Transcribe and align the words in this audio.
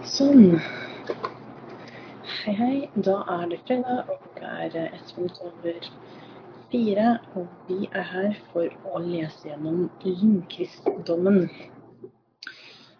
Sånn. 0.00 0.54
Hei, 2.24 2.52
hei. 2.56 2.76
Da 2.96 3.18
er 3.28 3.50
det 3.50 3.58
fredag, 3.68 4.08
og 4.08 4.22
klokka 4.22 4.52
er 4.64 4.76
eh, 4.80 4.94
ett 4.96 5.10
minutt 5.18 5.40
over 5.44 5.88
fire. 6.72 7.08
Og 7.36 7.50
vi 7.68 7.88
er 7.90 8.06
her 8.08 8.38
for 8.48 8.72
å 8.88 9.02
lese 9.04 9.50
gjennom 9.50 9.90
Lindqvist-dommen. 10.00 11.50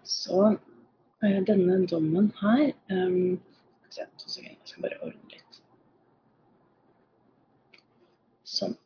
Så 0.05 0.43
eh, 1.25 1.39
denne 1.49 1.79
dommen 1.89 2.29
her 2.43 2.67
um, 2.93 3.41
se, 3.89 4.05
to 4.21 4.29
sekunder, 4.29 4.59
Jeg 4.59 4.75
skal 4.75 4.85
bare 4.85 5.01
ordne 5.07 5.33
litt. 5.33 5.61
Sånn. 8.45 8.77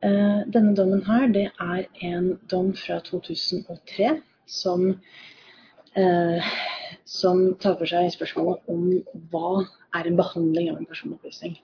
Eh, 0.00 0.46
denne 0.48 0.72
dommen 0.80 1.04
her, 1.10 1.28
det 1.28 1.50
er 1.60 1.84
en 2.08 2.38
dom 2.48 2.72
fra 2.72 3.02
2003 3.04 4.14
som 4.48 4.94
eh, 5.92 6.56
som 7.04 7.52
tar 7.60 7.76
for 7.78 7.88
seg 7.88 8.08
spørsmålet 8.14 8.72
om 8.72 8.88
hva 9.32 9.64
er 9.98 10.08
en 10.08 10.18
behandling 10.18 10.70
av 10.72 10.80
en 10.80 10.88
personopplysning. 10.88 11.58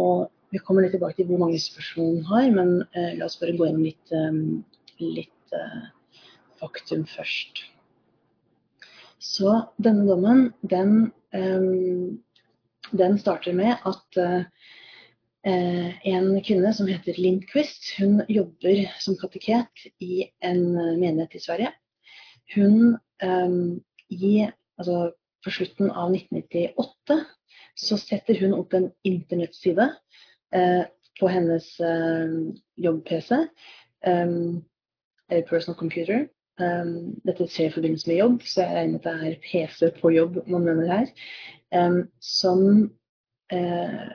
Og 0.00 0.26
vi 0.54 0.60
kommer 0.64 0.84
litt 0.84 0.94
tilbake 0.96 1.18
til 1.18 1.28
hvor 1.28 1.42
mange 1.42 1.60
spørsmål 1.60 2.12
hun 2.14 2.26
har, 2.30 2.48
men 2.54 2.72
eh, 2.96 3.14
la 3.18 3.28
oss 3.28 3.38
bare 3.40 3.56
gå 3.56 3.68
gjennom 3.68 3.84
litt, 3.84 4.12
eh, 4.16 5.02
litt 5.02 5.56
eh, 5.56 5.80
faktum 6.60 7.04
først. 7.10 7.64
Så 9.20 9.52
denne 9.82 10.06
dommen, 10.08 10.50
den, 10.62 11.10
eh, 11.36 12.92
den 12.96 13.18
starter 13.20 13.56
med 13.56 13.76
at 13.88 14.20
eh, 14.22 14.44
en 15.46 16.30
kvinne 16.42 16.72
som 16.74 16.88
heter 16.90 17.18
Lindqvist, 17.20 17.92
hun 18.00 18.22
jobber 18.32 18.86
som 19.02 19.18
kateket 19.20 19.88
i 20.02 20.24
en 20.42 20.64
menighet 20.74 21.36
i 21.38 21.42
Sverige. 21.42 21.74
Hun 22.54 22.96
um, 23.22 23.82
i, 24.12 24.46
altså 24.78 25.10
på 25.44 25.52
slutten 25.54 25.90
av 25.90 26.14
1998 26.14 27.18
så 27.76 27.98
setter 28.00 28.38
hun 28.40 28.54
opp 28.56 28.74
en 28.74 28.88
internettside 29.06 29.88
eh, 30.56 30.84
på 31.20 31.28
hennes 31.32 31.66
eh, 31.80 32.32
jobb-PC, 32.82 33.38
um, 34.06 34.64
personal 35.48 35.78
computer. 35.78 36.26
Um, 36.60 37.16
dette 37.24 37.48
skjer 37.52 37.70
i 37.70 37.74
forbindelse 37.74 38.08
med 38.08 38.20
jobb, 38.20 38.36
så 38.44 38.64
jeg 38.64 38.76
regner 38.76 38.92
med 38.94 39.00
at 39.00 39.08
det 39.08 39.30
er 39.30 39.40
PC 39.44 39.90
på 40.00 40.12
jobb 40.14 40.38
man 40.48 40.64
mener 40.64 40.92
her. 40.92 41.10
Um, 41.72 41.98
som 42.20 42.62
eh, 43.52 44.06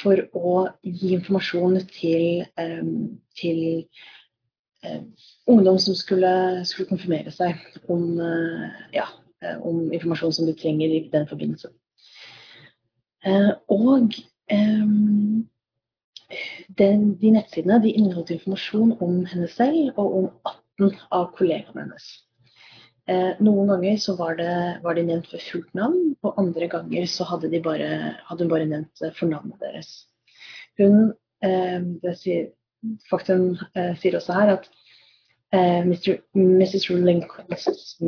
for 0.00 0.22
å 0.36 0.52
gi 0.82 1.14
informasjon 1.16 1.80
til, 1.94 2.44
til 3.38 3.60
Eh, 3.66 4.25
ungdom 5.46 5.78
som 5.78 5.94
skulle, 5.94 6.64
skulle, 6.64 6.88
konfirmere 6.88 7.32
seg 7.34 7.60
om, 7.88 8.18
eh, 8.20 8.68
ja, 8.96 9.06
eh, 9.42 9.58
om, 9.60 9.92
informasjon 9.92 10.32
som 10.32 10.46
de 10.46 10.54
trenger 10.58 10.92
i 10.92 11.08
den 11.12 11.28
forbindelse. 11.28 11.72
Og 13.72 14.12
den, 16.78 17.00
de 17.18 17.30
nettsidene 17.34 17.80
de 17.82 17.90
inneholdt 17.90 18.30
informasjon 18.30 18.92
om 19.02 19.24
henne 19.26 19.48
selv 19.50 19.98
og 19.98 20.14
om 20.20 20.28
18 20.78 21.00
av 21.10 21.32
kollegaene 21.34 21.82
hennes. 21.88 22.06
Noen 23.42 23.72
ganger 23.72 23.98
så 24.02 24.14
var, 24.18 24.36
det, 24.38 24.52
var 24.84 24.94
de 24.94 25.02
nevnt 25.08 25.32
ved 25.32 25.42
fullt 25.42 25.74
navn, 25.74 26.14
og 26.22 26.38
andre 26.38 26.68
ganger 26.70 27.08
så 27.10 27.26
hadde, 27.26 27.50
de 27.50 27.62
bare, 27.64 27.88
hadde 28.28 28.46
hun 28.46 28.52
bare 28.52 28.68
nevnt 28.70 29.02
fornavnet 29.18 29.58
deres. 29.62 29.90
Hun, 30.78 31.10
det 31.42 32.14
sier, 32.20 32.46
faktum 33.10 33.56
sier 34.00 34.16
også 34.16 34.32
her 34.32 34.52
at 34.56 34.68
uh, 35.52 35.82
Mr. 35.84 36.20
Mrs. 36.34 36.90
Lindqvist. 36.90 38.02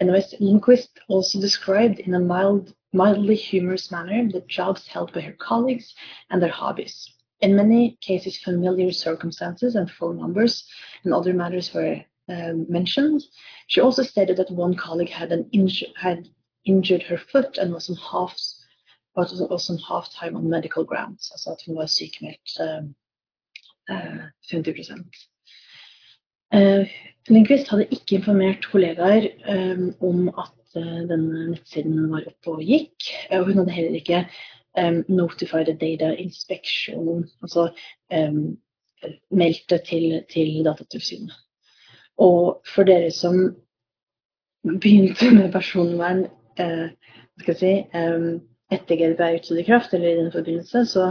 Anyways, 0.00 0.34
Lindqvist 0.40 0.90
also 1.08 1.40
described 1.40 1.98
in 2.00 2.14
a 2.14 2.20
mild, 2.20 2.74
mildly 2.92 3.34
humorous 3.34 3.90
manner 3.90 4.28
the 4.30 4.42
jobs 4.48 4.86
held 4.86 5.12
by 5.12 5.20
her 5.20 5.32
colleagues 5.32 5.94
and 6.30 6.42
their 6.42 6.50
hobbies. 6.50 7.08
In 7.40 7.56
many 7.56 7.98
cases, 8.00 8.38
familiar 8.38 8.92
circumstances 8.92 9.74
and 9.74 9.90
phone 9.90 10.18
numbers 10.18 10.64
and 11.04 11.12
other 11.12 11.32
matters 11.32 11.74
were 11.74 12.04
uh, 12.28 12.52
mentioned. 12.68 13.22
She 13.66 13.80
also 13.80 14.02
stated 14.02 14.36
that 14.36 14.50
one 14.50 14.76
colleague 14.76 15.10
had, 15.10 15.32
an 15.32 15.50
inju 15.52 15.84
had 15.96 16.28
injured 16.64 17.02
her 17.02 17.18
foot 17.18 17.58
and 17.58 17.72
was 17.72 17.90
on 17.90 17.96
half 17.96 18.38
was 19.14 19.68
on 19.68 19.78
half 19.78 20.10
time 20.10 20.36
on 20.36 20.48
medical 20.48 20.84
grounds. 20.84 21.30
Altså 21.32 21.50
at 21.50 21.62
hun 21.66 21.74
var 21.74 21.86
um, 22.60 22.94
50 23.88 24.74
Eh, 26.52 26.88
Lindqvist 27.30 27.70
hadde 27.72 27.88
ikke 27.94 28.18
informert 28.18 28.66
kollegaer 28.68 29.30
eh, 29.48 29.84
om 30.04 30.26
at 30.28 30.76
eh, 30.76 31.04
denne 31.08 31.46
nettsiden 31.54 32.10
var 32.12 32.26
oppe 32.28 32.56
og 32.58 32.66
gikk. 32.66 33.08
Og 33.30 33.46
hun 33.48 33.62
hadde 33.62 33.76
heller 33.78 34.00
ikke 34.00 34.26
notified 35.08 35.68
data 35.80 36.14
inspection, 36.16 37.26
altså 37.42 37.66
meldt 39.30 39.66
det 39.68 39.82
til, 39.84 40.22
til 40.32 40.64
Datatilsynet. 40.64 41.34
Og 42.16 42.62
for 42.74 42.88
dere 42.88 43.10
som 43.12 43.36
begynte 44.64 45.28
med 45.34 45.52
personvern 45.52 46.24
eh, 46.56 46.88
skal 47.42 47.58
si, 47.58 47.72
eh, 47.84 48.26
etter 48.72 48.98
GDPR 48.98 49.38
utstod 49.38 49.60
i 49.60 49.66
kraft, 49.66 49.94
eller 49.94 50.12
i 50.12 50.20
den 50.20 50.32
forbindelse, 50.34 50.84
så 50.88 51.10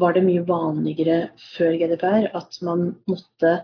var 0.00 0.16
det 0.16 0.24
mye 0.26 0.44
vanligere 0.48 1.30
før 1.54 1.76
GDPR 1.80 2.30
at 2.36 2.58
man 2.66 2.88
måtte 3.10 3.58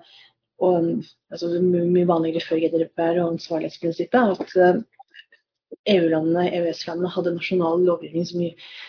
og 0.63 1.03
altså, 1.33 1.49
mye 1.59 2.07
vanligere 2.07 2.45
før 2.47 2.61
GDPR 2.63 3.17
og 3.19 3.33
ansvarlighetsprinsippet, 3.33 4.37
at 4.37 4.85
EU-landene, 5.89 6.45
eh, 6.47 6.59
EØS-landene 6.61 7.11
hadde 7.11 7.35
nasjonal 7.35 7.83
lovgivning 7.87 8.27
som 8.29 8.45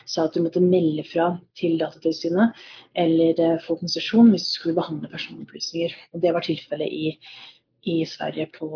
sa 0.06 0.28
at 0.28 0.36
du 0.36 0.44
måtte 0.44 0.62
melde 0.64 1.06
fra 1.08 1.32
til 1.58 1.80
Datatilsynet 1.82 2.60
eller 3.06 3.40
eh, 3.42 3.62
få 3.64 3.78
konsesjon 3.80 4.30
hvis 4.34 4.50
du 4.50 4.54
skulle 4.58 4.78
behandle 4.78 5.12
personopplysninger. 5.12 5.96
Og 6.14 6.24
det 6.24 6.34
var 6.36 6.46
tilfellet 6.46 6.94
i, 6.94 7.16
i 7.90 7.98
Sverige 8.10 8.50
på, 8.58 8.70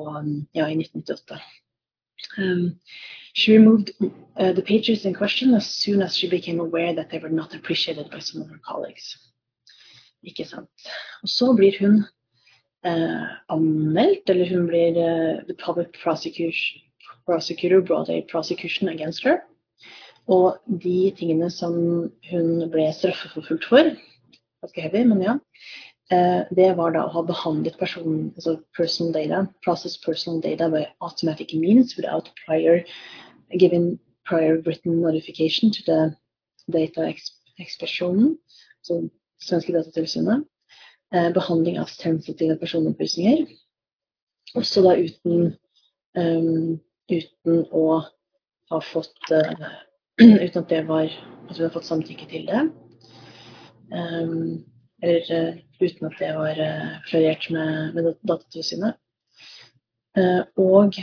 ja, 0.58 0.68
i 0.68 0.80
1998. 0.80 1.42
Um, 2.38 2.72
she 3.38 3.56
removed 3.56 3.92
uh, 4.38 4.52
the 4.52 4.64
pages 4.64 5.06
in 5.06 5.14
question 5.14 5.54
as 5.54 5.68
soon 5.68 6.02
as 6.02 6.18
she 6.18 6.28
became 6.28 6.60
aware 6.60 6.94
that 6.96 7.12
they 7.12 7.20
were 7.20 7.30
not 7.30 7.54
appreciated 7.54 8.10
by 8.10 8.18
some 8.18 8.42
of 8.42 8.50
her 8.50 8.60
colleagues. 8.66 9.16
Ikke 10.26 10.46
sant. 10.46 10.66
Og 11.22 11.30
så 11.30 11.54
blir 11.54 11.78
hun 11.78 12.00
uh, 12.84 13.28
anmeldt, 13.54 14.30
eller 14.30 14.50
hun 14.50 14.66
blir 14.68 14.98
uh, 14.98 15.44
The 15.46 15.54
public 15.54 15.94
prosecutor 16.04 17.82
brought 17.82 18.10
a 18.10 18.22
prosecution 18.32 18.90
against 18.90 19.24
her. 19.24 19.38
Og 20.28 20.58
de 20.68 21.14
tingene 21.16 21.52
som 21.54 22.10
hun 22.32 22.48
ble 22.74 22.90
straffeforfulgt 22.92 23.70
for, 23.70 23.94
ganske 24.66 24.82
heavy, 24.82 25.06
men 25.06 25.22
ja, 25.22 25.38
eh, 26.12 26.42
det 26.58 26.74
var 26.76 26.98
da 26.98 27.06
å 27.06 27.14
ha 27.14 27.24
behandlet 27.24 27.78
person, 27.80 28.34
altså 28.36 28.58
personal 28.76 29.14
data, 29.14 29.46
process 29.64 29.96
personal 30.04 30.42
data 30.42 30.68
by 30.74 30.84
automatic 31.00 31.54
means 31.54 31.96
without 31.96 32.34
prior 32.46 32.84
given 33.52 34.00
prior 34.26 34.62
written 34.66 35.02
notification 35.02 35.72
to 35.72 35.82
the 35.86 36.16
data 36.72 37.14
expression, 37.58 38.38
altså 38.82 39.10
svenske 39.42 39.74
datatilsynet. 39.74 40.44
Eh, 41.16 41.30
behandling 41.34 41.80
av 41.80 41.88
sensitive 41.88 42.58
personopplysninger. 42.60 43.46
Også 44.60 44.82
da 44.84 44.96
uten, 45.00 45.54
um, 46.20 46.80
uten 47.12 47.62
å 47.72 47.84
ha 48.72 48.80
fått 48.84 49.32
uh, 49.32 49.70
Uten 50.44 50.64
at 50.64 50.72
det 50.72 50.82
var 50.88 51.12
At 51.48 51.60
vi 51.60 51.64
har 51.64 51.72
fått 51.72 51.88
samtykke 51.88 52.28
til 52.28 52.48
det. 52.50 52.64
Um, 53.94 54.66
eller 55.00 55.30
uh, 55.32 55.60
uten 55.80 56.10
at 56.10 56.18
det 56.20 56.34
var 56.36 56.60
uh, 56.60 56.98
klarert 57.08 57.48
med, 57.56 57.96
med 57.96 58.10
Datatilsynet. 58.28 59.00
Uh, 60.18 60.44
og 60.60 60.98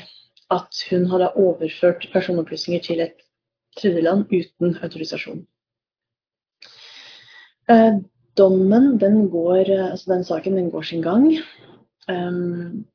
at 0.50 0.74
hun 0.90 1.06
hadde 1.10 1.32
overført 1.32 2.08
personopplysninger 2.12 2.82
til 2.82 3.00
et 3.00 3.14
tredjeland 3.76 4.24
uten 4.24 4.76
autorisasjon. 4.82 5.46
Uh, 7.72 8.02
dommen, 8.38 9.00
den 9.00 9.30
går, 9.30 9.90
altså 9.90 10.12
den 10.14 10.24
saken, 10.24 10.56
den 10.56 10.70
går 10.70 10.82
sin 10.82 11.02
gang. 11.02 11.26
Um, 12.08 12.86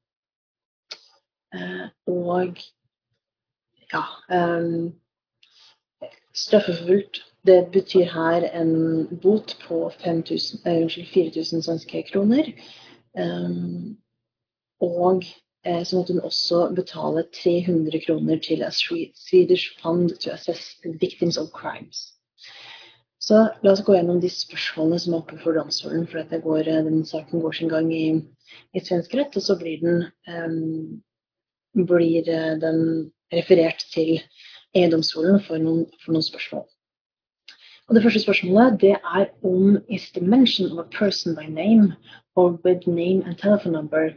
og 2.07 2.57
ja 3.93 4.03
um, 4.59 4.93
Straffeforfulgt, 6.35 7.25
det 7.47 7.69
betyr 7.73 8.03
her 8.03 8.61
en 8.61 9.19
bot 9.21 9.57
på 9.67 9.91
5000, 10.03 10.59
uh, 10.65 10.81
unnskyld, 10.81 11.07
4000 11.13 11.63
svenske 11.63 12.03
kroner. 12.11 12.43
Um, 13.13 13.97
og 14.81 15.15
eh, 15.15 15.27
så 15.65 15.97
måtte 15.97 16.13
hun 16.13 16.21
også 16.23 16.69
betale 16.75 17.25
300 17.35 17.99
kroner 18.05 18.39
til 18.39 18.63
a 18.63 18.69
Swedish 18.71 19.73
Fund 19.81 20.09
to 20.23 20.31
assess 20.31 20.77
victims 21.01 21.37
of 21.37 21.49
crimes. 21.51 22.19
Så 23.29 23.43
la 23.61 23.73
oss 23.75 23.83
gå 23.85 23.93
gjennom 23.93 24.21
de 24.23 24.29
spørsmålene 24.33 24.97
som 25.03 25.13
er 25.13 25.19
oppe 25.19 25.37
for 25.43 25.53
domstolen. 25.53 26.07
For 26.09 26.39
går, 26.45 26.63
eh, 26.65 26.83
den 26.87 27.03
saken 27.05 27.43
går 27.43 27.57
sin 27.57 27.69
gang 27.69 27.91
i, 27.93 28.05
i 28.73 28.81
svensk 28.81 29.13
rett, 29.13 29.35
og 29.37 29.43
så 29.45 29.57
blir 29.59 29.77
den, 29.83 30.07
um, 30.25 31.83
blir 31.91 32.25
eh, 32.25 32.55
den 32.63 33.11
referert 33.35 33.85
til 33.93 34.15
EU-domstolen 34.73 35.43
for, 35.45 35.61
for, 36.01 36.15
noen 36.15 36.25
spørsmål. 36.25 36.65
Og 37.89 37.95
Det 37.95 38.03
første 38.03 38.23
spørsmålet 38.23 38.81
det 38.81 38.95
er 38.97 39.29
om 39.43 39.77
is 39.89 40.09
the 40.15 40.25
mention 40.25 40.71
of 40.71 40.79
a 40.79 40.89
person 40.89 41.35
by 41.35 41.45
name 41.45 41.93
or 42.35 42.57
with 42.65 42.87
name 42.87 43.21
and 43.25 43.37
telephone 43.37 43.73
number 43.73 44.09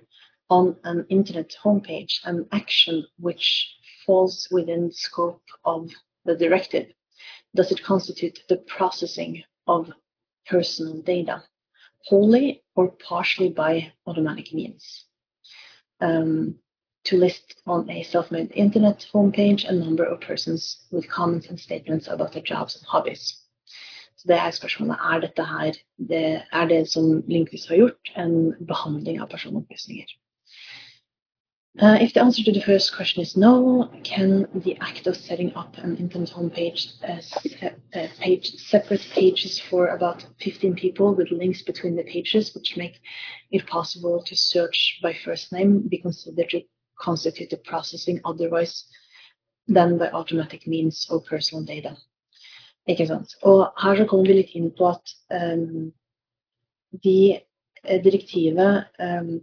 on 0.53 0.77
an 0.85 1.07
internet 1.09 1.51
homepage 1.65 2.15
an 2.25 2.47
action 2.53 3.07
which 3.19 3.75
falls 4.05 4.49
within 4.51 4.93
scope 4.93 5.49
of 5.65 5.91
the 6.27 6.37
directive? 6.37 6.87
Does 7.55 7.73
it 7.73 7.83
constitute 7.83 8.39
the 8.51 8.59
processing 8.77 9.43
of 9.67 9.91
personal 10.47 11.01
data, 11.03 11.43
wholly 12.05 12.63
or 12.77 12.91
partially 13.09 13.49
by 13.49 13.93
automatic 14.07 14.53
means? 14.53 15.07
Um, 16.01 16.57
to 17.05 17.17
list 17.17 17.63
on 17.67 17.91
a 17.91 18.03
self-made 18.03 18.53
internet 18.55 19.07
homepage 19.13 19.69
a 19.69 19.73
number 19.73 20.05
of 20.05 20.21
persons 20.21 20.87
with 20.91 21.09
comments 21.09 21.49
and 21.49 21.59
statements 21.59 22.09
about 22.09 22.33
their 22.33 22.43
jobs 22.43 22.77
and 22.77 22.85
hobbies. 22.87 23.39
Så 24.17 24.29
det 24.29 24.37
er 24.37 24.51
spørsmålet 24.55 24.99
er 25.13 25.21
dette 25.21 25.45
her 25.45 25.73
det, 26.09 26.43
er 26.53 26.67
det 26.69 26.83
som 26.91 27.23
Lindqvist 27.27 27.69
har 27.69 27.77
gjort, 27.77 28.11
en 28.17 28.53
behandling 28.69 29.19
av 29.21 29.31
personopplysninger. 29.33 30.07
Uh, 31.81 31.97
if 32.03 32.13
the 32.13 32.21
answer 32.21 32.43
to 32.45 32.53
the 32.53 32.61
first 32.61 32.95
question 32.95 33.23
is 33.23 33.35
no, 33.35 33.91
can 34.05 34.47
the 34.55 34.77
act 34.83 35.07
of 35.07 35.17
setting 35.17 35.55
up 35.55 35.75
an 35.79 35.97
internet 35.97 36.29
homepage 36.29 37.03
uh, 37.03 37.19
se 37.19 37.73
uh, 37.95 38.07
page, 38.21 38.55
separate 38.57 39.01
pages 39.15 39.59
for 39.59 39.87
about 39.89 40.23
15 40.43 40.75
people 40.75 41.15
with 41.15 41.31
links 41.31 41.63
between 41.63 41.97
the 41.97 42.03
pages, 42.03 42.55
which 42.55 42.77
make 42.77 43.01
it 43.51 43.67
possible 43.67 44.23
to 44.23 44.37
search 44.37 44.99
by 45.03 45.15
first 45.25 45.51
name, 45.51 45.89
be 45.89 45.97
considered 45.97 46.51
to 46.51 46.61
constitute 47.01 47.49
the 47.49 47.57
processing 47.57 48.21
otherwise 48.27 48.85
than 49.67 49.97
by 49.97 50.11
automatic 50.11 50.67
means 50.67 51.07
of 51.11 51.25
personal 51.25 51.65
data? 51.65 51.97
Ikke 52.89 53.07
sant? 53.07 53.35
Og 53.43 53.73
her 53.79 53.97
så 53.97 54.05
kommer 54.11 54.27
vi 54.27 54.35
litt 54.35 54.55
inn 54.59 54.73
på 54.77 54.89
at 54.91 55.13
um, 55.31 55.93
de 57.05 57.39
eh, 57.85 58.01
direktivet 58.05 58.85
um, 58.99 59.41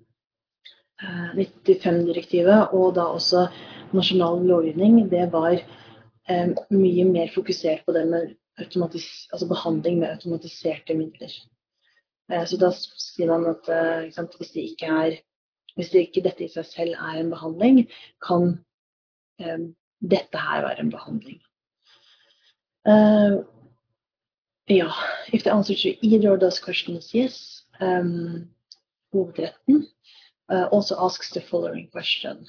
95-direktivet 1.00 2.74
og 2.76 2.96
da 2.98 3.08
også 3.16 3.46
nasjonal 3.96 4.44
lovgivning, 4.46 5.06
det 5.12 5.30
var 5.32 5.56
eh, 5.56 6.52
mye 6.70 7.06
mer 7.08 7.32
fokusert 7.34 7.86
på 7.86 7.96
det 7.96 8.06
med 8.12 8.36
altså 8.60 9.48
behandling 9.48 10.00
med 10.00 10.10
automatiserte 10.10 10.94
midler. 10.94 11.32
Eh, 12.32 12.46
så 12.46 12.58
da 12.60 12.72
sier 12.76 13.32
man 13.32 13.48
at 13.54 13.70
eh, 13.74 14.10
sant, 14.14 14.36
hvis, 14.38 14.52
det 14.56 14.66
ikke 14.72 14.88
er, 15.04 15.20
hvis 15.76 15.92
det 15.94 16.08
ikke 16.08 16.26
dette 16.26 16.46
i 16.46 16.52
seg 16.52 16.68
selv 16.68 16.98
er 16.98 17.22
en 17.22 17.32
behandling, 17.32 17.86
kan 18.26 18.52
eh, 19.40 19.70
dette 20.00 20.44
her 20.44 20.66
være 20.68 20.84
en 20.84 20.92
behandling. 20.92 21.40
Uh, 22.88 23.44
ja, 24.70 24.88
if 25.34 25.44
the 25.44 25.52
answer 25.52 25.76
to 25.76 25.90
either 26.02 26.34
of 26.34 26.40
those 26.40 26.60
questions 26.60 27.12
yes, 27.14 27.66
um, 27.82 28.50
hovedretten 29.12 29.86
uh, 30.50 30.66
also 30.72 30.96
asks 31.00 31.30
the 31.30 31.42
following 31.42 31.88
question. 31.92 32.46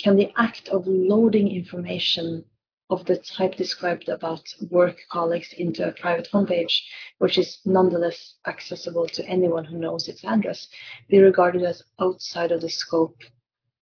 Can 0.00 0.16
the 0.16 0.32
act 0.36 0.68
of 0.68 0.86
loading 0.86 1.48
information 1.48 2.44
of 2.90 3.04
the 3.06 3.16
type 3.16 3.56
described 3.56 4.08
about 4.08 4.42
work 4.70 4.98
colleagues 5.10 5.54
into 5.56 5.88
a 5.88 5.92
private 5.92 6.28
homepage, 6.32 6.80
which 7.18 7.38
is 7.38 7.58
nonetheless 7.64 8.34
accessible 8.46 9.06
to 9.08 9.26
anyone 9.26 9.64
who 9.64 9.78
knows 9.78 10.08
its 10.08 10.24
address, 10.24 10.68
be 11.08 11.18
regarded 11.18 11.62
as 11.62 11.82
outside 12.00 12.52
of 12.52 12.60
the 12.60 12.68
scope 12.68 13.22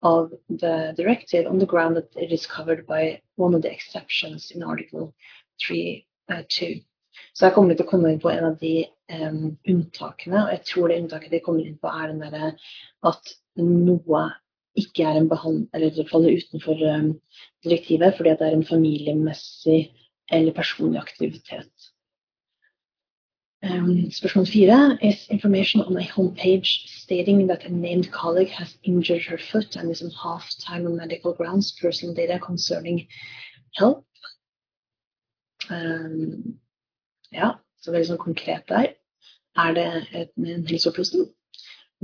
of 0.03 0.33
the 0.49 0.93
directive 0.97 1.47
on 1.47 1.59
the 1.59 1.67
ground 1.67 1.97
that 1.97 2.11
it 2.17 2.33
is 2.33 2.47
covered 2.47 2.87
by 2.87 3.21
one 3.37 3.55
of 3.55 3.63
the 3.63 3.73
exceptions 3.73 4.51
in 4.51 4.63
Article 4.63 5.15
3.2? 5.67 6.05
Uh, 6.31 6.85
Så 7.35 7.47
jeg 7.47 7.55
kommer 7.55 7.75
til 7.75 7.87
å 7.87 7.91
komme 7.91 8.11
inn 8.13 8.21
på 8.23 8.31
en 8.31 8.47
av 8.51 8.57
de 8.61 8.85
um, 9.13 9.57
unntakene, 9.69 10.45
og 10.45 10.53
jeg 10.55 10.63
tror 10.69 10.91
det 10.91 10.99
unntaket 11.03 11.35
de 11.35 11.41
kommer 11.45 11.67
inn 11.67 11.79
på, 11.81 11.91
er 11.91 12.13
den 12.13 12.55
at 13.11 13.33
noe 13.63 14.25
ikke 14.79 15.05
er 15.05 15.19
en 15.19 15.29
behandling, 15.29 15.69
eller 15.75 16.09
faller 16.11 16.37
utenfor 16.39 16.83
um, 16.95 17.15
direktivet 17.65 18.15
fordi 18.17 18.37
det 18.39 18.47
er 18.47 18.57
en 18.57 18.67
familiemessig 18.67 19.81
eller 20.33 20.55
personlig 20.55 21.01
aktivitet. 21.01 21.91
Um, 23.63 24.11
spørsmål 24.11 24.47
fire 24.47 24.99
is 25.03 25.27
information 25.29 25.83
on 25.83 25.97
a 25.97 26.07
homepage 26.17 26.89
stating 27.03 27.47
that 27.49 27.65
a 27.65 27.69
named 27.69 28.11
colleague 28.11 28.49
has 28.49 28.79
injured 28.85 29.23
her 29.29 29.39
foot 29.53 29.77
and 29.77 29.91
is 29.91 30.03
on 30.03 30.11
half 30.23 30.49
time 30.67 30.87
on 30.87 30.97
medical 30.97 31.35
grounds 31.35 31.77
personal 31.81 32.15
data 32.15 32.39
concerning 32.39 33.07
help. 33.77 34.05
Um, 35.71 36.59
ja, 37.33 37.53
så 37.81 37.93
veldig 37.93 38.09
sånn 38.15 38.25
konkret 38.25 38.65
der. 38.73 38.95
Er 39.59 39.77
det 39.77 39.87
et, 40.15 40.33
en 40.41 40.67
helseopplysning? 40.67 41.29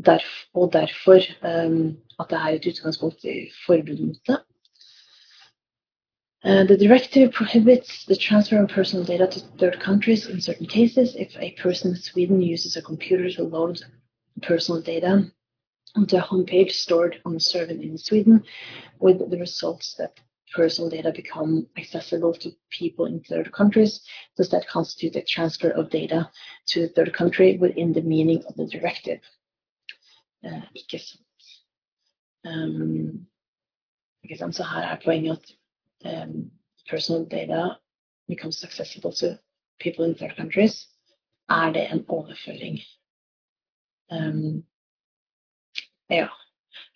Derf, 0.05 0.47
og 0.55 0.73
derfor 0.73 1.21
um, 1.43 1.97
at 2.21 2.27
det 2.31 2.39
er 2.39 2.49
et 2.49 2.67
utgangspunkt 2.67 3.25
i 3.25 3.51
forbud 3.67 3.99
mot 4.07 4.17
det. 4.27 4.39
Uh, 6.45 6.65
the 6.65 6.77
directive 6.77 7.33
prohibits 7.33 8.05
the 8.05 8.17
transfer 8.17 8.63
of 8.63 8.69
personal 8.69 9.05
data 9.05 9.27
to 9.27 9.41
third 9.59 9.81
countries 9.81 10.27
in 10.27 10.41
certain 10.41 10.67
cases 10.67 11.15
if 11.15 11.37
a 11.39 11.55
person 11.63 11.91
in 11.91 11.97
Sweden 11.97 12.43
uses 12.43 12.77
a 12.77 12.83
computer 12.83 13.31
to 13.31 13.43
load 13.43 13.83
personal 14.43 14.83
data 14.83 15.31
onto 15.97 16.17
a 16.17 16.21
homepage 16.21 16.73
stored 16.73 17.21
on 17.25 17.37
a 17.37 17.41
server 17.41 17.73
in 17.73 17.99
Sweden, 17.99 18.45
with 19.01 19.31
the 19.31 19.39
results 19.39 19.95
that 19.95 20.21
personal 20.55 20.91
data 20.91 21.13
become 21.13 21.67
accessible 21.77 22.33
to 22.35 22.51
people 22.71 23.07
in 23.07 23.21
third 23.21 23.53
countries, 23.53 24.01
does 24.37 24.51
that 24.51 24.69
constitute 24.69 25.17
a 25.17 25.23
transfer 25.23 25.71
of 25.71 25.91
data 25.91 26.31
to 26.69 26.85
a 26.85 26.89
third 26.89 27.13
country 27.13 27.59
within 27.59 27.93
the 27.93 28.03
meaning 28.03 28.43
of 28.47 28.55
the 28.57 28.67
directive? 28.67 29.21
Eh, 30.47 30.63
ikke 30.75 30.99
sant. 30.99 31.23
Um, 32.47 33.27
ikke 34.23 34.39
sant. 34.39 34.55
Så 34.55 34.65
her 34.65 34.87
er 34.87 35.01
poenget 35.05 35.55
at 36.05 36.23
um, 36.29 36.51
personal 36.91 37.25
data 37.25 37.77
becomes 38.29 38.65
accessible 38.65 39.13
to 39.13 39.39
people 39.81 40.05
in 40.05 40.15
third 40.15 40.37
countries. 40.37 40.87
Er 41.51 41.73
det 41.73 41.93
en 41.93 42.05
overføring? 42.09 42.81
Um, 44.11 44.65
ja. 46.11 46.29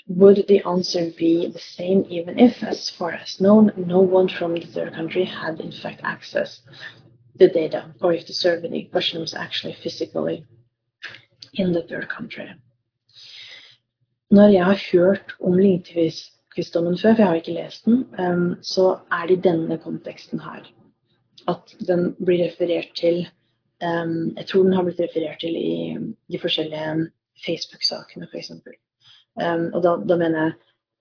Would 0.07 0.49
the 0.49 0.63
answer 0.67 1.13
be 1.19 1.47
the 1.53 1.59
same 1.59 2.05
even 2.11 2.39
if, 2.39 2.63
as 2.63 2.91
far 2.91 3.13
as 3.13 3.39
known, 3.41 3.71
no 3.77 4.01
one 4.01 4.29
from 4.29 4.55
the 4.55 4.67
third 4.67 4.95
country 4.95 5.25
had 5.25 5.61
in 5.61 5.73
fact 5.73 6.01
access 6.03 6.63
the 7.37 7.49
data, 7.49 7.95
or 8.03 8.13
if 8.13 8.27
the 8.27 8.33
survey 8.33 8.85
question 8.85 9.21
was 9.21 9.35
actually 9.35 9.77
physically 9.83 10.45
in 11.55 11.73
the 11.73 11.83
third 11.83 12.09
country? 12.09 12.51
Når 14.31 14.53
jeg 14.55 14.65
har 14.65 14.83
hørt 14.93 15.33
om 15.43 15.57
Lindqvist-dommen 15.59 16.99
før, 16.99 17.15
for 17.15 17.23
jeg 17.23 17.27
har 17.27 17.39
ikke 17.41 17.55
lest 17.57 17.89
den, 17.89 18.05
um, 18.15 18.45
så 18.63 19.01
er 19.11 19.27
det 19.27 19.39
i 19.39 19.43
denne 19.49 19.79
konteksten 19.83 20.43
her 20.45 20.69
at 21.51 21.73
den 21.89 22.13
blir 22.21 22.45
referert 22.45 22.93
til 22.95 23.25
um, 23.83 24.37
Jeg 24.37 24.47
tror 24.47 24.63
den 24.63 24.77
har 24.77 24.87
blitt 24.87 25.03
referert 25.03 25.41
til 25.43 25.57
i 25.59 25.97
de 26.31 26.39
forskjellige 26.39 27.09
Facebook-sakene, 27.47 28.29
f.eks. 28.31 28.53
Um, 29.41 29.67
og 29.75 29.83
da, 29.83 29.97
da, 30.07 30.17
mener 30.21 30.41
jeg 30.45 30.55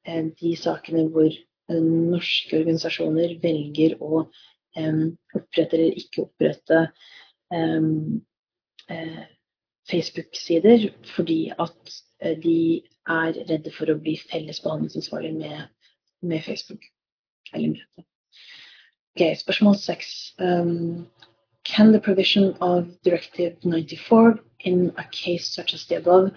eh, 0.08 0.26
de 0.42 0.56
sakene 0.58 1.06
hvor 1.14 1.30
eh, 1.30 1.84
norske 1.84 2.64
organisasjoner 2.64 3.38
velger 3.44 3.98
å 4.02 4.26
opprette 4.80 5.76
eller 5.76 5.98
ikke 5.98 6.24
opprette 6.28 6.84
eh, 7.54 9.24
Facebook-sider 9.90 10.92
fordi 11.14 11.42
at 11.58 12.00
de 12.22 12.84
er 13.10 13.34
redde 13.50 13.72
for 13.72 13.90
å 13.90 13.98
bli 14.00 14.18
felles 14.30 14.62
behandlingsansvarlig 14.64 15.34
med, 15.38 15.68
med 16.22 16.44
Facebook. 16.46 16.84
Eller 17.54 17.70
med 17.74 18.06
Ok, 19.16 19.24
Spørsmål 19.36 19.76
seks. 19.76 20.34
Um, 20.40 21.08
can 21.66 21.92
the 21.92 22.00
provision 22.00 22.56
of 22.62 22.88
Directive 23.04 23.58
94 23.64 24.40
in 24.60 24.94
a 24.98 25.04
case 25.12 25.48
such 25.48 25.74
as 25.74 25.86
the 25.86 25.96
above 25.96 26.32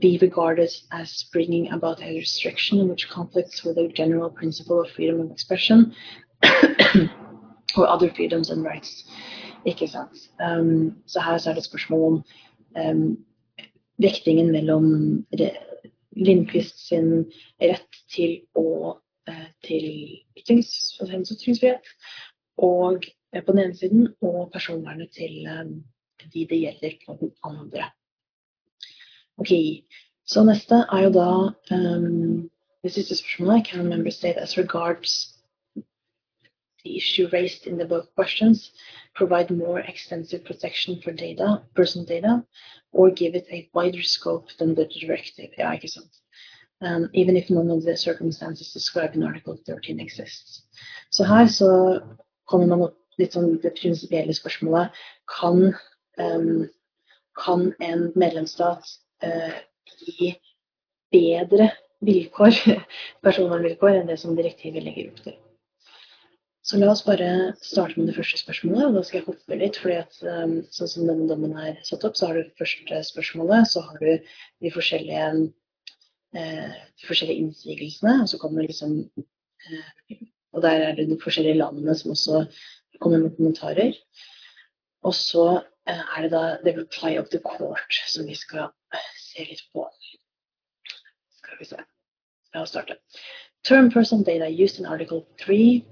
be 0.00 0.18
regarded 0.18 0.70
as 0.92 1.24
bringing 1.32 1.72
about 1.72 2.02
a 2.02 2.16
restriction 2.16 2.88
which 2.88 3.08
conflicts 3.08 3.64
with 3.64 3.76
the 3.76 3.88
general 3.88 4.30
principle 4.30 4.80
of 4.80 4.90
freedom 4.90 5.20
of 5.20 5.30
expression 5.30 5.94
or 7.76 7.88
other 7.88 8.10
freedoms 8.10 8.50
and 8.50 8.64
rights? 8.64 9.04
Ikke 9.66 9.88
sant. 9.88 10.30
Um, 10.40 10.96
så 11.06 11.20
her 11.20 11.38
så 11.38 11.50
er 11.50 11.54
det 11.54 11.64
spørsmål 11.64 12.12
om 12.12 12.24
um, 12.76 13.24
vektingen 14.02 14.50
mellom 14.52 14.86
Lindqvist 16.14 16.78
sin 16.88 17.24
rett 17.58 17.98
til 18.14 18.36
å 18.58 19.00
eh, 19.28 19.48
til 19.66 19.86
ytringsfrihet 20.38 21.90
og 22.62 23.06
eh, 23.32 23.42
på 23.42 23.52
den 23.52 23.64
ene 23.64 23.76
siden, 23.78 24.08
og 24.22 24.52
personvernet 24.54 25.10
til 25.16 25.46
eh, 25.46 25.66
de 26.24 26.46
det 26.50 26.60
gjelder 26.62 26.98
på 27.06 27.18
den 27.20 27.32
andre. 27.42 27.90
Ok, 29.38 29.50
Så 30.26 30.44
neste 30.44 30.86
er 30.92 31.02
jo 31.04 31.10
da 31.12 31.30
um, 31.76 32.50
det 32.82 32.92
siste 32.94 33.16
spørsmålet. 33.16 33.66
Can 33.66 33.80
a 33.80 33.82
member 33.82 34.10
state 34.10 34.40
as 34.40 34.56
regards 34.56 35.33
the 36.84 36.96
issue 36.96 37.28
raised 37.32 37.66
in 37.66 37.78
the 37.78 37.84
above 37.84 38.14
questions 38.14 38.70
provide 39.14 39.50
more 39.50 39.80
extensive 39.80 40.44
protection 40.44 41.00
for 41.00 41.12
data, 41.12 41.62
personal 41.74 42.06
data, 42.06 42.44
or 42.92 43.10
give 43.10 43.34
it 43.34 43.46
a 43.50 43.68
wider 43.72 44.02
scope 44.02 44.48
than 44.58 44.74
the 44.74 44.86
directive. 44.86 45.50
Ja, 45.58 45.72
ikke 45.72 45.88
sant? 45.88 46.20
Um, 46.80 47.08
even 47.14 47.36
if 47.36 47.48
none 47.50 47.70
of 47.70 47.84
the 47.84 47.96
circumstances 47.96 48.72
described 48.72 49.16
in 49.16 49.22
Article 49.22 49.56
13 49.66 50.00
exists. 50.00 50.62
Så 51.10 51.24
her 51.24 51.46
så 51.46 52.00
kommer 52.44 52.66
man 52.66 52.82
opp 52.82 52.98
litt 53.18 53.32
sånn 53.32 53.60
det 53.62 53.76
prinsipielle 53.78 54.34
spørsmålet 54.34 54.92
kan, 55.30 55.70
um, 56.18 56.66
kan 57.38 57.70
en 57.80 58.10
medlemsstat 58.18 58.90
uh, 59.24 59.54
gi 60.04 60.34
bedre 61.14 61.70
vilkår, 62.04 62.58
personvernvilkår 63.24 64.00
enn 64.00 64.10
det 64.10 64.18
som 64.20 64.36
direktivet 64.36 64.84
legger 64.84 65.14
opp 65.14 65.24
til? 65.24 65.38
Så 66.74 66.80
la 66.80 66.88
oss 66.90 67.04
bare 67.06 67.26
starte 67.62 68.00
med 68.00 68.08
det 68.10 68.16
første 68.16 68.40
spørsmålet, 68.40 68.88
og 68.88 68.96
da 68.96 69.02
skal 69.06 69.20
jeg 69.20 69.26
hoppe 69.28 69.56
litt. 69.60 69.76
fordi 69.78 69.98
at 70.00 70.16
um, 70.26 70.54
sånn 70.74 70.88
som 70.90 71.04
denne 71.06 71.28
dommen 71.30 71.52
er 71.54 71.76
satt 71.86 72.02
opp, 72.08 72.16
så 72.18 72.26
har 72.26 72.40
du 72.40 72.56
første 72.58 72.98
spørsmålet, 73.06 73.68
så 73.70 73.82
har 73.84 74.00
du 74.00 74.08
de 74.64 74.72
forskjellige, 74.74 75.28
eh, 76.34 76.72
de 76.98 77.06
forskjellige 77.06 77.44
innsigelsene, 77.44 78.16
og 78.24 78.32
så 78.32 78.40
kommer 78.42 78.66
liksom 78.66 78.96
eh, 79.06 80.18
Og 80.50 80.66
der 80.66 80.82
er 80.88 80.98
det 80.98 81.06
de 81.12 81.20
forskjellige 81.22 81.60
landene 81.60 81.94
som 81.94 82.10
også 82.16 82.42
kommer 82.98 83.22
med 83.22 83.38
kommentarer. 83.38 83.94
Og 85.06 85.14
så 85.14 85.46
eh, 85.86 86.02
er 86.02 86.26
det 86.26 86.34
da 86.34 86.44
the 86.66 86.74
reply 86.80 87.14
of 87.22 87.30
the 87.30 87.38
court 87.46 88.02
som 88.10 88.26
vi 88.26 88.34
skal 88.34 88.74
se 89.28 89.46
litt 89.46 89.62
på. 89.70 89.86
Skal 91.38 91.62
vi 91.62 91.70
se. 91.70 91.86
La 92.50 92.66
oss 92.66 92.74
starte. 92.74 92.98
Term 93.64 93.90
person 93.90 94.22
data 94.22 94.48
used 94.48 94.78
in 94.78 94.86
Article 94.86 95.26
3 95.40 95.86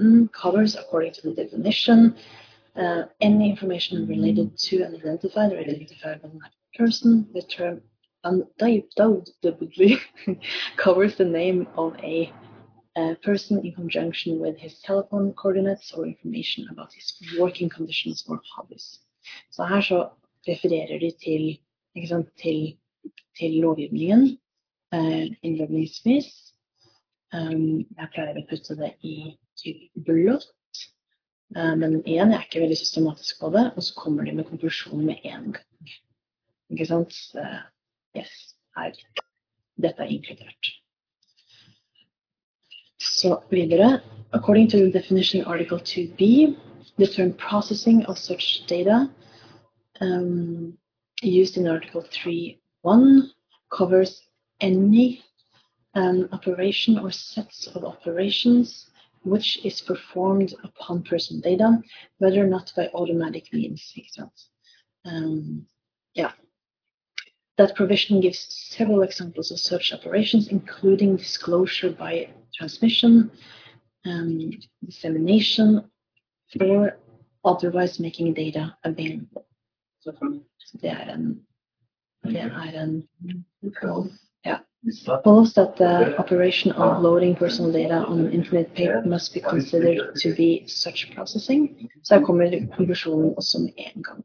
mm, 0.00 0.32
covers, 0.32 0.76
according 0.76 1.12
to 1.12 1.22
the 1.22 1.34
definition, 1.34 2.16
uh, 2.74 3.02
any 3.20 3.50
information 3.50 4.06
related 4.06 4.56
to 4.56 4.82
an 4.82 4.94
identified 4.94 5.52
or 5.52 5.58
identifiable 5.58 6.40
person. 6.74 7.28
The 7.34 7.42
term 7.42 7.82
undoubtedly 8.24 9.98
covers 10.76 11.16
the 11.16 11.24
name 11.24 11.66
of 11.76 11.96
a, 12.02 12.32
a 12.96 13.14
person 13.16 13.58
in 13.64 13.74
conjunction 13.74 14.38
with 14.38 14.56
his 14.56 14.80
telephone 14.80 15.34
coordinates 15.34 15.92
or 15.92 16.06
information 16.06 16.66
about 16.70 16.94
his 16.94 17.12
working 17.38 17.68
conditions 17.68 18.24
or 18.28 18.40
hobbies. 18.56 19.00
Så 19.50 19.64
her 19.64 19.80
så 19.80 20.08
refererer 20.48 20.98
de 20.98 21.10
til, 21.24 21.58
sant, 22.08 22.28
til, 22.42 22.76
til 23.38 23.50
lovgivningen 23.60 24.38
eh, 24.92 25.26
innledningsvis. 25.42 26.47
Um, 27.36 27.84
jeg 27.84 28.10
pleier 28.14 28.38
å 28.40 28.46
putte 28.48 28.76
det 28.78 28.94
i 29.04 29.16
blått. 30.06 30.50
Uh, 31.56 31.74
men 31.80 31.98
igjen, 32.04 32.32
jeg 32.32 32.38
er 32.38 32.46
ikke 32.46 32.64
veldig 32.64 32.80
systematisk 32.80 33.40
på 33.42 33.52
det. 33.56 33.66
Og 33.74 33.84
så 33.84 33.96
kommer 33.98 34.28
de 34.28 34.36
med 34.38 34.48
konklusjonen 34.48 35.08
med 35.10 35.24
en 35.28 35.52
gang. 35.56 35.96
Ikke 36.72 36.88
sant? 36.88 37.16
Yes, 38.16 38.32
her. 38.76 38.96
Dette 39.80 40.04
er 40.04 40.12
inkludert. 40.12 40.72
Så 42.98 43.38
videre. 43.50 44.00
According 44.32 44.68
to 44.68 44.78
the 44.78 44.90
definition 44.90 45.44
Article 45.44 45.78
2b, 45.78 46.56
the 46.98 47.06
term 47.06 47.32
processing 47.32 48.04
of 48.06 48.18
such 48.18 48.66
data 48.66 49.08
um, 50.00 50.76
used 51.22 51.56
in 51.56 51.66
Article 51.66 52.02
3.1 52.02 53.30
covers 53.70 54.22
any 54.60 55.22
an 55.98 56.28
operation 56.32 56.98
or 56.98 57.10
sets 57.10 57.66
of 57.74 57.84
operations 57.84 58.90
which 59.24 59.64
is 59.64 59.80
performed 59.80 60.54
upon 60.62 61.02
person 61.02 61.40
data, 61.40 61.82
whether 62.18 62.44
or 62.44 62.46
not 62.46 62.72
by 62.76 62.88
automatic 62.94 63.52
means. 63.52 63.92
Um, 65.04 65.66
yeah. 66.14 66.32
That 67.56 67.74
provision 67.74 68.20
gives 68.20 68.38
several 68.76 69.02
examples 69.02 69.50
of 69.50 69.58
such 69.58 69.92
operations, 69.92 70.48
including 70.48 71.16
disclosure 71.16 71.90
by 71.90 72.28
transmission, 72.54 73.30
um, 74.06 74.52
dissemination, 74.84 75.90
or 76.60 76.96
otherwise 77.44 77.98
making 77.98 78.34
data 78.34 78.76
available. 78.84 79.44
Så 79.98 80.12
det 80.80 80.90
er 80.90 81.08
en, 81.14 81.46
det 82.22 82.40
er 82.40 82.82
en 82.82 83.08
Suppose 84.86 85.54
that 85.54 85.76
the 85.76 86.16
operation 86.18 86.70
of 86.72 87.02
loading 87.02 87.34
personal 87.34 87.72
data 87.72 88.06
on 88.06 88.20
an 88.20 88.32
internet 88.32 88.74
page 88.74 89.04
must 89.04 89.34
be 89.34 89.40
considered 89.40 90.14
to 90.22 90.34
be 90.34 90.64
such 90.68 91.10
processing. 91.14 91.90
Så 92.02 92.14
her 92.14 92.24
kommer 92.24 92.66
konklusjonen 92.76 93.34
også 93.36 93.58
med 93.58 93.72
en 93.76 94.02
gang. 94.02 94.24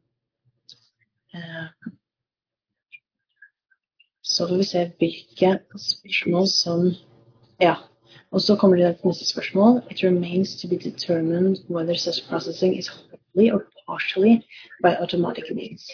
Så 4.22 4.48
får 4.48 4.56
vi 4.56 4.64
se 4.64 4.92
hvilke 4.98 5.58
spørsmål 5.76 6.48
som 6.48 6.92
Ja. 7.60 7.74
Og 8.30 8.40
så 8.40 8.56
kommer 8.56 8.76
det 8.76 9.04
neste 9.04 9.26
spørsmål. 9.26 9.82
It 9.90 10.04
remains 10.04 10.62
to 10.62 10.68
be 10.68 10.76
determined 10.76 11.56
whether 11.68 11.94
such 11.94 12.28
processing 12.28 12.78
is 12.78 12.88
wholly 12.88 13.50
or 13.50 13.62
partially 13.88 14.42
by 14.82 14.96
automatic 15.00 15.44
means. 15.54 15.90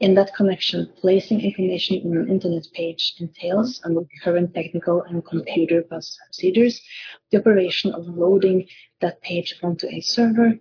In 0.00 0.14
that 0.14 0.34
connection, 0.34 0.92
placing 1.00 1.40
information 1.40 1.96
in 1.96 2.16
an 2.16 2.28
internet 2.28 2.66
page 2.74 3.14
entails, 3.18 3.80
under 3.84 4.02
current 4.22 4.52
technical 4.54 5.02
and 5.02 5.24
computer 5.24 5.82
procedures, 5.82 6.82
the 7.30 7.38
operation 7.38 7.92
of 7.92 8.06
loading 8.06 8.68
that 9.00 9.22
page 9.22 9.58
onto 9.62 9.86
a 9.88 10.00
server 10.00 10.58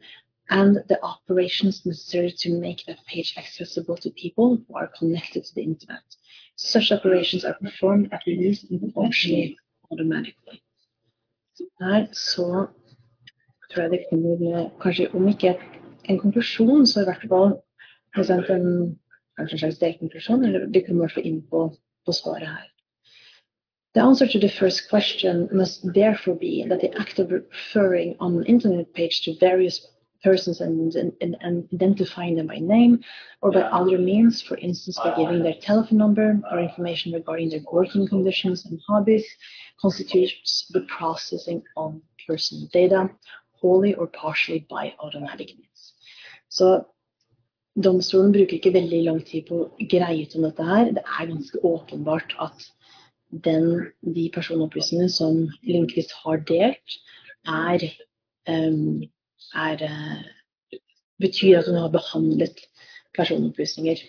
and 0.49 0.83
the 0.87 1.03
operations 1.03 1.85
necessary 1.85 2.31
to 2.37 2.53
make 2.59 2.85
that 2.85 3.03
page 3.07 3.35
accessible 3.37 3.97
to 3.97 4.09
people 4.11 4.57
who 4.67 4.75
are 4.75 4.91
connected 4.97 5.43
to 5.43 5.55
the 5.55 5.63
internet. 5.63 6.03
Such 6.55 6.91
operations 6.91 7.43
are 7.43 7.55
performed 7.55 8.13
at 8.13 8.21
least 8.27 8.71
partially 8.93 9.57
automatically. 9.91 10.61
Her 11.79 12.07
så 12.11 12.67
tror 13.71 13.81
jeg 13.81 13.91
det 13.91 14.05
kommer 14.09 14.59
eh, 14.59 14.71
kanskje 14.81 15.13
om 15.13 15.27
ikke 15.27 15.55
en 16.09 16.19
konklusjon, 16.19 16.87
så 16.87 17.01
i 17.01 17.03
hvert 17.03 17.25
fall 17.29 17.59
en 18.15 18.99
en 19.37 19.47
eller 20.45 21.07
fall 21.09 21.25
inn 21.25 21.41
på, 21.49 21.67
på 22.05 22.11
svaret 22.13 22.47
her. 22.47 22.71
The 23.95 24.01
answer 24.01 24.27
to 24.27 24.39
the 24.39 24.49
first 24.49 24.89
question 24.89 25.47
must 25.51 25.93
therefore 25.93 26.35
be 26.35 26.65
that 26.67 26.81
the 26.81 26.93
act 26.99 27.19
of 27.19 27.31
referring 27.31 28.15
on 28.19 28.37
an 28.37 28.45
internet 28.45 28.93
page 28.93 29.21
to 29.23 29.37
various 29.39 29.87
persons 30.21 30.59
and, 30.59 30.93
and, 30.95 31.37
and, 31.39 31.69
identifying 31.73 32.35
them 32.35 32.47
by 32.47 32.57
name 32.57 32.99
or 33.41 33.51
by 33.51 33.61
other 33.61 33.97
means, 33.97 34.41
for 34.41 34.57
instance, 34.57 34.97
by 34.97 35.15
giving 35.15 35.43
their 35.43 35.53
telephone 35.61 35.99
number 35.99 36.41
or 36.51 36.59
information 36.59 37.13
regarding 37.13 37.49
their 37.49 37.61
working 37.71 38.07
conditions 38.07 38.65
and 38.65 38.79
hobbies, 38.87 39.25
constitutes 39.79 40.65
the 40.73 40.81
processing 40.97 41.61
of 41.77 42.01
personal 42.27 42.67
data 42.73 43.09
wholly 43.61 43.93
or 43.93 44.07
partially 44.07 44.65
by 44.69 44.93
automatic 44.99 45.47
means. 45.57 45.93
So 46.49 46.87
Domstolen 47.75 48.31
bruker 48.31 48.55
ikke 48.55 48.73
veldig 48.75 49.01
lang 49.03 49.19
tid 49.27 49.49
på 49.49 49.57
å 49.65 49.87
greie 49.91 50.23
ut 50.23 50.35
om 50.37 50.45
dette 50.47 50.67
her. 50.67 50.91
Det 50.95 51.03
er 51.03 51.31
ganske 51.31 51.61
åpenbart 51.67 52.35
at 52.39 52.69
den, 53.43 53.91
de 54.15 54.29
personopplysningene 54.33 55.11
som 55.11 55.41
Lindqvist 55.67 56.13
har 56.23 56.39
delt, 56.47 56.99
er, 57.51 57.83
um, 58.47 59.03
er 59.59 59.83
uh, 59.83 60.79
betyr 61.19 61.59
at 61.59 61.67
hun 61.67 61.81
har 61.81 61.91
behandlet 61.91 62.63
personopplysninger. 63.17 63.99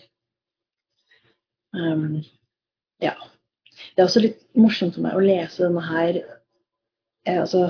Um, 1.74 2.22
ja. 3.02 3.16
Det 3.96 4.02
er 4.02 4.06
også 4.06 4.22
litt 4.22 4.40
morsomt 4.56 4.94
for 4.96 5.04
meg 5.04 5.16
å 5.18 5.24
lese 5.24 5.66
denne 5.66 5.82
her 5.84 6.16
eh, 7.26 7.40
altså, 7.42 7.68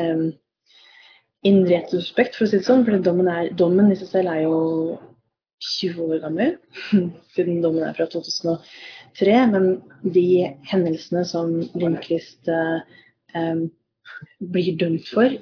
um, 0.00 0.30
in 1.44 1.64
retrospekt, 1.68 2.38
for 2.38 2.46
å 2.46 2.50
si 2.50 2.60
det 2.60 2.68
sånn. 2.68 2.86
For 2.86 3.02
dommen, 3.04 3.50
dommen 3.58 3.90
i 3.92 3.98
seg 3.98 4.08
selv 4.08 4.32
er 4.32 4.44
jo 4.46 4.60
20 5.62 6.02
år 6.08 6.22
gammel, 6.24 6.56
siden 7.34 7.62
dommen 7.62 7.84
er 7.86 7.96
fra 7.96 8.08
2003. 8.12 9.36
Men 9.52 9.68
de 10.14 10.26
hendelsene 10.70 11.24
som 11.28 11.54
Lindqvist 11.78 12.50
eh, 12.50 13.62
blir 14.54 14.78
dømt 14.80 15.08
for, 15.12 15.36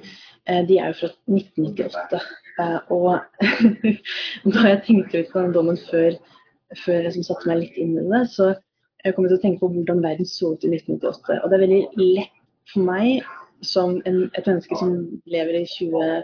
eh, 0.45 0.61
de 0.67 0.79
er 0.79 0.91
jo 0.91 0.99
fra 1.01 1.11
1998. 1.31 2.21
Eh, 2.61 2.79
og 2.93 3.19
da 4.55 4.67
jeg 4.69 4.83
tenkte 4.87 5.23
ut 5.23 5.31
på 5.33 5.45
den 5.45 5.55
dommen 5.57 5.79
før, 5.89 6.17
før 6.85 6.99
jeg 6.99 7.07
liksom 7.09 7.27
satte 7.27 7.49
meg 7.49 7.63
litt 7.63 7.79
inn 7.81 7.97
i 7.99 8.07
det, 8.13 8.25
så 8.35 8.53
jeg 9.01 9.15
kom 9.15 9.25
til 9.25 9.39
å 9.39 9.41
tenke 9.41 9.63
på 9.63 9.71
hvordan 9.73 10.03
verden 10.03 10.29
så 10.29 10.53
ut 10.53 10.65
i 10.67 10.73
1998. 10.75 11.39
Og 11.41 11.49
det 11.49 11.57
er 11.57 11.65
veldig 11.65 11.83
lett 12.19 12.37
for 12.71 12.85
meg 12.85 13.23
som 13.65 13.97
en, 14.09 14.23
et 14.37 14.47
menneske 14.47 14.77
som 14.77 14.93
lever 15.29 15.59
i 15.59 15.65
20 15.69 16.21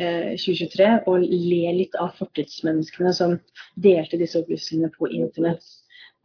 2023 0.00 0.84
eh, 0.84 0.96
og 1.06 1.22
le 1.22 1.74
litt 1.76 1.94
av 2.00 2.16
fortidsmenneskene 2.18 3.12
som 3.14 3.36
delte 3.80 4.18
disse 4.18 4.40
opplysningene 4.40 4.90
på 4.96 5.10
internett. 5.12 5.64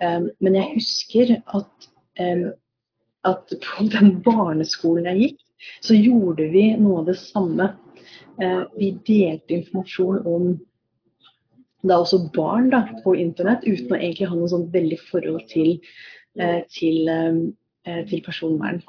Um, 0.01 0.29
men 0.39 0.55
jeg 0.55 0.73
husker 0.77 1.35
at, 1.37 1.89
um, 2.23 2.47
at 3.27 3.53
på 3.65 3.85
den 3.95 4.15
barneskolen 4.25 5.09
jeg 5.11 5.21
gikk, 5.23 5.45
så 5.83 5.97
gjorde 5.97 6.47
vi 6.53 6.69
noe 6.79 7.01
av 7.01 7.11
det 7.11 7.17
samme. 7.19 7.73
Eh, 8.39 8.61
vi 8.79 8.93
delte 9.07 9.57
informasjon 9.57 10.21
om 10.27 10.53
da 11.83 11.97
også 11.99 12.21
barn 12.35 12.69
da, 12.71 12.81
på 13.03 13.15
internett, 13.19 13.65
uten 13.67 13.91
å 13.91 13.99
egentlig 13.99 14.29
ha 14.31 14.37
noe 14.37 14.51
sånn 14.51 14.69
veldig 14.71 14.99
forhold 15.09 15.45
til, 15.51 15.77
eh, 16.39 16.61
til, 16.71 17.09
eh, 17.09 18.03
til 18.07 18.23
personvern. 18.23 18.81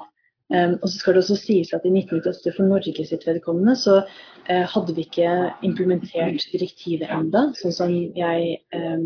Um, 0.51 0.73
og 0.81 0.89
så 0.89 0.97
skal 0.97 1.15
det 1.15 1.23
også 1.23 1.37
sies 1.39 1.69
at 1.73 1.85
I 1.87 1.93
1998 1.95 2.55
for 2.57 2.67
Norge 2.67 3.05
sitt 3.07 3.23
vedkommende 3.27 3.75
så 3.79 4.01
uh, 4.03 4.65
hadde 4.73 4.95
vi 4.97 5.05
ikke 5.07 5.31
implementert 5.63 6.43
direktivet 6.51 7.07
enda, 7.07 7.45
sånn 7.55 7.75
som 7.75 7.93
jeg, 7.95 8.57
um, 8.75 9.05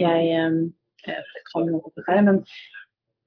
jeg 0.00 0.46
um, 0.46 0.62
kan 1.52 1.68
noe 1.68 1.84
på 1.84 2.06
det, 2.06 2.22
men 2.24 2.40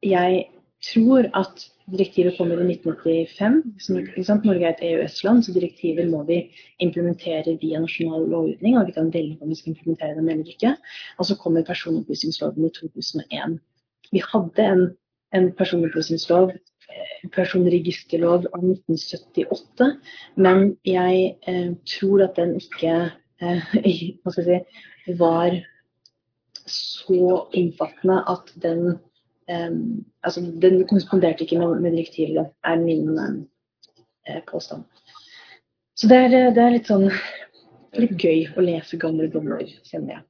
jeg 0.04 0.48
tror 0.84 1.30
at 1.38 1.64
direktivet 1.92 2.38
kommer 2.38 2.60
i 2.60 2.66
1995. 2.74 3.62
Som, 3.80 4.42
Norge 4.44 4.66
er 4.66 4.74
et 4.74 4.84
EØS-land, 4.84 5.44
så 5.46 5.54
direktivet 5.56 6.10
må 6.12 6.24
vi 6.28 6.40
implementere 6.84 7.58
via 7.62 7.80
nasjonal 7.84 8.28
lovgivning. 8.32 8.78
Og 8.80 8.88
vi 8.88 8.98
kan 8.98 9.14
velge 9.14 9.38
om 9.42 9.52
vi 9.52 9.60
skal 9.60 9.74
implementere 9.74 10.18
dem 10.18 10.30
eller 10.30 10.52
ikke. 10.56 10.76
Og 11.18 11.30
så 11.30 11.38
kommer 11.40 11.66
personopplysningsloven 11.68 12.68
i 12.68 12.74
2001. 12.80 13.58
Vi 14.12 14.24
hadde 14.34 14.68
en, 14.74 14.86
en 15.36 15.52
personopplysningslov 15.60 16.52
eh, 16.52 16.62
personregisterlov 17.32 18.48
av 18.52 18.64
1978, 18.64 19.90
men 20.36 20.74
jeg 20.88 21.36
eh, 21.48 21.70
tror 21.96 22.26
at 22.28 22.36
den 22.40 22.58
ikke 22.60 22.96
eh, 23.42 23.76
si, 24.36 24.60
var 25.20 25.56
så 26.64 27.22
omfattende 27.44 28.20
at 28.32 28.52
den 28.64 28.84
eh, 29.52 29.72
altså, 30.24 30.44
den 30.62 30.84
korresponderte 30.88 31.48
ikke 31.48 31.62
med, 31.62 31.80
med 31.82 31.98
direktivet, 31.98 32.52
er 32.64 32.76
min 32.76 33.10
um, 33.20 33.40
påstand. 34.48 34.84
Så 35.96 36.08
det 36.08 36.18
er, 36.18 36.30
det 36.56 36.62
er, 36.64 36.72
litt 36.74 36.88
sånn 36.90 37.10
litt 38.00 38.16
gøy 38.18 38.48
å 38.58 38.64
lese 38.64 38.98
gamle 38.98 39.28
dommer, 39.32 39.66
kjenner 39.90 40.18
jeg. 40.18 40.24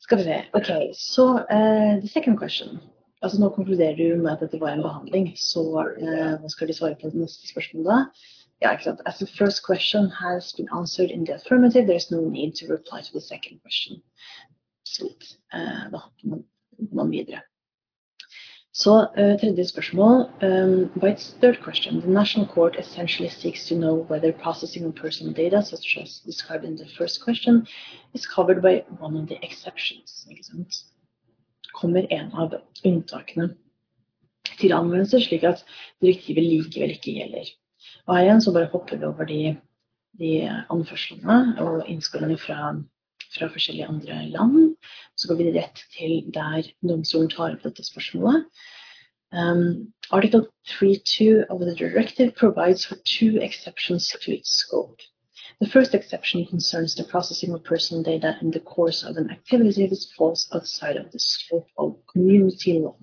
Skal 0.00 0.18
vi 0.18 0.24
se. 0.26 0.38
OK, 0.56 0.70
så 0.96 1.26
uh, 1.44 2.00
the 2.00 2.08
second 2.08 2.40
question. 2.40 2.80
Altså 3.22 3.40
Nå 3.40 3.48
konkluderer 3.52 3.96
du 3.96 4.22
med 4.22 4.32
at 4.32 4.40
dette 4.40 4.60
var 4.60 4.72
en 4.72 4.82
behandling, 4.82 5.32
så 5.36 5.62
eh, 6.00 6.36
hva 6.40 6.48
skal 6.48 6.70
de 6.70 6.76
svare 6.76 6.96
på 7.00 7.10
neste 7.12 7.50
spørsmål 7.50 7.84
da? 7.88 7.98
Ja, 8.62 8.72
ikke 8.72 8.84
sant. 8.84 9.02
As 9.06 9.18
the 9.18 9.26
first 9.26 9.62
question 9.66 10.08
has 10.20 10.52
been 10.56 10.68
answered 10.72 11.10
in 11.10 11.24
the 11.24 11.34
affirmative, 11.34 11.86
there 11.86 11.96
is 11.96 12.10
no 12.10 12.20
need 12.28 12.52
to 12.60 12.66
reply 12.66 13.00
to 13.02 13.12
the 13.12 13.20
second 13.20 13.60
question. 13.62 14.02
Sweet. 14.84 15.36
Eh, 15.52 15.84
da 15.92 15.98
hopper 15.98 16.28
man, 16.28 16.44
man 16.92 17.10
videre. 17.10 17.40
Så 18.72 19.06
uh, 19.18 19.34
tredje 19.40 19.64
spørsmål. 19.68 20.30
Um, 20.42 21.00
by 21.00 21.08
its 21.12 21.34
third 21.40 21.58
question, 21.64 22.00
the 22.00 22.10
national 22.10 22.46
court 22.46 22.76
essentially 22.78 23.28
seeks 23.28 23.66
to 23.68 23.74
know 23.74 23.94
whether 24.10 24.32
processing 24.32 24.86
of 24.86 24.94
personal 24.94 25.34
data, 25.34 25.62
such 25.62 25.98
as 26.02 26.20
described 26.24 26.64
in 26.64 26.76
the 26.76 26.88
first 26.98 27.24
question, 27.24 27.66
is 28.14 28.26
covered 28.26 28.62
by 28.62 28.84
one 29.00 29.16
of 29.16 29.28
the 29.28 29.38
exceptions. 29.42 30.26
Ikke 30.30 30.44
sant? 30.44 30.84
Kommer 31.76 32.06
en 32.12 32.30
av 32.32 32.54
unntakene 32.84 33.50
til 34.60 34.74
anvendelse, 34.76 35.20
slik 35.24 35.44
at 35.48 35.64
direktivet 36.02 36.44
likevel 36.44 36.94
ikke 36.96 37.16
gjelder. 37.16 37.50
Og 38.06 38.16
her 38.16 38.26
igjen 38.26 38.42
så 38.44 38.54
bare 38.56 38.70
hopper 38.72 39.00
vi 39.00 39.08
over 39.08 39.28
de, 39.28 39.42
de 40.20 40.32
anførslene 40.72 41.38
og 41.64 41.86
innskålene 41.88 42.38
fra 42.40 42.74
fra 43.34 43.46
forskjellige 43.46 43.86
andre 43.86 44.26
land. 44.26 44.76
Så 45.16 45.28
går 45.28 45.38
vi 45.38 45.52
rett 45.54 45.82
til 45.94 46.14
der 46.34 46.66
domstolen 46.82 47.30
tar 47.30 47.54
opp 47.54 47.62
dette 47.66 47.84
spørsmålet. 47.86 48.46
Um, 49.32 49.92
Article 50.10 50.48
3.2 50.66 51.46
of 51.50 51.60
the 51.60 51.74
directive 51.74 52.34
provides 52.34 52.84
for 52.84 52.96
two 53.04 53.38
exceptions 53.40 54.08
to 54.08 54.32
its 54.32 54.50
scope. 54.50 55.00
The 55.60 55.68
first 55.68 55.94
exception 55.94 56.46
concerns 56.46 56.94
the 56.94 57.04
processing 57.04 57.52
of 57.52 57.62
personal 57.64 58.02
data 58.02 58.38
in 58.40 58.50
the 58.50 58.60
course 58.60 59.02
of 59.02 59.18
an 59.18 59.30
activity 59.30 59.86
that 59.86 60.06
falls 60.16 60.48
outside 60.54 60.96
of 60.96 61.12
the 61.12 61.18
scope 61.18 61.68
of 61.76 61.98
community 62.10 62.78
law, 62.78 62.96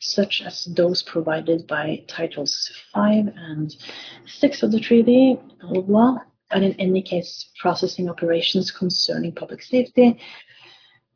such 0.00 0.42
as 0.42 0.66
those 0.66 1.02
provided 1.02 1.66
by 1.66 2.04
Titles 2.06 2.70
5 2.92 3.32
and 3.34 3.74
6 4.26 4.62
of 4.62 4.72
the 4.72 4.80
treaty, 4.80 5.38
blah, 5.62 5.80
blah, 5.80 6.18
and 6.50 6.64
in 6.64 6.78
any 6.78 7.00
case, 7.00 7.50
processing 7.58 8.10
operations 8.10 8.70
concerning 8.70 9.32
public 9.32 9.62
safety, 9.62 10.20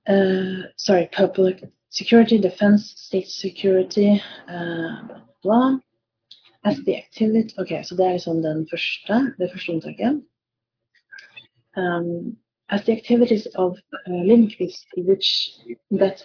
uh, 0.09 0.63
sorry, 0.77 1.11
public 1.13 1.63
security, 1.91 2.39
defense, 2.39 2.95
state 2.97 3.29
security, 3.29 4.23
uh, 4.49 5.03
blah, 5.07 5.21
blah. 5.43 5.79
As 6.63 6.77
the 6.85 6.97
activity 6.97 7.55
Ok, 7.59 7.85
så 7.85 7.97
det 7.97 8.07
er 8.07 8.13
liksom 8.13 8.43
den 8.43 8.67
første, 8.71 9.35
det 9.39 9.51
første 9.53 9.73
unntaket. 9.73 10.21
Um, 11.77 12.37
as 12.69 12.85
the 12.85 12.93
activities 12.93 13.47
of 13.57 13.77
uh, 13.93 14.13
which 14.97 15.51
that 15.91 16.23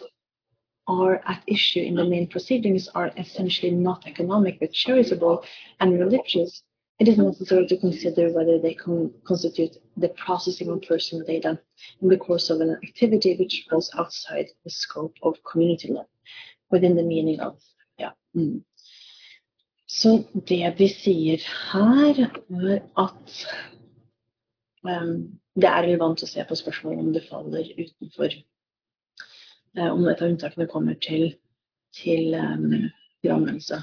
are 0.87 1.21
at 1.25 1.43
issue 1.47 1.79
in 1.79 1.95
the 1.95 2.05
main 2.05 2.27
proceedings 2.27 2.87
are 2.89 3.11
essentially 3.17 3.71
not 3.71 4.05
economic 4.05 4.59
but 4.59 4.71
charitable 4.71 5.43
and 5.79 5.99
religious, 5.99 6.61
it 6.99 7.07
is 7.07 7.17
necessary 7.17 7.67
to 7.67 7.77
consider 7.77 8.31
whether 8.31 8.59
they 8.59 8.73
con 8.73 9.11
constitute 9.25 9.77
the 9.97 10.09
processing 10.09 10.69
of 10.69 10.81
personal 10.83 11.25
data 11.25 11.59
in 12.01 12.07
the 12.07 12.17
course 12.17 12.49
of 12.49 12.61
an 12.61 12.77
activity 12.83 13.35
which 13.37 13.65
falls 13.69 13.91
outside 13.97 14.45
the 14.63 14.69
scope 14.69 15.15
of 15.23 15.35
community 15.51 15.91
law, 15.91 16.05
within 16.71 16.95
the 16.95 17.03
meaning 17.03 17.39
of 17.39 17.59
ja. 17.97 18.11
Mm. 18.35 18.63
Så 19.87 20.23
det 20.33 20.77
de 20.77 20.87
sier 20.89 21.39
her, 21.71 22.31
er 22.49 22.79
at 22.97 23.45
det 24.85 25.69
er 25.69 25.81
relevant 25.85 26.23
å 26.23 26.29
se 26.29 26.43
på 26.45 26.57
spørsmålet 26.59 27.03
om 27.03 27.13
det 27.15 27.23
faller 27.29 27.71
utenfor 27.77 28.35
uh, 29.77 29.91
Om 29.91 30.07
et 30.07 30.21
av 30.21 30.29
unntakene 30.29 30.67
kommer 30.71 30.95
til, 31.03 31.33
til, 31.97 32.35
anvendelse. 33.25 33.81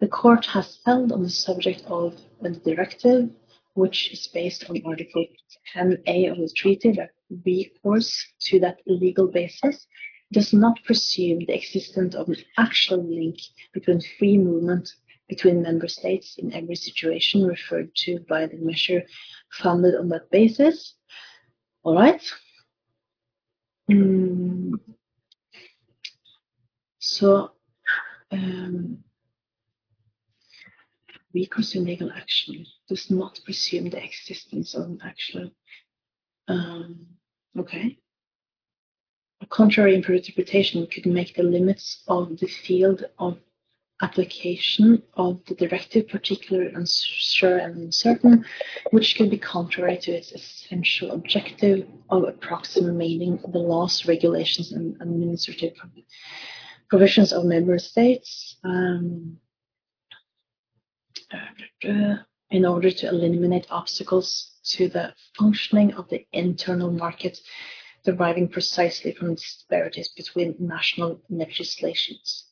The 0.00 0.08
court 0.08 0.46
has 0.46 0.78
held 0.86 1.12
on 1.12 1.22
the 1.22 1.30
subject 1.30 1.84
of 1.86 2.14
the 2.42 2.50
directive, 2.50 3.30
which 3.74 4.12
is 4.12 4.28
based 4.28 4.70
on 4.70 4.82
Article 4.86 5.26
10A 5.74 6.30
of 6.30 6.38
the 6.38 6.48
treaty, 6.54 6.92
that 6.92 7.10
recourse 7.44 8.14
to 8.48 8.60
that 8.60 8.78
legal 8.86 9.26
basis 9.26 9.86
does 10.32 10.52
not 10.52 10.82
presume 10.84 11.44
the 11.46 11.54
existence 11.54 12.14
of 12.14 12.28
an 12.28 12.36
actual 12.58 13.02
link 13.02 13.38
between 13.72 14.00
free 14.18 14.38
movement 14.38 14.88
between 15.28 15.62
member 15.62 15.88
states 15.88 16.36
in 16.38 16.52
every 16.52 16.76
situation 16.76 17.44
referred 17.44 17.94
to 17.94 18.20
by 18.28 18.46
the 18.46 18.56
measure 18.56 19.02
founded 19.50 19.94
on 19.94 20.08
that 20.08 20.30
basis. 20.30 20.94
All 21.82 21.94
right. 21.94 22.22
Mm. 23.90 24.72
So, 26.98 27.52
um, 28.30 29.04
recourse 31.32 31.74
legal 31.76 32.10
action 32.12 32.66
does 32.88 33.10
not 33.10 33.40
presume 33.44 33.90
the 33.90 34.02
existence 34.02 34.74
of 34.74 34.84
an 34.84 34.98
actual. 35.04 35.50
Um, 36.48 37.06
okay. 37.58 37.98
A 39.42 39.46
contrary 39.46 39.94
interpretation 39.94 40.86
could 40.86 41.06
make 41.06 41.34
the 41.34 41.42
limits 41.42 42.02
of 42.08 42.38
the 42.38 42.48
field 42.48 43.04
of 43.18 43.38
application 44.02 45.02
of 45.14 45.40
the 45.46 45.54
directive 45.54 46.08
particularly 46.08 46.70
unsure 46.74 47.58
and 47.58 47.76
uncertain, 47.76 48.44
which 48.90 49.16
could 49.16 49.30
be 49.30 49.38
contrary 49.38 49.96
to 49.96 50.12
its 50.12 50.32
essential 50.32 51.12
objective 51.12 51.86
of 52.10 52.24
approximating 52.24 53.38
the 53.52 53.58
laws, 53.58 54.06
regulations, 54.06 54.72
and 54.72 55.00
administrative 55.00 55.72
provisions 56.88 57.32
of 57.32 57.44
member 57.44 57.78
states. 57.78 58.56
Um, 58.64 59.38
in 62.50 62.64
order 62.64 62.90
to 62.90 63.08
eliminate 63.08 63.66
obstacles 63.70 64.52
to 64.64 64.88
the 64.88 65.12
functioning 65.36 65.92
of 65.94 66.08
the 66.08 66.24
internal 66.32 66.90
market 66.90 67.38
deriving 68.04 68.48
precisely 68.48 69.12
from 69.12 69.34
disparities 69.34 70.08
between 70.10 70.54
national 70.60 71.20
legislations. 71.28 72.45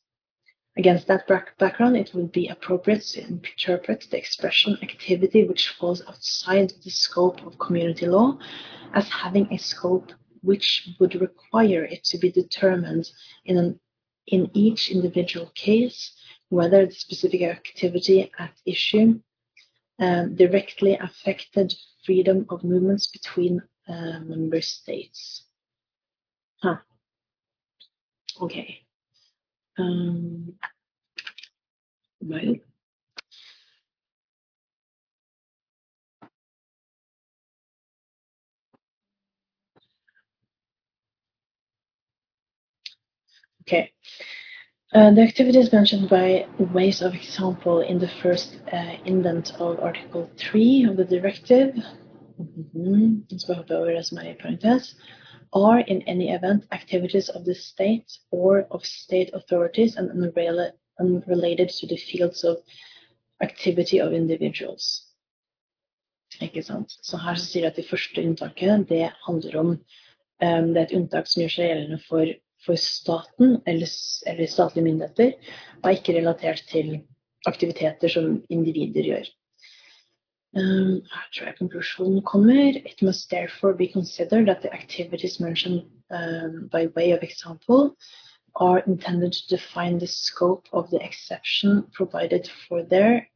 Against 0.77 1.07
that 1.07 1.25
background, 1.57 1.95
it 1.95 2.13
would 2.13 2.33
be 2.33 2.49
appropriate 2.49 3.03
to 3.13 3.25
interpret 3.25 4.07
the 4.11 4.17
expression 4.17 4.77
activity 4.81 5.45
which 5.45 5.69
falls 5.69 6.01
outside 6.05 6.73
the 6.83 6.89
scope 6.89 7.45
of 7.45 7.57
community 7.59 8.07
law 8.07 8.37
as 8.93 9.07
having 9.07 9.47
a 9.53 9.57
scope 9.57 10.11
which 10.41 10.89
would 10.99 11.15
require 11.15 11.85
it 11.85 12.03
to 12.03 12.17
be 12.17 12.29
determined 12.29 13.09
in, 13.45 13.57
an, 13.57 13.79
in 14.27 14.49
each 14.53 14.91
individual 14.91 15.49
case 15.55 16.13
whether 16.49 16.85
the 16.85 16.91
specific 16.91 17.41
activity 17.41 18.29
at 18.37 18.51
issue 18.65 19.19
um, 19.99 20.35
directly 20.35 20.97
affected 20.97 21.73
freedom 22.05 22.45
of 22.49 22.63
movements 22.63 23.07
between 23.07 23.61
uh, 23.87 24.19
member 24.19 24.61
states. 24.61 25.45
Huh. 26.61 26.77
Okay. 28.41 28.84
Um, 29.77 30.53
right. 32.21 32.61
Okay. 43.67 43.91
Uh, 44.93 45.11
the 45.11 45.21
activities 45.21 45.73
mentioned 45.73 46.07
by 46.09 46.45
ways 46.73 47.01
of 47.01 47.13
example 47.13 47.81
in 47.81 47.99
the 47.99 48.07
first 48.21 48.59
uh, 48.71 48.93
indent 49.05 49.51
of 49.59 49.79
Article 49.79 50.29
3 50.37 50.85
of 50.85 50.97
the 50.97 51.03
directive, 51.03 51.75
mm 52.39 52.69
-hmm. 52.73 53.25
Are 55.53 55.79
in 55.79 56.01
any 56.03 56.31
event 56.31 56.65
activities 56.71 57.29
of 57.29 57.45
the 57.45 57.55
state 57.55 58.17
or 58.31 58.67
of 58.71 58.85
state 58.85 59.29
authorities 59.33 59.95
and 59.95 60.09
unrelated 60.99 61.69
to 61.69 61.87
the 61.87 61.97
fields 61.97 62.43
of 62.43 62.57
activity 63.41 63.99
of 63.99 64.13
individuals. 64.13 65.01
Ikke 66.41 66.63
sant? 66.63 66.91
Så 67.01 67.17
her 67.17 67.37
så 67.39 67.45
sier 67.45 67.65
de 67.65 67.71
at 67.71 67.77
det 67.79 67.87
første 67.87 68.23
unntaket 68.23 68.89
det 68.89 69.11
handler 69.27 69.59
om 69.59 69.69
um, 69.75 70.73
Det 70.73 70.81
er 70.81 70.87
et 70.87 70.97
unntak 70.97 71.29
som 71.31 71.41
gjør 71.41 71.53
seg 71.53 71.69
gjeldende 71.69 71.99
for, 72.09 72.31
for 72.65 72.79
staten 72.79 73.59
eller, 73.65 73.91
eller, 74.27 74.51
statlige 74.51 74.87
myndigheter, 74.87 75.53
og 75.81 75.89
er 75.89 75.99
ikke 75.99 76.17
relatert 76.17 76.65
til 76.71 76.97
aktiviteter 77.47 78.11
som 78.11 78.41
individer 78.49 79.07
gjør. 79.11 79.29
Um, 80.55 81.01
her 81.11 81.27
tror 81.33 81.45
jeg 81.45 81.55
konklusjonen 81.59 82.21
kommer. 82.23 82.77
It 82.85 83.01
must 83.01 83.29
therefore 83.29 83.73
be 83.73 83.87
considered 83.87 84.47
that 84.47 84.61
the 84.61 84.73
activities 84.73 85.39
mentioned 85.39 85.83
um, 86.09 86.69
by 86.71 86.87
way 86.95 87.11
of 87.11 87.23
example 87.23 87.97
are 88.55 88.79
intended 88.87 89.33
to 89.33 89.57
define 89.57 89.99
the 89.99 90.07
scope 90.07 90.67
of 90.71 90.89
the 90.89 91.03
exception 91.03 91.83
provided 91.91 92.49
for 92.67 92.83
there 92.83 93.27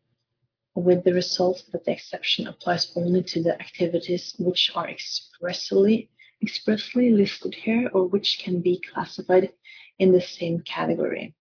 with 0.76 1.04
the 1.04 1.14
result 1.14 1.66
that 1.72 1.84
the 1.84 1.92
exception 1.92 2.48
applies 2.48 2.94
only 2.96 3.24
to 3.24 3.44
the 3.44 3.60
activities 3.60 4.36
which 4.40 4.72
are 4.76 4.90
expressly 4.90 6.10
expressly 6.42 7.10
listed 7.10 7.54
here 7.54 7.90
or 7.94 8.08
which 8.08 8.40
can 8.40 8.62
be 8.62 8.82
classified 8.94 9.52
in 9.98 10.14
the 10.14 10.22
same 10.22 10.62
category. 10.62 11.36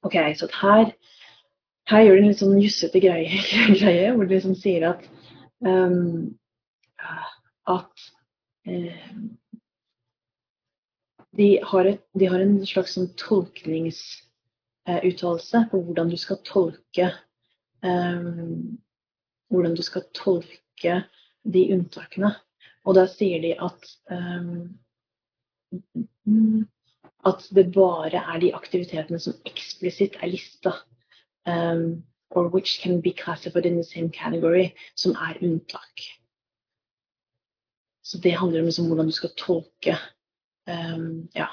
Ok, 0.00 0.34
så 0.34 0.48
her, 0.60 0.94
her 1.92 2.02
gjør 2.06 2.16
de 2.16 2.20
en 2.22 2.28
litt 2.30 2.40
sånn 2.40 2.62
jussete 2.62 2.98
greie, 3.02 3.32
greie, 3.80 4.08
hvor 4.14 4.24
de 4.26 4.34
liksom 4.34 4.56
sier 4.58 4.82
at 4.88 5.02
um, 5.66 6.36
at 7.70 7.94
uh, 8.68 8.96
de, 11.38 11.48
har 11.70 11.84
et, 11.90 12.02
de, 12.18 12.24
har 12.32 12.40
en 12.42 12.54
slags 12.68 12.92
sånn 12.96 13.10
tolkningsuttalelse 13.20 15.58
uh, 15.62 15.68
på 15.70 15.76
hvordan 15.86 16.08
du 16.12 16.18
skal 16.20 16.38
tolke 16.48 17.06
um, 17.82 18.78
hvordan 19.52 19.74
du 19.76 19.82
skal 19.84 20.04
tolke 20.16 20.94
de 21.42 21.74
unntakene. 21.74 22.30
Og 22.86 22.96
da 22.98 23.04
sier 23.10 23.42
de 23.42 23.52
at 23.62 23.90
um, 24.10 24.70
at 27.24 27.46
det 27.54 27.74
bare 27.74 28.18
er 28.18 28.40
de 28.42 28.54
aktivitetene 28.56 29.20
som 29.22 29.34
eksplisitt 29.48 30.14
er 30.20 30.28
lista, 30.32 30.72
um, 31.46 32.02
or 32.30 32.48
which 32.48 32.80
can 32.82 33.00
be 33.00 33.12
classified 33.12 33.66
in 33.66 33.76
the 33.76 33.84
same 33.84 34.10
category, 34.10 34.74
som 34.96 35.12
er 35.12 35.38
unntak. 35.42 36.00
Så 38.04 38.18
det 38.18 38.32
handler 38.32 38.60
om 38.60 38.64
liksom 38.64 38.86
hvordan 38.86 39.06
du 39.06 39.12
skal 39.12 39.30
tolke 39.36 39.96
um, 40.68 41.28
ja, 41.34 41.46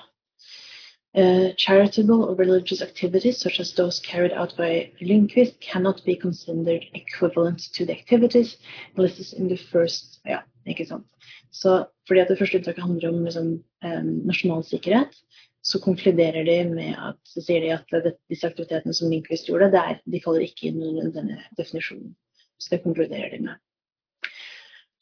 Uh, 1.16 1.54
charitable 1.58 2.24
or 2.24 2.36
religious 2.36 2.84
activities, 2.84 3.42
such 3.42 3.60
as 3.60 3.74
those 3.74 4.00
carried 4.00 4.32
out 4.32 4.56
by 4.56 4.92
Lindquist, 5.02 5.60
cannot 5.60 6.06
be 6.06 6.16
considered 6.16 6.86
equivalent 6.94 7.60
to 7.74 7.84
the 7.84 7.94
activities 7.94 8.58
listed 8.96 9.40
in 9.40 9.50
the 9.50 9.58
first 9.58 10.20
Ja, 10.26 10.40
ikke 10.68 10.86
sant. 10.86 11.08
Så 11.52 11.86
fordi 12.08 12.20
at 12.20 12.28
det 12.30 12.38
første 12.38 12.58
unntaket 12.58 12.84
handler 12.84 13.10
om 13.10 13.24
liksom, 13.24 13.64
um, 13.86 14.14
nasjonal 14.26 14.64
sikkerhet, 14.64 15.16
så 15.64 15.80
konkluderer 15.84 16.46
de 16.48 16.58
med 16.70 16.96
at 16.98 17.18
så 17.28 17.42
sier 17.44 17.62
de 17.64 17.74
at 17.76 18.14
disse 18.32 18.48
aktivitetene 18.48 18.94
som 18.96 19.12
Lindqvist 19.12 19.50
gjorde, 19.50 19.72
er, 19.76 20.00
de 20.06 20.22
faller 20.24 20.46
ikke 20.46 20.70
inn 20.70 20.82
under 20.84 21.12
denne 21.16 21.42
definisjonen. 21.58 22.14
Så 22.60 22.76
det 22.76 22.84
konkluderer 22.84 23.34
de 23.36 23.44
med. 23.44 23.60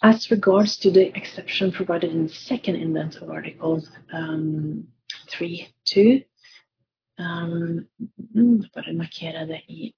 As 0.04 0.32
regards 0.32 0.78
to 0.78 0.92
the 0.92 1.12
exception 1.18 1.72
provided 1.72 2.12
in 2.12 2.28
the 2.28 2.34
second 2.34 2.76
indent 2.76 3.22
of 3.22 3.30
article 3.30 3.82
um, 4.14 4.88
3.2. 5.30 6.24
Um, 7.20 7.88
bare 8.74 8.94
markere 8.94 9.48
det 9.48 9.62
i 9.68 9.94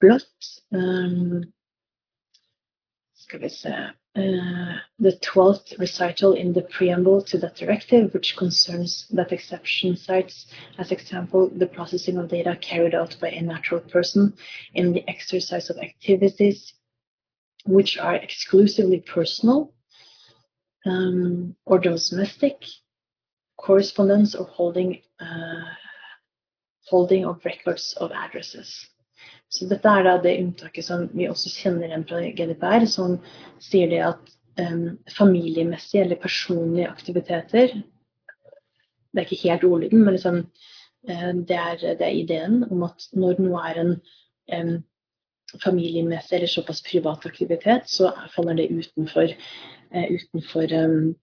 blått. 0.00 0.62
Um, 0.72 1.44
skal 3.26 3.44
uh, 3.44 4.78
The 4.98 5.18
12th 5.20 5.78
recital 5.78 6.32
in 6.34 6.52
the 6.52 6.62
preamble 6.62 7.22
to 7.22 7.38
that 7.38 7.56
directive, 7.56 8.14
which 8.14 8.36
concerns 8.36 9.06
that 9.10 9.32
exception 9.32 9.96
cites 9.96 10.46
as 10.78 10.92
example 10.92 11.50
the 11.50 11.66
processing 11.66 12.18
of 12.18 12.28
data 12.28 12.56
carried 12.60 12.94
out 12.94 13.16
by 13.20 13.30
a 13.30 13.42
natural 13.42 13.80
person 13.80 14.32
in 14.74 14.92
the 14.92 15.08
exercise 15.08 15.70
of 15.70 15.78
activities 15.78 16.74
which 17.66 17.98
are 17.98 18.14
exclusively 18.14 19.00
personal 19.00 19.74
um, 20.86 21.56
or 21.64 21.78
domestic 21.80 22.64
correspondence 23.56 24.36
or 24.36 24.46
holding, 24.46 25.02
uh, 25.18 25.66
holding 26.86 27.24
of 27.24 27.44
records 27.44 27.94
of 28.00 28.12
addresses. 28.12 28.86
Så 29.52 29.68
dette 29.70 29.88
er 29.88 30.06
da 30.06 30.16
det 30.22 30.38
unntaket 30.42 30.84
som 30.84 31.06
vi 31.14 31.28
også 31.30 31.52
kjenner 31.54 31.86
igjen 31.88 32.06
fra 32.08 32.22
GDPR, 32.38 32.86
som 32.90 33.18
sier 33.62 33.90
det 33.92 34.00
at 34.04 34.32
um, 34.60 34.96
familiemessige 35.16 36.02
eller 36.04 36.22
personlige 36.22 36.88
aktiviteter 36.90 37.76
Det 39.12 39.22
er 39.22 39.28
ikke 39.28 39.48
helt 39.48 39.64
ordlyden, 39.64 40.02
men 40.04 40.12
liksom, 40.12 40.42
uh, 41.08 41.32
det, 41.48 41.56
er, 41.56 41.76
det, 41.80 42.02
er, 42.04 42.18
ideen 42.24 42.64
om 42.70 42.82
at 42.84 43.06
når 43.16 43.40
noe 43.40 43.62
er 43.70 43.80
en 43.80 43.94
um, 44.52 44.74
familiemessig 45.62 46.36
eller 46.36 46.52
såpass 46.52 46.82
privat 46.84 47.24
aktivitet, 47.26 47.88
så 47.88 48.10
faller 48.34 48.58
det 48.58 48.68
utenfor, 48.74 49.32
uh, 49.94 50.08
utenfor 50.10 50.74
um, 50.82 51.14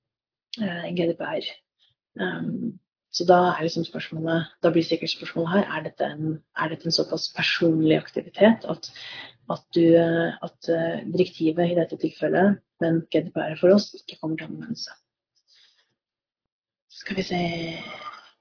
uh, 0.64 0.88
GDPR. 0.96 1.52
Um, 2.18 2.80
så 3.14 3.26
da 3.30 3.40
er 3.52 3.66
liksom 3.66 3.86
spørsmålet, 3.86 4.50
da 4.66 4.72
blir 4.74 4.86
sikkert 4.86 5.12
spørsmålet 5.14 5.52
her 5.54 5.68
er 5.78 5.86
dette 5.86 6.08
en, 6.16 6.40
er 6.58 6.72
dette 6.72 6.90
en 6.90 6.96
såpass 6.96 7.28
personlig 7.36 8.00
aktivitet 8.00 8.66
at, 8.70 8.90
at, 9.54 9.66
du, 9.78 9.84
at 9.94 10.70
uh, 10.74 11.04
direktivet 11.14 11.70
i 11.70 11.78
dette 11.78 12.00
tilfellet, 12.02 12.58
men 12.82 13.04
GDPR 13.14 13.54
for 13.60 13.76
oss, 13.76 13.92
ikke 14.00 14.18
kommer 14.22 14.40
til 14.40 14.50
anvendelse. 14.50 14.98
Skal 16.94 17.20
vi 17.20 17.28
se 17.28 17.44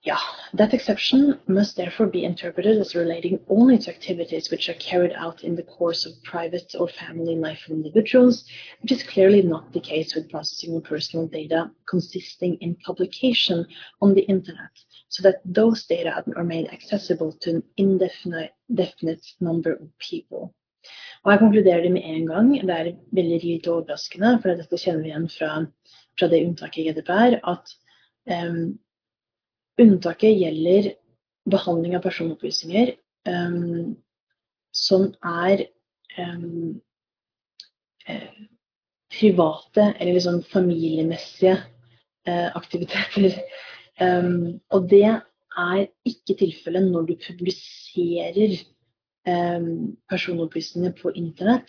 Yeah, 0.04 0.18
that 0.54 0.74
exception 0.74 1.38
must 1.46 1.76
therefore 1.76 2.08
be 2.08 2.24
interpreted 2.24 2.76
as 2.76 2.96
relating 2.96 3.38
only 3.48 3.78
to 3.78 3.90
activities 3.90 4.50
which 4.50 4.68
are 4.68 4.74
carried 4.74 5.12
out 5.12 5.44
in 5.44 5.54
the 5.54 5.62
course 5.62 6.06
of 6.06 6.20
private 6.24 6.74
or 6.76 6.88
family 6.88 7.36
life 7.36 7.60
of 7.66 7.76
individuals, 7.76 8.44
which 8.80 8.90
is 8.90 9.04
clearly 9.04 9.42
not 9.42 9.72
the 9.72 9.78
case 9.78 10.16
with 10.16 10.28
processing 10.28 10.74
of 10.74 10.82
personal 10.82 11.28
data 11.28 11.70
consisting 11.88 12.56
in 12.60 12.74
publication 12.84 13.64
on 14.00 14.12
the 14.14 14.22
internet, 14.22 14.74
so 15.08 15.22
that 15.22 15.40
those 15.44 15.84
data 15.84 16.24
are 16.34 16.42
made 16.42 16.66
accessible 16.72 17.32
to 17.40 17.50
an 17.50 17.62
indefinite 17.76 18.54
definite 18.74 19.24
number 19.38 19.74
of 19.74 19.86
people. 20.00 20.52
Og 21.22 21.32
Her 21.32 21.38
konkluderer 21.38 21.82
de 21.82 21.90
med 21.90 22.02
en 22.04 22.26
gang. 22.26 22.60
Det 22.60 22.70
er 22.70 22.96
veldig 23.12 23.40
lite 23.44 23.70
overraskende, 23.70 24.38
for 24.42 24.50
dette 24.50 24.78
kjenner 24.78 25.02
vi 25.02 25.12
igjen 25.12 25.28
fra, 25.30 25.66
fra 26.18 26.28
det 26.28 26.42
unntaket 26.42 26.82
i 26.82 26.88
GDPR, 26.88 27.38
at 27.46 27.76
um, 28.26 28.80
Unntaket 29.82 30.38
gjelder 30.38 30.92
behandling 31.50 31.96
av 31.98 32.04
personopplysninger 32.04 32.94
um, 33.28 33.94
som 34.72 35.08
er 35.26 35.66
um, 36.18 36.80
private 39.12 39.88
eller 39.98 40.16
liksom 40.16 40.42
familiemessige 40.52 41.56
uh, 42.28 42.50
aktiviteter. 42.56 43.40
Um, 44.00 44.60
og 44.70 44.88
det 44.90 45.04
er 45.08 45.86
ikke 46.08 46.38
tilfellet 46.38 46.92
når 46.92 47.10
du 47.10 47.16
publiserer 47.26 48.60
personopplysninger 50.10 50.96
på 50.98 51.12
internett. 51.14 51.68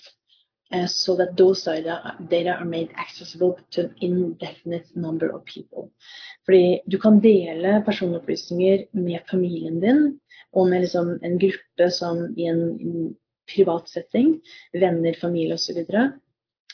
Uh, 0.71 0.87
so 0.87 1.15
that 1.15 1.37
those 1.37 1.63
data, 1.65 2.15
data 2.29 2.49
are 2.49 2.65
made 2.65 2.89
accessible 2.97 3.59
to 3.69 3.81
an 3.81 3.95
indefinite 4.01 4.87
number 4.95 5.29
of 5.29 5.45
people. 5.45 5.91
Fordi 6.45 6.79
du 6.87 6.97
kan 6.97 7.19
dele 7.19 7.83
personopplysninger 7.85 8.85
med 8.91 9.19
familien 9.31 9.79
din 9.79 10.19
og 10.53 10.69
med 10.69 10.81
liksom 10.81 11.19
en 11.21 11.39
gruppe 11.39 11.91
som 11.91 12.33
i 12.37 12.47
en 12.49 13.15
privat 13.55 13.89
setting, 13.89 14.41
venner, 14.73 15.13
familie 15.13 15.53
osv. 15.53 15.85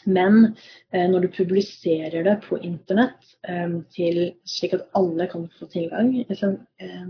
Men 0.05 0.55
eh, 0.93 1.09
når 1.09 1.19
du 1.19 1.27
publiserer 1.27 2.23
det 2.23 2.35
på 2.47 2.59
internett 2.63 3.33
eh, 3.47 3.81
til, 3.95 4.21
slik 4.45 4.77
at 4.77 4.87
alle 4.95 5.27
kan 5.27 5.49
få 5.59 5.67
tilgang, 5.71 6.13
liksom, 6.29 6.55
eh, 6.79 7.09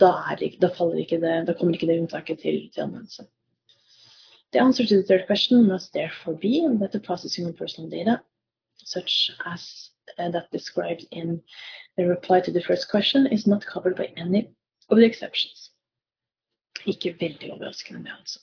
da, 0.00 0.12
det, 0.40 0.56
da, 0.60 0.68
det, 0.68 1.46
da, 1.48 1.54
kommer 1.54 1.74
ikke 1.74 1.88
det 1.88 2.00
unntaket 2.02 2.42
til, 2.44 2.60
til 2.74 2.86
anvendelse. 2.86 3.26
The 4.54 4.60
answer 4.60 4.86
to 4.86 4.96
the 4.98 5.02
third 5.02 5.26
question 5.26 5.66
must 5.66 5.92
therefore 5.92 6.34
be 6.34 6.64
that 6.78 6.92
the 6.92 7.00
processing 7.00 7.46
of 7.46 7.56
personal 7.56 7.90
data, 7.90 8.22
such 8.76 9.32
as 9.44 9.90
uh, 10.16 10.30
that 10.30 10.52
described 10.52 11.04
in 11.10 11.42
the 11.96 12.06
reply 12.06 12.40
to 12.42 12.52
the 12.52 12.62
first 12.62 12.88
question 12.88 13.26
is 13.26 13.48
not 13.48 13.66
covered 13.66 13.96
by 13.96 14.12
any 14.16 14.54
of 14.90 14.98
the 14.98 15.04
exceptions. 15.04 15.70
Ikke 16.86 17.16
veldig 17.18 17.50
overraskende, 17.52 18.04
det 18.04 18.12
altså. 18.12 18.38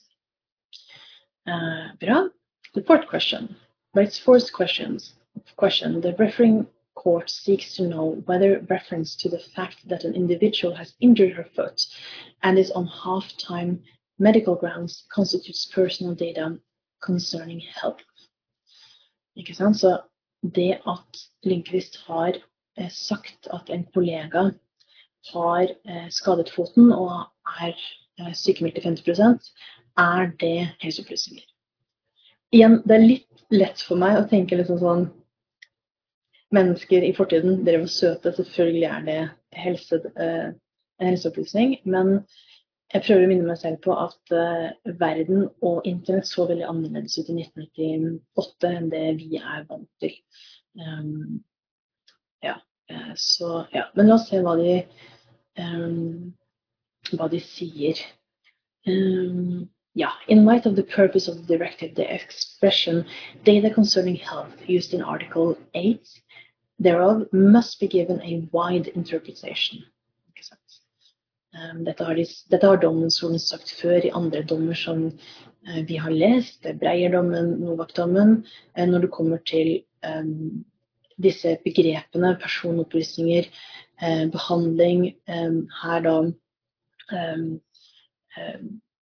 Uh, 1.46 1.96
bra. 2.00 2.28
The 2.74 2.84
fourth 2.86 3.08
question. 3.08 3.56
By 3.94 4.02
its 4.02 4.18
fourth 4.20 4.52
questions, 4.52 5.14
question, 5.56 6.02
the 6.02 6.14
referring 6.18 6.66
court 6.94 7.30
seeks 7.30 7.74
to 7.76 7.88
know 7.88 8.22
whether 8.26 8.60
reference 8.68 9.16
to 9.16 9.30
the 9.30 9.42
fact 9.56 9.88
that 9.88 10.04
an 10.04 10.14
individual 10.14 10.74
has 10.74 10.94
injured 11.00 11.32
her 11.32 11.48
foot 11.56 11.86
and 12.42 12.58
is 12.58 12.70
on 12.72 12.86
half-time 12.86 13.82
medical 14.22 14.56
grounds 14.56 15.04
constitutes 15.14 15.66
personal 15.74 16.14
data 16.14 16.56
concerning 17.02 17.60
health. 17.60 18.04
Ikke 19.36 19.54
sant? 19.54 19.76
Så 19.80 19.98
det 20.54 20.80
at 20.86 21.22
Lindqvist 21.46 21.98
har 22.06 22.38
eh, 22.78 22.90
sagt 22.90 23.48
at 23.52 23.70
en 23.70 23.86
kollega 23.94 24.50
har 25.32 25.62
eh, 25.62 26.08
skadet 26.10 26.50
foten 26.50 26.92
og 26.92 27.12
er 27.62 27.74
eh, 28.20 28.34
sykemeldt 28.34 28.78
til 28.78 28.88
50 28.90 29.50
er 29.98 30.30
det 30.40 30.68
helseopplysninger. 30.80 31.44
Igjen, 32.52 32.80
det 32.84 32.96
er 32.96 33.06
litt 33.06 33.44
lett 33.52 33.80
for 33.80 34.00
meg 34.00 34.18
å 34.18 34.28
tenke 34.28 34.58
liksom 34.58 34.80
sånn 34.82 35.10
Mennesker 36.52 37.00
i 37.00 37.14
fortiden, 37.16 37.62
dere 37.64 37.78
var 37.80 37.88
søte, 37.88 38.28
selvfølgelig 38.36 38.82
er 38.84 39.04
det 39.06 39.20
helse, 39.56 39.96
eh, 40.20 40.50
helseopplysning. 41.00 41.78
Men 41.88 42.26
jeg 42.92 43.04
prøver 43.06 43.24
å 43.24 43.28
minne 43.30 43.48
meg 43.48 43.58
selv 43.60 43.80
på 43.84 43.94
at 43.96 44.34
uh, 44.36 44.92
verden 45.00 45.46
og 45.64 45.86
internett 45.88 46.28
så 46.28 46.46
veldig 46.48 46.66
annerledes 46.68 47.16
ut 47.18 47.30
i 47.32 47.38
1998 47.40 48.72
enn 48.72 48.90
det 48.92 49.06
vi 49.20 49.40
er 49.40 49.64
vant 49.68 49.88
til. 50.02 50.14
Um, 50.76 51.40
ja, 52.44 52.58
så 53.16 53.64
ja. 53.72 53.86
Men 53.96 54.10
la 54.10 54.18
oss 54.18 54.28
se 54.28 54.42
hva 54.44 54.56
de, 54.60 54.80
um, 55.60 56.32
hva 57.12 57.30
de 57.32 57.40
sier. 57.44 58.02
Um, 58.86 59.70
yeah, 59.94 60.12
in 60.28 60.44
light 60.44 60.66
of 60.66 60.76
the 60.76 60.82
purpose 60.82 61.28
of 61.28 61.36
the 61.36 61.56
directive, 61.56 61.94
the 61.94 62.08
expression 62.12 63.06
data 63.44 63.70
concerning 63.70 64.16
health 64.16 64.68
used 64.68 64.92
in 64.92 65.02
Article 65.02 65.56
8 65.74 66.00
thereof 66.78 67.32
must 67.32 67.78
be 67.80 67.88
given 67.88 68.20
a 68.22 68.48
wide 68.50 68.88
interpretation. 68.88 69.84
Um, 71.52 71.84
dette, 71.84 72.04
har 72.04 72.16
de, 72.16 72.24
dette 72.48 72.64
har 72.64 72.78
domstolen 72.80 73.40
sagt 73.40 73.74
før 73.76 74.06
i 74.06 74.12
andre 74.16 74.40
dommer 74.48 74.76
som 74.78 75.02
uh, 75.10 75.80
vi 75.84 75.98
har 76.00 76.14
lest, 76.14 76.64
Breierdommen, 76.80 77.58
Novak-dommen, 77.60 78.38
uh, 78.78 78.86
når 78.88 79.04
det 79.04 79.10
kommer 79.12 79.42
til 79.44 79.82
um, 80.00 80.62
disse 81.20 81.52
begrepene, 81.66 82.30
personopplysninger, 82.40 83.50
uh, 84.00 84.24
behandling, 84.32 85.10
um, 85.28 85.66
her 85.82 86.00
da 86.06 86.14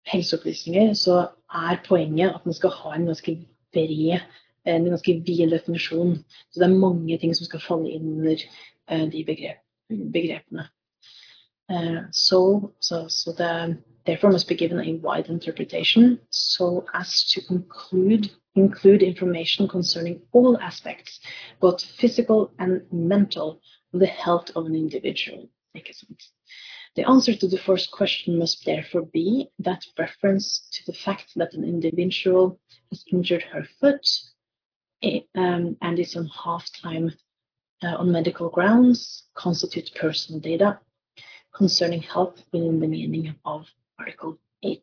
helseopplysninger, 0.10 0.96
så 0.98 1.20
er 1.54 1.84
poenget 1.86 2.34
at 2.34 2.48
man 2.50 2.56
skal 2.58 2.74
ha 2.74 2.96
en 2.96 3.06
ganske 3.12 3.36
bred, 3.76 4.26
en 4.66 4.90
ganske 4.90 5.14
vid 5.28 5.54
definisjon. 5.54 6.16
Så 6.50 6.64
det 6.64 6.66
er 6.66 6.82
mange 6.82 7.18
ting 7.22 7.36
som 7.38 7.46
skal 7.46 7.62
falle 7.62 7.94
inn 7.94 8.10
under 8.16 8.42
de 9.14 9.22
begrep, 9.28 9.62
begrepene. 10.18 10.66
Uh, 11.70 12.02
so, 12.12 12.74
so, 12.80 13.08
so 13.08 13.32
the, 13.34 13.78
therefore 14.06 14.32
must 14.32 14.48
be 14.48 14.56
given 14.56 14.80
a 14.80 14.96
wide 14.96 15.28
interpretation 15.28 16.20
so 16.32 16.84
as 16.96 17.24
to 17.26 17.42
include, 17.50 18.32
include 18.56 19.04
information 19.04 19.68
concerning 19.68 20.20
all 20.32 20.58
aspects, 20.60 21.20
both 21.60 21.84
physical 21.84 22.52
and 22.58 22.82
mental, 22.92 23.62
of 23.94 24.00
the 24.00 24.08
health 24.08 24.50
of 24.56 24.66
an 24.66 24.76
individual. 24.76 25.50
The 26.96 27.08
answer 27.08 27.36
to 27.36 27.48
the 27.48 27.60
first 27.60 27.92
question 27.92 28.40
must 28.40 28.66
therefore 28.66 29.06
be 29.06 29.50
that 29.60 29.86
reference 29.98 30.68
to 30.74 30.86
the 30.88 30.98
fact 30.98 31.34
that 31.36 31.54
an 31.54 31.64
individual 31.64 32.60
has 32.90 33.04
injured 33.12 33.44
her 33.44 33.64
foot 33.80 34.06
eh, 35.04 35.22
um, 35.36 35.78
and 35.82 36.00
is 36.00 36.16
on 36.16 36.28
half-time 36.28 37.12
uh, 37.84 37.96
on 37.96 38.12
medical 38.12 38.50
grounds 38.50 39.28
constitute 39.36 39.92
personal 39.96 40.42
data 40.42 40.80
concerning 41.54 42.02
health 42.02 42.42
within 42.52 42.80
the 42.80 42.88
meaning 42.88 43.36
of 43.46 43.68
Article 43.98 44.38
8. 44.64 44.82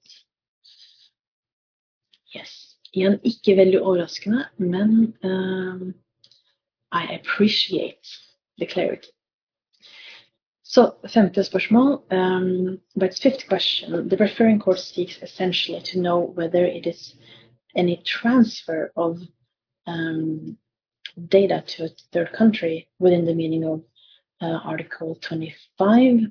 Yes. 2.35 2.76
Igjen 2.92 3.18
ikke 3.24 3.57
veldig 3.57 3.81
overraskende, 3.83 4.46
men 4.57 5.14
um, 5.22 5.94
I 6.92 7.18
appreciate 7.18 8.09
the 8.59 8.66
clarity. 8.66 9.11
Så 10.62 10.92
femte 11.09 11.44
spørsmål. 11.44 12.02
Um, 12.11 12.81
but 12.96 13.18
fifth 13.22 13.48
question. 13.48 14.09
The 14.09 14.16
referring 14.16 14.61
court 14.61 14.79
seeks 14.79 15.22
essentially 15.22 15.81
to 15.81 16.00
know 16.00 16.33
whether 16.37 16.64
it 16.64 16.87
is 16.87 17.14
any 17.74 18.02
transfer 18.05 18.90
of 18.96 19.18
um, 19.87 20.59
data 21.29 21.62
to 21.66 21.85
a 21.85 21.88
third 22.12 22.33
country 22.33 22.88
within 22.98 23.24
the 23.24 23.35
meaning 23.35 23.64
of 23.64 23.83
uh, 24.42 24.59
Article 24.64 25.14
25, 25.20 26.31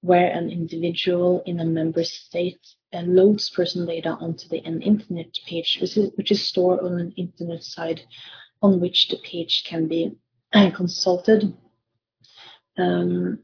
where 0.00 0.30
an 0.30 0.50
individual 0.50 1.42
in 1.46 1.60
a 1.60 1.64
member 1.64 2.04
state 2.04 2.60
uh, 2.92 3.02
loads 3.02 3.50
personal 3.50 3.86
data 3.86 4.10
onto 4.20 4.48
the, 4.48 4.58
an 4.64 4.80
internet 4.82 5.32
page, 5.46 5.78
which 5.80 5.96
is, 5.96 6.10
which 6.16 6.30
is 6.30 6.42
stored 6.42 6.80
on 6.80 6.98
an 6.98 7.12
internet 7.16 7.62
site 7.62 8.04
on 8.62 8.80
which 8.80 9.08
the 9.08 9.18
page 9.18 9.64
can 9.66 9.88
be 9.88 10.12
uh, 10.52 10.70
consulted. 10.70 11.54
Um, 12.78 13.40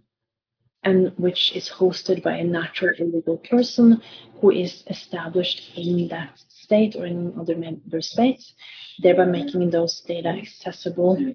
and 0.86 1.12
which 1.16 1.54
is 1.56 1.68
hosted 1.68 2.22
by 2.22 2.36
a 2.36 2.44
natural 2.44 2.94
legal 3.00 3.38
person 3.38 4.00
who 4.40 4.52
is 4.52 4.84
established 4.86 5.72
in 5.76 6.06
that 6.08 6.38
state 6.48 6.94
or 6.94 7.04
in 7.04 7.34
other 7.38 7.56
member 7.56 8.00
states, 8.00 8.54
thereby 9.00 9.24
making 9.24 9.68
those 9.70 10.00
data 10.06 10.28
accessible 10.28 11.34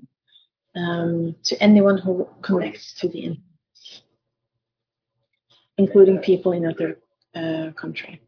um, 0.75 1.35
to 1.43 1.61
anyone 1.61 1.97
who 1.97 2.27
connects 2.41 2.93
to 2.99 3.09
the 3.09 3.19
internet, 3.19 3.50
including 5.77 6.19
people 6.19 6.51
in 6.51 6.65
other 6.65 6.99
uh, 7.35 7.71
country. 7.71 8.21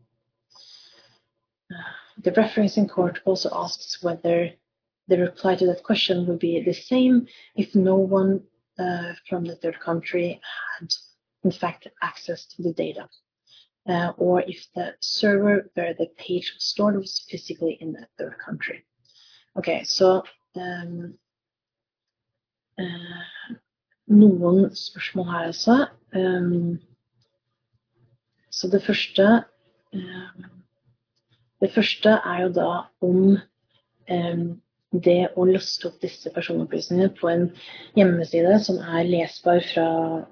The 2.23 2.31
referencing 2.31 2.89
court 2.89 3.19
also 3.25 3.49
asks 3.51 4.03
whether 4.03 4.51
the 5.07 5.17
reply 5.17 5.55
to 5.55 5.65
that 5.67 5.83
question 5.83 6.27
would 6.27 6.39
be 6.39 6.61
the 6.61 6.73
same 6.73 7.27
if 7.55 7.75
no 7.75 7.95
one 7.95 8.43
uh, 8.79 9.13
from 9.27 9.43
the 9.43 9.55
third 9.55 9.79
country 9.79 10.39
had 10.79 10.89
in 11.43 11.51
fact 11.51 11.87
access 12.01 12.45
to 12.45 12.63
the 12.63 12.73
data. 12.73 13.09
Uh, 13.87 14.13
or 14.17 14.41
if 14.41 14.65
the 14.75 14.93
server 15.01 15.69
where 15.73 15.93
the 15.93 16.07
page 16.17 16.53
was 16.55 16.63
stored 16.63 16.95
was 16.95 17.25
physically 17.29 17.77
in 17.81 17.91
the 17.91 18.07
third 18.17 18.37
country. 18.39 18.85
Okay, 19.57 19.83
så 19.83 20.23
um, 20.55 21.17
uh, 22.79 23.55
noen 24.07 24.75
spørsmål 24.75 25.25
her 25.25 25.45
altså. 25.51 25.87
Um, 26.15 26.79
så 28.53 28.69
det 28.69 28.83
første 28.85 29.29
um, 29.93 30.43
Det 31.61 31.71
første 31.73 32.09
er 32.09 32.41
jo 32.43 32.49
da 32.53 32.69
om 33.01 33.37
um, 34.11 34.43
det 34.93 35.21
å 35.39 35.45
laste 35.47 35.87
opp 35.89 36.01
disse 36.03 36.29
personopplysningene 36.35 37.15
på 37.17 37.29
en 37.31 37.47
hjemmeside 37.97 38.59
som 38.61 38.77
er 38.83 39.07
lesbar 39.09 39.63
fra 39.71 39.85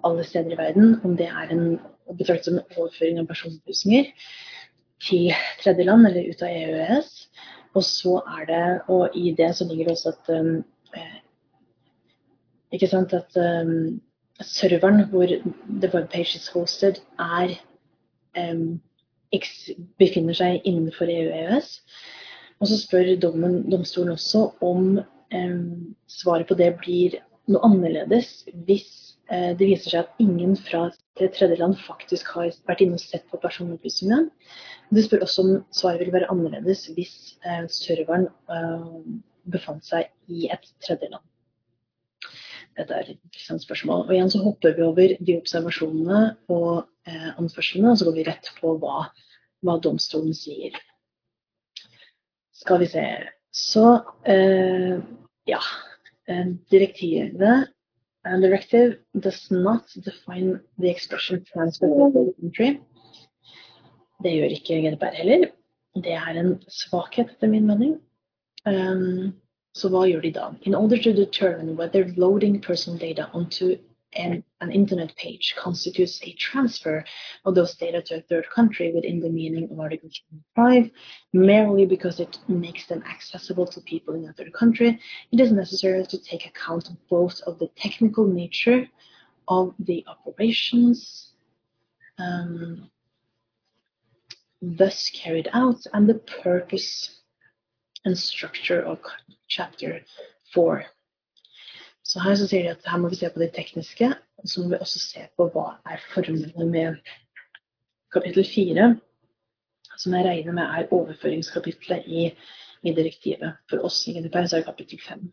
alle 0.06 0.26
steder 0.28 0.54
i 0.54 0.60
verden, 0.60 1.00
om 1.08 1.16
det 1.18 1.30
er 1.32 1.54
en, 1.56 1.80
å 2.06 2.18
som 2.44 2.60
overføring 2.76 3.18
av 3.22 3.30
personopplysninger 3.32 4.12
til 5.08 5.32
tredjeland 5.64 6.06
eller 6.12 6.30
ut 6.30 6.44
av 6.46 6.54
EØS. 6.54 7.10
Og 7.74 7.88
så 7.88 8.20
er 8.36 8.46
det, 8.52 8.62
og 8.92 9.18
i 9.18 9.34
det 9.34 9.50
så 9.58 9.66
ligger 9.66 9.90
det 9.90 9.96
også 9.96 10.14
at 10.14 10.30
eh, 11.00 11.18
ikke 12.76 12.92
sant, 12.92 13.16
at 13.18 13.42
serveren 14.46 15.08
hvor 15.10 15.26
the 15.26 15.90
webpage 15.90 16.36
is 16.36 16.52
hosted, 16.54 17.02
er 17.18 17.56
befinner 20.02 20.38
seg 20.38 20.66
innenfor 20.68 21.10
EU-EØS. 21.12 21.74
Og 22.62 22.70
så 22.70 22.78
spør 22.78 23.16
dommen, 23.22 23.64
domstolen 23.72 24.14
også 24.14 24.52
om 24.62 25.00
svaret 26.12 26.50
på 26.50 26.58
det 26.60 26.74
blir 26.82 27.16
noe 27.52 27.64
annerledes 27.68 28.44
hvis 28.68 28.90
eh, 29.32 29.52
det 29.58 29.68
viser 29.70 29.94
seg 29.94 30.04
at 30.04 30.22
ingen 30.24 30.56
fra 30.60 30.90
tredjeland 31.20 31.78
tredje 31.78 31.86
faktisk 31.86 32.32
har 32.36 32.52
vært 32.70 32.84
inne 32.86 33.00
og 33.00 33.04
sett 33.04 33.26
på 33.32 33.40
personopplysningene. 33.42 34.30
Det 34.92 35.06
spør 35.06 35.26
også 35.26 35.46
om 35.46 35.52
svaret 35.76 36.04
vil 36.04 36.16
være 36.16 36.30
annerledes 36.34 36.88
hvis 36.96 37.16
eh, 37.46 37.66
serveren 37.72 38.30
eh, 38.52 38.88
befant 39.52 39.86
seg 39.88 40.12
i 40.32 40.48
et 40.54 40.72
tredje 40.84 41.12
land. 41.12 41.24
Dette 42.78 42.96
er 42.96 43.10
et 43.10 43.18
interessant 43.18 43.64
spørsmål. 43.64 44.06
Og 44.08 44.14
igjen 44.16 44.32
så 44.32 44.42
hopper 44.44 44.76
vi 44.78 44.86
over 44.86 45.16
de 45.20 45.36
observasjonene 45.40 46.22
og 46.54 46.86
eh, 47.08 47.30
anførslene, 47.36 47.92
og 47.92 48.00
så 48.00 48.08
går 48.08 48.18
vi 48.20 48.28
rett 48.30 48.52
på 48.60 48.76
hva, 48.82 49.06
hva 49.66 49.78
domstolen 49.84 50.36
sier. 50.38 50.78
Skal 52.62 52.84
vi 52.84 52.90
se 52.92 53.06
Så 53.52 53.86
eh, 54.30 55.00
ja. 55.50 55.62
Um, 56.30 56.60
direktivet 56.72 57.68
and 58.24 58.44
directive 58.44 59.00
does 59.20 59.50
not 59.52 59.84
define 60.06 60.62
the 60.78 60.90
expression 60.90 61.44
transfer 61.52 61.90
country. 62.40 62.78
Det 64.22 64.32
gjør 64.36 64.54
ikke 64.56 64.78
GDPR 64.86 65.18
heller. 65.18 65.48
Det 65.98 66.14
er 66.14 66.38
en 66.40 66.54
svakhet, 66.70 67.34
etter 67.34 67.50
min 67.50 67.66
mening. 67.68 67.98
Um, 68.70 69.34
da? 69.74 70.52
In 70.64 70.76
order 70.76 70.98
to 70.98 71.14
determine 71.14 71.76
whether 71.76 72.14
loading 72.18 72.62
personal 72.62 73.00
data 73.00 73.30
onto 73.34 73.78
an, 74.14 74.44
an 74.60 74.72
internet 74.72 75.16
page 75.16 75.56
constitutes 75.58 76.20
a 76.24 76.34
transfer 76.34 77.04
of 77.46 77.56
those 77.56 77.76
data 77.76 78.02
to 78.02 78.16
a 78.18 78.22
third 78.22 78.46
country 78.50 78.92
within 78.94 79.22
the 79.22 79.30
meaning 79.30 79.70
of 79.72 79.80
Article 79.80 80.10
5, 80.56 80.92
merely 81.34 81.86
because 81.86 82.20
it 82.20 82.38
makes 82.48 82.86
them 82.88 83.04
accessible 83.04 83.66
to 83.68 83.80
people 83.82 84.14
in 84.16 84.28
a 84.28 84.34
third 84.34 84.52
country, 84.54 85.00
it 85.32 85.40
is 85.40 85.52
necessary 85.52 86.06
to 86.06 86.22
take 86.22 86.46
account 86.46 86.90
both 87.10 87.40
of 87.48 87.58
the 87.60 87.68
technical 87.78 88.26
nature 88.26 88.88
of 89.48 89.74
the 89.80 90.06
operations 90.08 91.32
um, 92.18 92.90
thus 94.62 95.10
carried 95.10 95.50
out 95.54 95.82
and 95.94 96.08
the 96.08 96.16
purpose 96.44 97.21
and 98.06 98.18
structure 98.18 98.82
of 98.86 98.98
chapter 99.50 100.00
4. 100.54 100.84
Så 102.04 102.20
her 102.20 102.36
så 102.36 102.48
sier 102.48 102.64
de 102.64 102.70
at 102.70 102.88
her 102.92 102.98
må 102.98 103.10
vi 103.10 103.16
se 103.16 103.30
på 103.30 103.40
det 103.40 103.54
tekniske, 103.56 104.14
og 104.38 104.50
så 104.50 104.62
må 104.62 104.70
vi 104.70 104.80
også 104.82 105.00
se 105.00 105.28
på 105.38 105.48
hva 105.54 105.68
er 105.86 106.02
formålet 106.14 106.68
med 106.68 106.96
kapittel 108.14 108.46
4, 108.56 108.88
som 109.98 110.14
jeg 110.14 110.26
regner 110.26 110.58
med 110.58 110.64
er 110.64 110.90
overføringskapitlet 110.92 112.08
i, 112.08 112.32
i 112.84 112.94
direktivet. 112.94 113.54
For 113.70 113.86
oss 113.86 114.08
i 114.08 114.16
GDPR 114.18 114.46
så 114.46 114.58
er 114.58 114.66
det 114.66 114.72
kapittel 114.72 115.00
5. 115.08 115.32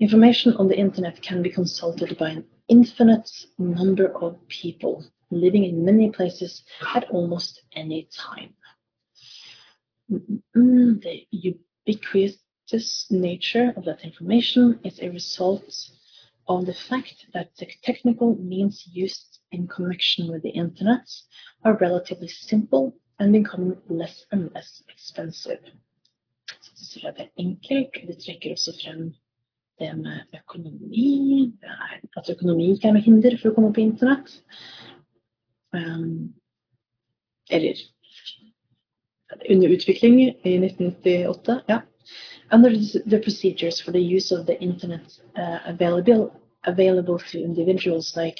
Information 0.00 0.56
on 0.56 0.68
the 0.68 0.78
internet 0.78 1.22
can 1.22 1.42
be 1.42 1.52
consulted 1.52 2.16
by 2.18 2.30
an 2.30 2.44
infinite 2.68 3.30
number 3.58 4.08
of 4.22 4.34
people 4.48 5.04
living 5.30 5.64
in 5.64 5.84
many 5.84 6.10
places 6.10 6.64
at 6.94 7.04
almost 7.10 7.60
any 7.76 8.08
time. 8.10 8.54
The 10.08 11.26
ubiquitous 11.30 13.06
nature 13.10 13.72
of 13.76 13.84
that 13.84 14.04
information 14.04 14.80
is 14.84 14.98
a 15.00 15.10
result 15.10 15.90
of 16.48 16.66
the 16.66 16.74
fact 16.74 17.26
that 17.34 17.50
the 17.58 17.66
technical 17.82 18.34
means 18.36 18.86
used 18.86 19.40
in 19.52 19.66
connection 19.68 20.30
with 20.30 20.42
the 20.42 20.50
internet 20.50 21.06
are 21.64 21.76
relatively 21.76 22.28
simple 22.28 22.96
and 23.18 23.32
becoming 23.32 23.76
less 23.88 24.24
and 24.32 24.50
less 24.54 24.82
expensive. 24.88 25.60
Så 26.62 26.70
det 26.76 26.86
sier 26.86 27.08
at 27.10 27.18
det 27.18 27.26
er 27.26 27.42
enkelt, 27.44 27.98
det 28.08 28.16
trekker 28.24 28.54
også 28.54 28.72
frem 28.80 29.02
det 29.78 29.92
med 29.98 30.38
økonomi. 30.40 31.52
Er 31.62 32.00
at 32.16 32.30
økonomi 32.30 32.70
ikke 32.72 32.88
er 32.88 32.96
noe 32.96 33.04
hinder 33.04 33.36
for 33.36 33.50
å 33.50 33.56
komme 33.56 33.74
på 33.76 33.84
internett. 33.84 34.32
Um, 35.76 36.32
eller 37.50 37.76
under 39.50 39.68
utvikling 39.68 40.20
i 40.44 40.58
1998, 40.58 41.64
ja. 41.68 41.82
Under 42.50 42.70
the 43.10 43.18
procedures 43.18 43.80
for 43.80 43.92
the 43.92 44.00
use 44.16 44.32
of 44.32 44.46
the 44.46 44.58
internet 44.60 45.20
uh, 45.36 45.58
available, 45.66 46.32
available 46.64 47.18
to 47.18 47.42
individuals 47.42 48.16
like 48.16 48.38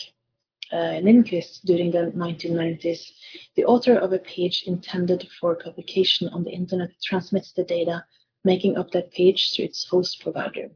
uh, 0.72 1.01
Lindqvist 1.03 1.64
during 1.64 1.90
the 1.90 2.12
1990s, 2.16 3.01
the 3.57 3.64
author 3.64 3.96
of 3.98 4.12
a 4.12 4.18
page 4.18 4.64
intended 4.66 5.29
for 5.40 5.57
publication 5.57 6.29
on 6.29 6.44
the 6.44 6.51
internet 6.51 6.90
transmits 7.03 7.53
the 7.53 7.64
data 7.64 8.05
making 8.44 8.79
up 8.79 8.90
that 8.92 9.11
page 9.12 9.53
to 9.53 9.62
its 9.62 9.87
host 9.90 10.22
provider. 10.22 10.70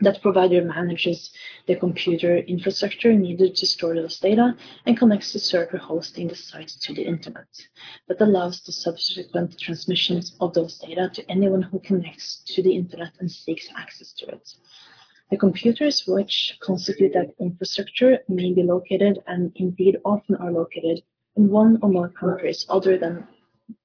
That 0.00 0.20
provider 0.20 0.62
manages 0.62 1.30
the 1.66 1.74
computer 1.74 2.36
infrastructure 2.36 3.14
needed 3.14 3.56
to 3.56 3.66
store 3.66 3.94
those 3.94 4.20
data 4.20 4.54
and 4.84 4.98
connects 4.98 5.32
the 5.32 5.38
server 5.38 5.78
hosting 5.78 6.28
the 6.28 6.34
site 6.34 6.68
to 6.82 6.92
the 6.92 7.02
internet. 7.02 7.48
That 8.06 8.20
allows 8.20 8.60
the 8.60 8.72
subsequent 8.72 9.58
transmissions 9.58 10.36
of 10.38 10.52
those 10.52 10.78
data 10.78 11.10
to 11.14 11.30
anyone 11.30 11.62
who 11.62 11.80
connects 11.80 12.42
to 12.54 12.62
the 12.62 12.76
internet 12.76 13.12
and 13.20 13.30
seeks 13.30 13.68
access 13.74 14.12
to 14.18 14.26
it. 14.26 14.46
The 15.30 15.38
computers 15.38 16.04
which 16.06 16.58
constitute 16.60 17.14
that 17.14 17.34
infrastructure 17.40 18.18
may 18.28 18.52
be 18.52 18.62
located 18.62 19.20
and 19.26 19.50
indeed 19.56 19.96
often 20.04 20.36
are 20.36 20.52
located 20.52 21.02
in 21.36 21.48
one 21.48 21.78
or 21.82 21.88
more 21.88 22.10
countries 22.10 22.66
other 22.68 22.98
than 22.98 23.26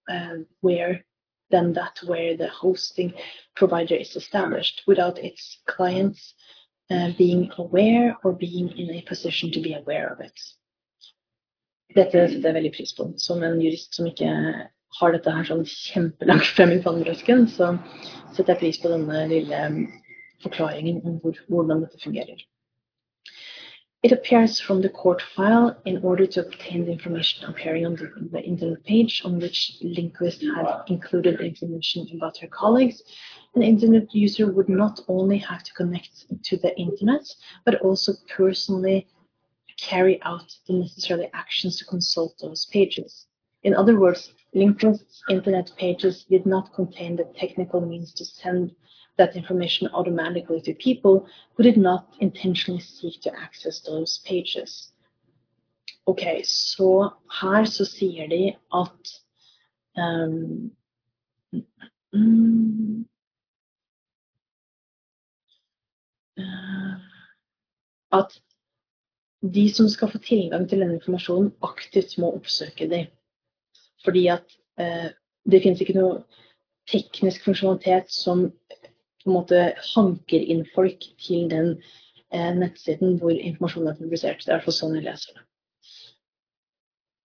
uh, 0.09 0.39
where 0.59 1.05
than 1.51 1.73
that 1.73 1.99
where 2.05 2.35
the 2.37 2.47
hosting 2.47 3.13
provider 3.55 3.95
is 3.95 4.15
established 4.15 4.81
without 4.87 5.17
its 5.19 5.59
clients 5.67 6.33
uh, 6.89 7.09
being 7.17 7.51
aware 7.57 8.17
or 8.23 8.33
being 8.33 8.69
in 8.77 8.89
a 8.95 9.01
position 9.01 9.51
to 9.51 9.61
be 9.61 9.73
aware 9.73 10.11
of 10.13 10.19
it. 10.19 10.39
Dette 11.95 12.27
setter 12.31 12.47
jeg 12.47 12.55
veldig 12.55 12.71
pris 12.75 12.93
på. 12.95 13.09
Som 13.19 13.43
en 13.43 13.59
jurist 13.59 13.95
som 13.95 14.07
ikke 14.07 14.29
har 14.99 15.15
dette 15.15 15.33
her 15.35 15.47
sånn 15.47 15.65
kjempelangt 15.67 16.53
frem 16.55 16.71
i 16.75 16.79
pannebrasken, 16.83 17.47
så 17.51 17.73
setter 18.31 18.53
jeg 18.53 18.61
pris 18.63 18.79
på 18.81 18.91
denne 18.91 19.25
lille 19.31 19.61
forklaringen 20.43 21.01
om 21.05 21.19
hvor, 21.23 21.37
hvordan 21.51 21.83
dette 21.85 21.99
fungerer. 22.03 22.39
It 24.03 24.11
appears 24.11 24.59
from 24.59 24.81
the 24.81 24.89
court 24.89 25.21
file 25.21 25.79
in 25.85 26.03
order 26.03 26.25
to 26.25 26.47
obtain 26.47 26.85
the 26.85 26.91
information 26.91 27.47
appearing 27.47 27.85
on 27.85 27.95
the, 27.95 28.11
the 28.31 28.41
internet 28.41 28.83
page 28.83 29.21
on 29.23 29.39
which 29.39 29.77
Lindqvist 29.83 30.41
had 30.55 30.83
included 30.87 31.39
information 31.39 32.07
about 32.15 32.37
her 32.37 32.47
colleagues. 32.47 33.03
An 33.53 33.61
internet 33.61 34.11
user 34.11 34.51
would 34.51 34.69
not 34.69 35.01
only 35.07 35.37
have 35.37 35.63
to 35.63 35.73
connect 35.73 36.25
to 36.45 36.57
the 36.57 36.75
internet, 36.79 37.31
but 37.63 37.79
also 37.81 38.13
personally 38.27 39.07
carry 39.77 40.19
out 40.23 40.51
the 40.67 40.73
necessary 40.73 41.29
actions 41.35 41.77
to 41.77 41.85
consult 41.85 42.39
those 42.39 42.65
pages. 42.65 43.27
In 43.61 43.75
other 43.75 43.99
words, 43.99 44.33
Lindqvist's 44.55 45.21
internet 45.29 45.71
pages 45.77 46.25
did 46.27 46.47
not 46.47 46.73
contain 46.73 47.17
the 47.17 47.31
technical 47.37 47.81
means 47.81 48.13
to 48.13 48.25
send 48.25 48.71
that 49.17 49.35
information 49.35 49.87
automatically 49.93 50.61
to 50.61 50.73
people 50.73 51.27
who 51.55 51.63
did 51.63 51.77
not 51.77 52.07
intentionally 52.19 52.81
seek 52.81 53.21
to 53.21 53.31
access 53.39 53.81
those 53.81 54.21
pages. 54.25 54.91
Ok, 56.07 56.41
så 56.43 57.09
her 57.41 57.65
så 57.65 57.85
sier 57.85 58.27
de 58.27 58.55
at 58.73 59.21
um, 59.97 60.71
uh, 66.37 66.97
At 68.11 68.41
de 69.53 69.73
som 69.73 69.89
skal 69.89 70.11
få 70.11 70.17
tilgang 70.17 70.69
til 70.69 70.79
denne 70.79 70.93
informasjonen, 70.93 71.53
aktivt 71.63 72.17
må 72.17 72.33
oppsøke 72.35 72.89
dem. 72.89 73.05
Fordi 74.03 74.27
at 74.27 74.57
uh, 74.81 75.09
det 75.51 75.61
finnes 75.63 75.81
ikke 75.81 75.95
noe 75.99 76.23
teknisk 76.91 77.45
funksjonalitet 77.45 78.11
som 78.11 78.49
på 79.23 79.29
en 79.29 79.37
måte 79.37 79.61
hanker 79.93 80.49
inn 80.53 80.63
folk 80.75 81.05
til 81.21 81.47
den 81.51 81.75
eh, 82.33 82.51
nettsiden 82.57 83.17
hvor 83.21 83.33
informasjonen 83.35 83.91
er 83.91 83.99
publisert. 83.99 84.43
Det 84.43 84.51
er 84.51 84.57
iallfall 84.57 84.77
sånn 84.77 84.97
jeg 84.97 85.07
leser 85.07 85.37
det. 85.37 85.45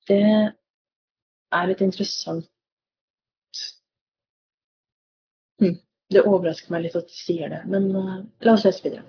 Det 0.06 0.22
er 1.56 1.72
et 1.72 1.82
interessant 1.82 2.46
hm. 5.62 5.76
Det 6.12 6.22
overrasker 6.22 6.70
meg 6.70 6.84
litt 6.84 6.98
at 6.98 7.08
de 7.10 7.16
sier 7.18 7.50
det, 7.50 7.64
men 7.66 7.88
uh, 7.96 8.18
la 8.46 8.52
oss 8.54 8.62
lese 8.62 8.84
videre. 8.84 9.02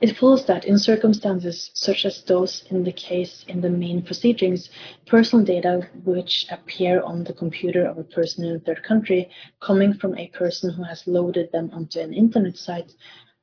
It 0.00 0.16
follows 0.16 0.44
that 0.46 0.64
in 0.64 0.78
circumstances 0.78 1.72
such 1.74 2.04
as 2.04 2.22
those 2.22 2.62
in 2.70 2.84
the 2.84 2.92
case 2.92 3.44
in 3.48 3.60
the 3.60 3.70
main 3.70 4.02
proceedings, 4.02 4.70
personal 5.06 5.44
data 5.44 5.88
which 6.04 6.46
appear 6.50 7.02
on 7.02 7.24
the 7.24 7.32
computer 7.32 7.84
of 7.84 7.98
a 7.98 8.04
person 8.04 8.44
in 8.44 8.54
a 8.54 8.60
third 8.60 8.84
country, 8.84 9.28
coming 9.60 9.94
from 9.94 10.16
a 10.16 10.28
person 10.28 10.72
who 10.72 10.84
has 10.84 11.04
loaded 11.08 11.50
them 11.50 11.70
onto 11.72 11.98
an 11.98 12.14
internet 12.14 12.56
site, 12.56 12.94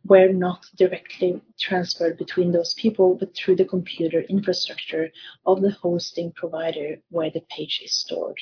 were 0.06 0.32
not 0.32 0.66
directly 0.78 1.41
transferred 1.60 2.18
between 2.18 2.53
those 2.53 2.74
people, 2.76 3.16
but 3.16 3.36
through 3.36 3.58
the 3.58 3.66
computer 3.66 4.22
infrastructure 4.22 5.12
of 5.45 5.62
the 5.62 5.72
hosting 5.72 6.32
provider 6.32 6.95
where 7.10 7.32
the 7.32 7.43
page 7.49 7.82
is 7.84 7.93
stored. 7.93 8.39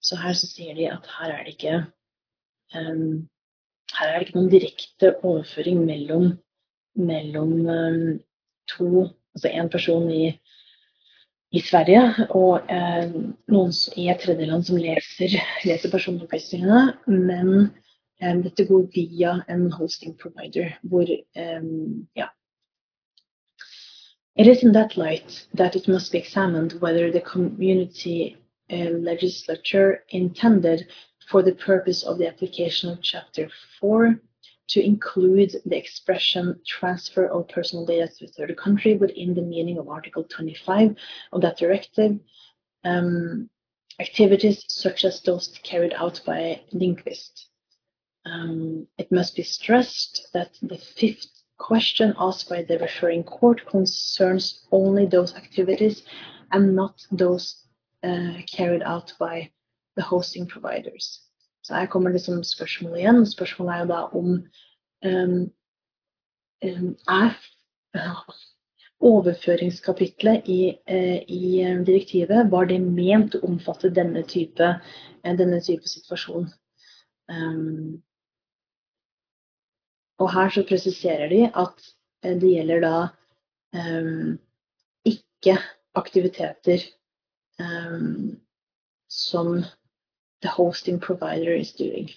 Så 0.00 0.16
her 0.16 0.32
så 0.32 0.46
sier 0.46 0.74
de 0.74 0.86
at 0.90 1.06
her 1.18 1.30
er 1.30 1.44
det 1.44 1.52
ikke 1.54 1.86
um, 2.74 3.28
her 3.98 4.06
er 4.08 4.18
det 4.18 4.26
ikke 4.26 4.38
noen 4.38 4.50
direkte 4.50 5.14
overføring 5.22 5.84
mellom 5.84 6.38
mellom 6.94 7.68
eh, 7.68 7.98
to 8.76 9.08
Altså 9.34 9.48
en 9.48 9.68
person 9.68 10.10
i, 10.10 10.26
i 11.52 11.60
Sverige 11.60 12.02
og 12.30 12.68
eh, 12.68 13.14
noen 13.48 13.72
i 13.96 14.10
et 14.12 14.20
tredjeland 14.20 14.66
som 14.68 14.76
leser, 14.76 15.38
leser 15.64 15.92
personopplysningene. 15.92 16.82
Men 17.06 17.70
eh, 18.20 18.36
dette 18.44 18.66
går 18.68 18.90
via 18.92 19.38
en 19.48 19.70
hosting 19.72 20.18
provider 20.20 20.74
hvor 20.82 21.08
eh, 21.08 21.64
ja. 22.16 22.28
It 24.36 24.46
is 24.46 24.62
in 24.62 24.72
that 24.72 24.96
light 24.96 25.46
that 25.54 25.76
it 25.76 25.88
must 25.88 26.12
be 26.12 26.18
examined 26.18 26.80
whether 26.80 27.10
the 27.10 27.20
community 27.20 28.36
uh, 28.70 28.90
legislature 28.98 30.04
intended 30.08 30.86
for 31.30 31.42
the 31.42 31.52
purpose 31.52 32.02
of 32.02 32.16
the 32.16 32.26
application 32.26 32.90
of 32.90 33.02
Chapter 33.02 33.50
4 33.80 34.18
to 34.68 34.84
include 34.84 35.56
the 35.66 35.76
expression 35.76 36.58
transfer 36.66 37.26
of 37.26 37.48
personal 37.48 37.84
data 37.84 38.08
to 38.18 38.24
a 38.24 38.28
third 38.28 38.56
country 38.56 38.96
within 38.96 39.34
the 39.34 39.42
meaning 39.42 39.78
of 39.78 39.88
Article 39.88 40.24
25 40.24 40.96
of 41.32 41.40
that 41.42 41.58
directive. 41.58 42.18
Um, 42.84 43.50
activities 44.00 44.64
such 44.68 45.04
as 45.04 45.20
those 45.20 45.58
carried 45.62 45.92
out 45.94 46.20
by 46.26 46.62
Lindqvist. 46.72 47.46
Um, 48.24 48.86
it 48.98 49.10
must 49.12 49.36
be 49.36 49.42
stressed 49.42 50.28
that 50.32 50.50
the 50.62 50.78
fifth 50.78 51.26
question 51.58 52.14
asked 52.18 52.48
by 52.48 52.62
the 52.62 52.78
referring 52.78 53.24
court 53.24 53.64
concerns 53.66 54.66
only 54.72 55.06
those 55.06 55.34
activities 55.34 56.02
and 56.50 56.74
not 56.74 57.06
those 57.10 57.66
uh, 58.02 58.34
carried 58.50 58.82
out 58.82 59.12
by 59.18 59.50
the 59.96 60.02
hosting 60.02 60.46
providers. 60.46 61.20
Så 61.62 61.74
her 61.74 61.86
kommer 61.86 62.10
liksom 62.10 62.42
spørsmålet 62.44 62.98
igjen. 62.98 63.26
Spørsmålet 63.26 63.74
er 63.74 63.82
jo 63.82 63.90
da 63.90 64.00
om 64.18 64.30
um, 65.06 65.34
um, 66.64 66.88
er 67.08 67.36
overføringskapitlet 69.02 70.48
i, 70.50 70.60
uh, 70.90 71.20
i, 71.22 71.62
direktivet 71.86 72.50
var 72.50 72.66
det 72.70 72.80
ment 72.82 73.36
å 73.38 73.44
omfatte 73.46 73.92
denne 73.94 74.24
type, 74.26 74.72
uh, 75.22 75.34
denne 75.38 75.60
type 75.62 75.86
situasjon. 75.90 76.48
Um, 77.30 78.02
og 80.22 80.32
her 80.34 80.50
så 80.54 80.66
presiserer 80.66 81.30
de 81.30 81.44
at 81.46 81.86
det 82.22 82.50
gjelder 82.52 82.82
da 82.84 82.96
ikke 85.08 85.56
aktiviteter 85.98 86.84
som 89.10 89.64
the 90.42 90.48
hosting 90.48 90.98
provider 91.00 91.54
is 91.54 91.72
doing. 91.72 92.10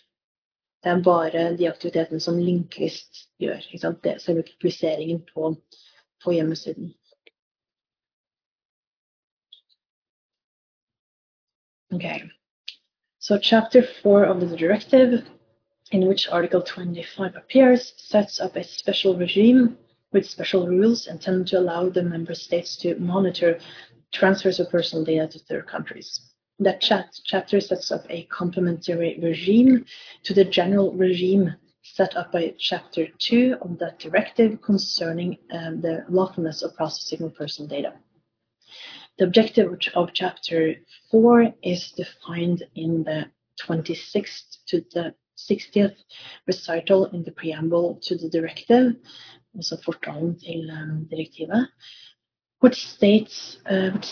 Det 0.83 0.91
er 0.91 1.01
bare 1.03 1.57
de 1.57 1.69
aktivitetene 1.69 2.19
som 2.19 2.37
Lindqvist 2.37 3.29
gjør. 3.39 3.57
Ikke 3.57 3.79
sant? 3.79 4.03
Det 4.03 4.11
er 4.11 4.17
selve 4.17 4.43
publiseringen 4.43 5.23
på, 5.33 5.55
på 6.23 6.31
hjemmesiden. 6.31 6.93
Okay. 11.93 12.19
So 13.19 13.39
chapter 13.39 13.81
4 14.03 14.25
of 14.25 14.39
the 14.39 14.57
directive, 14.57 15.25
in 15.91 16.07
which 16.07 16.27
Article 16.29 16.61
25 16.61 17.35
appears, 17.35 17.93
sets 17.97 18.39
up 18.39 18.55
a 18.55 18.63
special 18.63 19.15
regime 19.15 19.77
with 20.13 20.29
special 20.29 20.67
rules 20.67 21.07
intended 21.07 21.47
to 21.47 21.59
allow 21.59 21.89
the 21.89 22.03
member 22.03 22.35
states 22.35 22.77
to 22.77 22.95
monitor 22.99 23.59
transfers 24.11 24.59
of 24.59 24.69
personal 24.69 25.03
data 25.05 25.27
to 25.27 25.39
third 25.39 25.67
countries. 25.67 26.34
That 26.59 26.79
chapter 26.79 27.59
sets 27.59 27.91
up 27.91 28.05
a 28.09 28.23
complementary 28.23 29.19
regime 29.21 29.85
to 30.23 30.33
the 30.33 30.45
general 30.45 30.93
regime 30.93 31.53
set 31.83 32.15
up 32.15 32.31
by 32.31 32.53
Chapter 32.57 33.07
2 33.19 33.57
of 33.61 33.77
that 33.79 33.99
directive 33.99 34.61
concerning 34.61 35.37
um, 35.51 35.81
the 35.81 36.05
lawfulness 36.09 36.63
of 36.63 36.75
processing 36.75 37.23
of 37.23 37.35
personal 37.35 37.67
data. 37.67 37.93
The 39.17 39.25
objective 39.25 39.77
of 39.95 40.13
Chapter 40.13 40.75
4 41.11 41.53
is 41.61 41.91
defined 41.91 42.63
in 42.75 43.03
the 43.03 43.25
26th 43.61 44.57
to 44.67 44.83
the 44.93 45.13
60th 45.37 45.95
recital 46.47 47.05
in 47.07 47.23
the 47.23 47.31
preamble 47.31 47.99
to 48.03 48.17
the 48.17 48.29
directive, 48.29 48.95
also 49.55 49.75
fortalen 49.77 50.35
um, 50.71 51.07
direktivet, 51.11 51.67
which 52.65 52.87
states, 52.87 53.59
uh, 53.69 53.91
which 53.91 54.07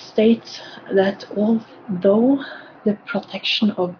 that 0.93 1.25
although 1.35 2.39
the 2.85 2.93
protection 3.07 3.71
of 3.71 3.95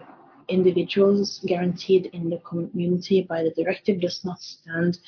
individuals 0.46 1.40
guaranteed 1.44 2.06
in 2.12 2.30
the 2.30 2.38
community 2.50 3.22
by 3.22 3.42
the 3.42 3.50
directive 3.60 4.00
does 4.00 4.24
not 4.24 4.40
stand 4.40 5.00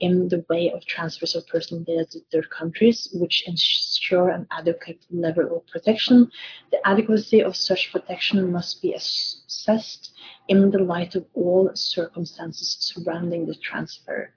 in 0.00 0.28
the 0.28 0.44
way 0.50 0.70
of 0.74 0.84
transfers 0.84 1.34
of 1.34 1.46
personal 1.46 1.82
data 1.84 2.04
to 2.04 2.20
third 2.30 2.50
countries, 2.50 3.08
which 3.14 3.48
ensure 3.48 4.28
an 4.28 4.46
adequate 4.50 5.02
level 5.10 5.56
of 5.56 5.66
protection. 5.68 6.30
The 6.70 6.86
adequacy 6.86 7.40
of 7.42 7.56
such 7.56 7.92
protection 7.92 8.52
must 8.52 8.82
be 8.82 8.92
assessed 8.92 10.12
in 10.48 10.70
the 10.70 10.80
light 10.80 11.14
of 11.14 11.24
all 11.32 11.70
circumstances 11.72 12.76
surrounding 12.78 13.46
the 13.46 13.54
transfer. 13.54 14.34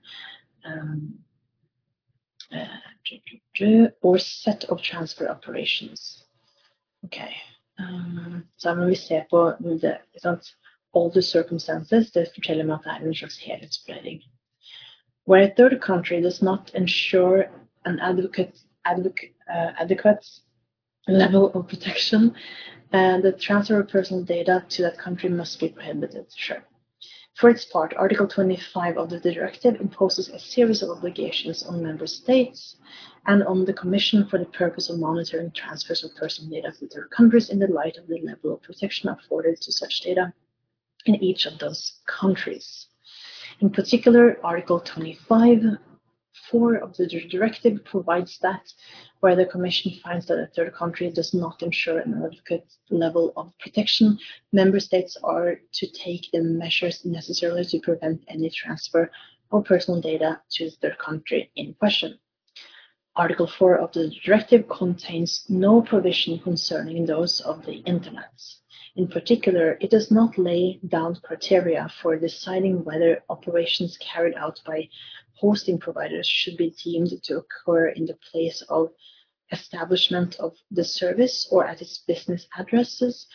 Um, 0.64 1.25
or 4.02 4.18
set 4.18 4.64
of 4.64 4.82
transfer 4.82 5.28
operations. 5.28 6.24
Ok, 7.04 7.18
um, 7.78 8.46
så 8.58 8.68
her 8.68 8.76
må 8.76 8.86
vi 8.86 8.94
se 8.94 9.24
på 9.30 9.52
det, 9.60 9.98
all 10.94 11.10
the 11.10 11.22
circumstances. 11.22 12.10
Det 12.10 12.28
forteller 12.34 12.64
meg 12.64 12.74
at 12.74 12.84
det 12.84 12.92
er 12.92 13.06
en 13.06 13.14
slags. 13.14 14.24
Where 15.26 15.42
a 15.42 15.54
third 15.56 15.80
country 15.80 16.20
does 16.22 16.42
not 16.42 16.70
ensure 16.74 17.44
an 17.84 17.98
adequate, 18.00 18.52
adequate, 18.84 19.34
uh, 19.50 19.72
adequate 19.82 20.24
level 21.08 21.50
of 21.54 21.68
protection, 21.68 22.34
uh, 22.92 23.20
the 23.20 23.32
transfer 23.32 23.80
of 23.80 23.88
personal 23.88 24.24
data 24.24 24.64
to 24.68 24.82
that 24.82 24.98
country 24.98 25.28
must 25.28 25.60
be 25.60 25.68
prohibited. 25.68 26.26
Sure. 26.34 26.62
For 27.36 27.50
its 27.50 27.66
part, 27.66 27.92
Article 27.98 28.26
25 28.26 28.96
of 28.96 29.10
the 29.10 29.20
directive 29.20 29.78
imposes 29.78 30.30
a 30.30 30.38
series 30.38 30.82
of 30.82 30.88
obligations 30.88 31.62
on 31.62 31.82
member 31.82 32.06
states 32.06 32.76
and 33.26 33.42
on 33.44 33.66
the 33.66 33.74
Commission 33.74 34.26
for 34.26 34.38
the 34.38 34.46
purpose 34.46 34.88
of 34.88 34.98
monitoring 34.98 35.50
transfers 35.50 36.02
of 36.02 36.16
personal 36.16 36.50
data 36.50 36.72
to 36.78 36.88
third 36.88 37.10
countries 37.10 37.50
in 37.50 37.58
the 37.58 37.66
light 37.66 37.98
of 37.98 38.06
the 38.06 38.22
level 38.22 38.54
of 38.54 38.62
protection 38.62 39.10
afforded 39.10 39.60
to 39.60 39.70
such 39.70 40.00
data 40.00 40.32
in 41.04 41.16
each 41.16 41.44
of 41.44 41.58
those 41.58 42.00
countries. 42.06 42.86
In 43.60 43.68
particular, 43.68 44.38
Article 44.42 44.80
25 44.80 45.76
4 46.50 46.76
of 46.76 46.96
the 46.96 47.06
directive 47.06 47.84
provides 47.84 48.38
that 48.38 48.72
where 49.20 49.36
the 49.36 49.46
Commission 49.46 49.92
finds 50.02 50.26
that 50.26 50.38
a 50.38 50.46
third 50.46 50.74
country 50.74 51.10
does 51.10 51.34
not 51.34 51.62
ensure 51.62 51.98
an 51.98 52.22
adequate 52.24 52.72
level 52.90 53.32
of 53.36 53.52
protection, 53.58 54.18
member 54.52 54.80
states 54.80 55.16
are 55.22 55.60
to 55.72 55.86
take 55.88 56.30
the 56.32 56.42
measures 56.42 57.04
necessary 57.04 57.64
to 57.64 57.80
prevent 57.80 58.22
any 58.28 58.50
transfer 58.50 59.10
of 59.50 59.64
personal 59.64 60.00
data 60.00 60.40
to 60.50 60.70
the 60.70 60.76
third 60.76 60.98
country 60.98 61.50
in 61.56 61.74
question. 61.74 62.18
Article 63.16 63.46
4 63.46 63.78
of 63.78 63.92
the 63.92 64.10
directive 64.24 64.68
contains 64.68 65.46
no 65.48 65.80
provision 65.80 66.38
concerning 66.38 67.06
those 67.06 67.40
of 67.40 67.64
the 67.64 67.76
Internet. 67.86 68.30
In 68.96 69.08
particular, 69.08 69.76
it 69.80 69.90
does 69.90 70.10
not 70.10 70.38
lay 70.38 70.80
down 70.88 71.16
criteria 71.16 71.88
for 72.00 72.16
deciding 72.16 72.84
whether 72.84 73.22
operations 73.28 73.98
carried 73.98 74.34
out 74.34 74.60
by 74.66 74.88
hosting 75.38 75.78
providers 75.78 76.26
should 76.26 76.56
be 76.56 76.74
deemed 76.82 77.12
to 77.22 77.38
occur 77.38 77.88
in 77.88 78.06
the 78.06 78.18
place 78.30 78.62
of 78.68 78.88
establishment 79.52 80.36
of 80.40 80.52
the 80.70 80.84
service 80.84 81.46
or 81.50 81.66
at 81.66 81.80
its 81.80 81.98
business 81.98 82.46
addresses 82.58 83.26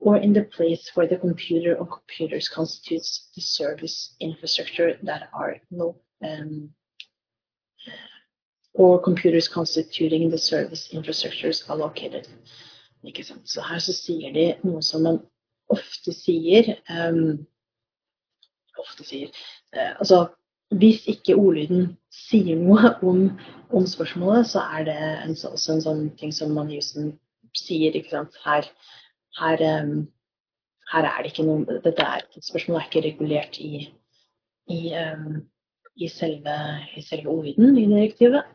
or 0.00 0.16
in 0.16 0.32
the 0.32 0.42
place 0.42 0.90
where 0.94 1.06
the 1.06 1.16
computer 1.16 1.76
or 1.76 1.86
computers 1.86 2.48
constitutes 2.48 3.30
the 3.36 3.42
service 3.42 4.16
infrastructure 4.20 4.98
that 5.02 5.28
are 5.32 5.56
no 5.70 5.96
um, 6.24 6.70
or 8.72 9.00
computers 9.00 9.48
constituting 9.48 10.30
the 10.30 10.38
service 10.38 10.88
infrastructures 10.92 11.68
are 11.68 11.76
located. 11.76 12.28
Ikke 13.04 13.24
sant? 13.24 13.48
Så 13.48 13.62
her 13.62 13.78
så 13.78 13.92
sier 13.96 14.32
de 14.32 14.46
noe 14.64 14.82
som 14.82 15.02
man 15.02 15.20
ofte 15.72 16.12
sier 16.12 16.74
um, 16.90 17.46
Ofte 18.78 19.04
sier 19.04 19.28
uh, 19.76 19.94
Altså 20.00 20.26
hvis 20.70 21.06
ikke 21.10 21.34
ordlyden 21.34 21.96
sier 22.14 22.58
noe 22.60 22.92
om, 23.02 23.24
om, 23.74 23.86
spørsmålet, 23.86 24.46
så 24.52 24.62
er 24.78 24.86
det 24.86 24.98
en, 25.00 25.34
også 25.34 25.74
en 25.74 25.82
sånn 25.82 26.02
ting 26.20 26.32
som 26.34 26.54
man 26.54 26.70
Jussen 26.70 27.14
sier. 27.58 27.94
ikke 27.94 28.12
sant, 28.12 28.38
her, 28.44 28.68
her, 29.40 29.64
um, 29.82 30.04
her, 30.92 31.08
er 31.08 31.22
det 31.22 31.32
ikke 31.32 31.46
noe 31.48 31.80
dette 31.82 32.06
er, 32.06 32.26
Spørsmålet 32.38 32.84
er 32.84 32.90
ikke 32.90 33.06
regulert 33.08 33.58
i, 33.58 33.88
i, 34.70 34.80
um, 34.94 35.42
i, 35.96 36.08
selve, 36.08 36.56
i 36.94 37.02
selve, 37.02 37.34
ordlyden 37.34 37.74
i 37.74 37.88
direktivet. 37.90 38.46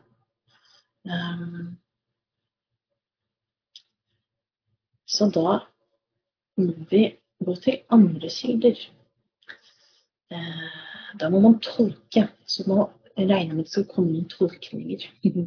Um, 1.04 1.76
så 5.06 5.28
da 5.30 5.60
må 6.56 6.72
vi 6.90 7.10
gå 7.44 7.60
til 7.60 7.82
andre 7.92 8.32
kilder. 8.32 8.86
Uh, 10.32 10.95
Da 11.18 11.28
må 11.30 11.40
man 11.40 11.60
tolke. 11.64 12.28
Så 12.46 12.64
regner 13.16 13.54
med 13.54 13.64
det 13.64 13.72
skal 13.72 13.86
komme 13.88 14.12
noen 14.12 14.28
tolkninger. 14.28 15.06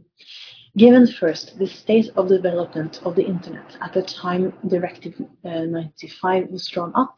Given 0.77 1.07
first 1.07 1.57
the 1.57 1.67
state 1.67 2.09
of 2.15 2.29
development 2.29 3.01
of 3.03 3.15
the 3.15 3.25
Internet 3.25 3.75
at 3.81 3.93
the 3.93 4.03
time 4.03 4.53
Directive 4.67 5.15
uh, 5.43 5.65
95 5.65 6.51
was 6.51 6.67
drawn 6.67 6.93
up, 6.95 7.17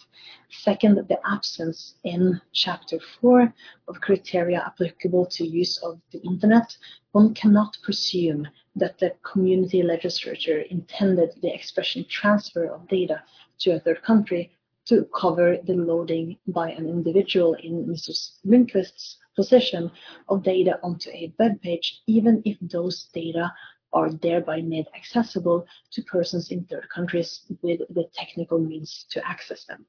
second, 0.49 0.95
the 1.10 1.20
absence 1.26 1.95
in 2.04 2.39
Chapter 2.54 2.99
4 3.20 3.54
of 3.89 4.02
criteria 4.02 4.64
applicable 4.66 5.26
to 5.26 5.45
use 5.45 5.78
of 5.84 5.99
the 6.12 6.20
Internet, 6.20 6.76
one 7.12 7.34
cannot 7.34 7.78
presume 7.84 8.47
that 8.76 8.97
the 8.99 9.14
community 9.22 9.84
legislature 9.84 10.62
intended 10.62 11.32
the 11.41 11.54
expression 11.54 12.06
transfer 12.10 12.66
of 12.66 12.88
data 12.88 13.22
to 13.60 13.72
a 13.72 13.80
third 13.80 14.02
country 14.02 14.49
to 14.88 15.06
cover 15.16 15.58
the 15.66 15.74
loading 15.74 16.38
by 16.48 16.72
an 16.72 16.88
individual 16.88 17.54
in 17.56 17.86
Mr. 17.86 18.12
Lindqvist's 18.46 19.18
possession 19.36 19.92
of 20.30 20.44
data 20.44 20.80
onto 20.84 21.10
a 21.12 21.34
web 21.40 21.62
page, 21.62 22.02
even 22.08 22.42
if 22.46 22.58
those 22.62 23.10
data 23.14 23.52
are 23.94 24.12
thereby 24.12 24.62
made 24.62 24.88
accessible 24.96 25.66
to 25.92 26.02
persons 26.04 26.52
in 26.52 26.66
third 26.66 26.88
countries 26.94 27.46
with 27.62 27.80
the 27.90 28.06
technical 28.14 28.60
means 28.60 29.06
to 29.12 29.26
access 29.28 29.66
them. 29.66 29.86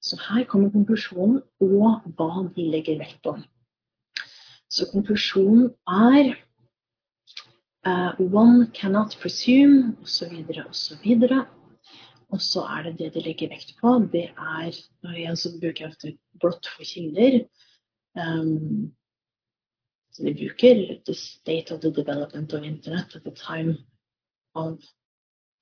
Så 0.00 0.16
her 0.28 0.44
kommer 0.44 0.70
konklusjonen 0.70 1.42
og 1.60 2.02
hva 2.16 2.44
de 2.56 2.70
legger 2.70 2.98
vekt 2.98 3.22
på. 3.22 3.34
Så 4.70 4.86
konklusjonen 4.92 5.72
er 5.88 6.36
uh, 7.86 8.12
One 8.20 8.70
cannot 8.74 9.16
presume, 9.20 9.96
osv., 10.02 10.44
osv. 10.68 11.16
Og 12.28 12.42
så 12.44 12.60
er 12.68 12.82
det 12.84 12.98
det 12.98 13.12
de 13.14 13.22
legger 13.24 13.48
vekt 13.48 13.74
på. 13.80 13.94
Det 14.12 14.28
er 14.28 14.68
og 15.04 15.14
Igjen 15.14 15.36
så 15.36 15.52
bruker 15.54 15.84
jeg 15.84 15.92
ofte 15.92 16.14
blått 16.40 16.68
for 16.74 16.84
kilder. 16.84 17.40
Um, 18.18 18.92
så 20.12 20.26
de 20.26 20.34
bruker 20.34 21.00
the 21.06 21.14
state 21.14 21.72
of 21.74 21.80
the 21.80 21.92
development 21.92 22.52
of 22.52 22.64
Internet 22.64 23.16
at 23.16 23.24
the 23.24 23.34
time 23.34 23.78
of 24.54 24.78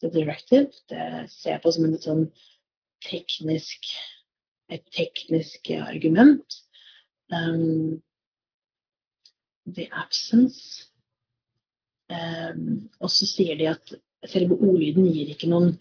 the 0.00 0.10
directive. 0.10 0.72
Det 0.88 1.30
ser 1.30 1.50
jeg 1.50 1.62
på 1.62 1.72
som 1.72 1.84
en 1.84 1.98
sånn 2.02 2.24
teknisk, 3.06 3.86
et 4.72 4.82
teknisk 4.96 5.70
argument. 5.70 6.62
Um, 7.30 8.02
the 9.66 9.86
absence. 9.92 10.90
Um, 12.10 12.88
og 13.00 13.10
så 13.10 13.26
sier 13.26 13.58
de 13.58 13.70
at 13.70 13.94
selve 14.30 14.58
ordlyden 14.58 15.06
gir 15.12 15.30
ikke 15.30 15.50
noen, 15.50 15.76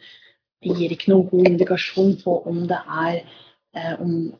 gir 0.73 0.93
ikke 0.95 1.11
noen 1.11 1.27
god 1.29 1.49
indikasjon 1.51 2.15
på 2.23 2.39
om 2.49 2.63
det 2.69 2.79
er 3.05 3.19
eh, 3.21 3.93
om 4.01 4.33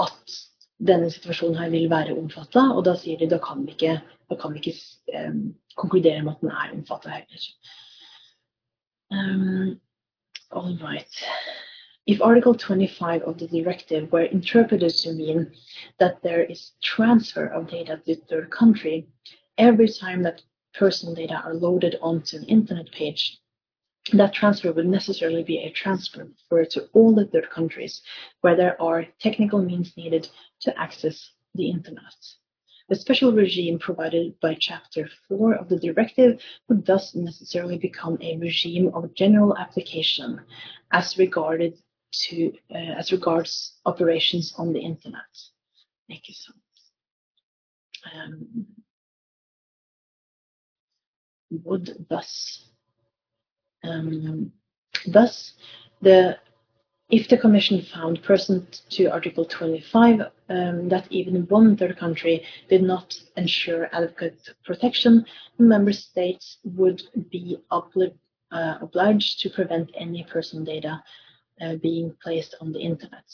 at 0.00 0.38
denne 0.80 1.10
situasjonen 1.12 1.58
her 1.60 1.70
vil 1.70 1.90
være 1.90 2.16
omfatta, 2.16 2.62
og 2.72 2.84
da 2.86 2.94
sier 2.96 3.20
de 3.20 3.28
da 3.28 3.38
kan 3.44 3.66
vi 3.66 3.74
ikke, 3.76 3.98
kan 4.40 4.54
vi 4.54 4.62
ikke 4.62 4.76
um, 5.20 5.42
konkludere 5.76 6.22
med 6.22 6.32
at 6.32 6.40
den 6.40 6.50
er 6.50 6.72
omfatta 6.72 7.10
heller. 7.10 7.46
Um, 9.10 9.80
all 10.50 10.78
right. 10.78 11.24
If 12.06 12.20
Article 12.22 12.54
25 12.54 13.22
of 13.22 13.38
the 13.38 13.46
directive 13.46 14.10
were 14.10 14.24
interpreted 14.24 14.94
to 15.02 15.12
mean 15.12 15.52
that 15.98 16.22
there 16.22 16.42
is 16.44 16.72
transfer 16.82 17.46
of 17.46 17.70
data 17.70 18.00
to 18.06 18.14
third 18.14 18.50
country 18.50 19.06
every 19.58 19.88
time 19.88 20.22
that 20.22 20.42
personal 20.74 21.14
data 21.14 21.42
are 21.44 21.54
loaded 21.54 21.96
onto 22.00 22.36
an 22.36 22.44
internet 22.44 22.90
page, 22.92 23.38
that 24.12 24.32
transfer 24.32 24.72
would 24.72 24.86
necessarily 24.86 25.42
be 25.42 25.58
a 25.58 25.70
transfer 25.70 26.26
to 26.64 26.88
all 26.92 27.14
the 27.14 27.26
third 27.26 27.50
countries 27.50 28.02
where 28.40 28.56
there 28.56 28.80
are 28.80 29.06
technical 29.20 29.62
means 29.62 29.96
needed 29.96 30.28
to 30.60 30.78
access 30.78 31.32
the 31.54 31.70
internet. 31.70 32.14
The 32.88 32.96
special 32.96 33.32
regime 33.32 33.78
provided 33.78 34.40
by 34.40 34.56
Chapter 34.58 35.08
4 35.28 35.54
of 35.54 35.68
the 35.68 35.78
directive 35.78 36.40
would 36.68 36.84
thus 36.84 37.14
necessarily 37.14 37.78
become 37.78 38.18
a 38.20 38.36
regime 38.38 38.90
of 38.94 39.14
general 39.14 39.56
application 39.56 40.40
as 40.90 41.16
regarded 41.16 41.78
to 42.12 42.52
uh, 42.74 42.98
as 42.98 43.12
regards 43.12 43.78
operations 43.86 44.52
on 44.58 44.72
the 44.72 44.80
internet. 44.80 45.30
Ikke 46.10 46.34
sant. 46.34 46.56
Um, 48.12 48.66
would 51.50 52.06
thus 52.08 52.69
um, 53.84 54.52
thus 55.06 55.54
the 56.02 56.38
if 57.10 57.28
the 57.28 57.36
Commission 57.36 57.82
found 57.82 58.22
pursuant 58.22 58.82
to 58.90 59.06
Article 59.06 59.44
25 59.44 60.20
um, 60.48 60.88
that 60.88 61.06
even 61.10 61.46
one 61.48 61.76
third 61.76 61.98
country 61.98 62.44
did 62.68 62.84
not 62.84 63.16
ensure 63.36 63.88
adequate 63.92 64.38
protection, 64.64 65.26
member 65.58 65.92
states 65.92 66.58
would 66.62 67.02
be 67.30 67.58
obli 67.72 68.12
uh, 68.52 68.76
obliged 68.80 69.40
to 69.40 69.50
prevent 69.50 69.90
any 69.96 70.24
personal 70.24 70.64
data 70.64 71.02
uh, 71.60 71.74
being 71.82 72.14
placed 72.22 72.54
on 72.60 72.72
the 72.72 72.80
internet. 72.80 73.24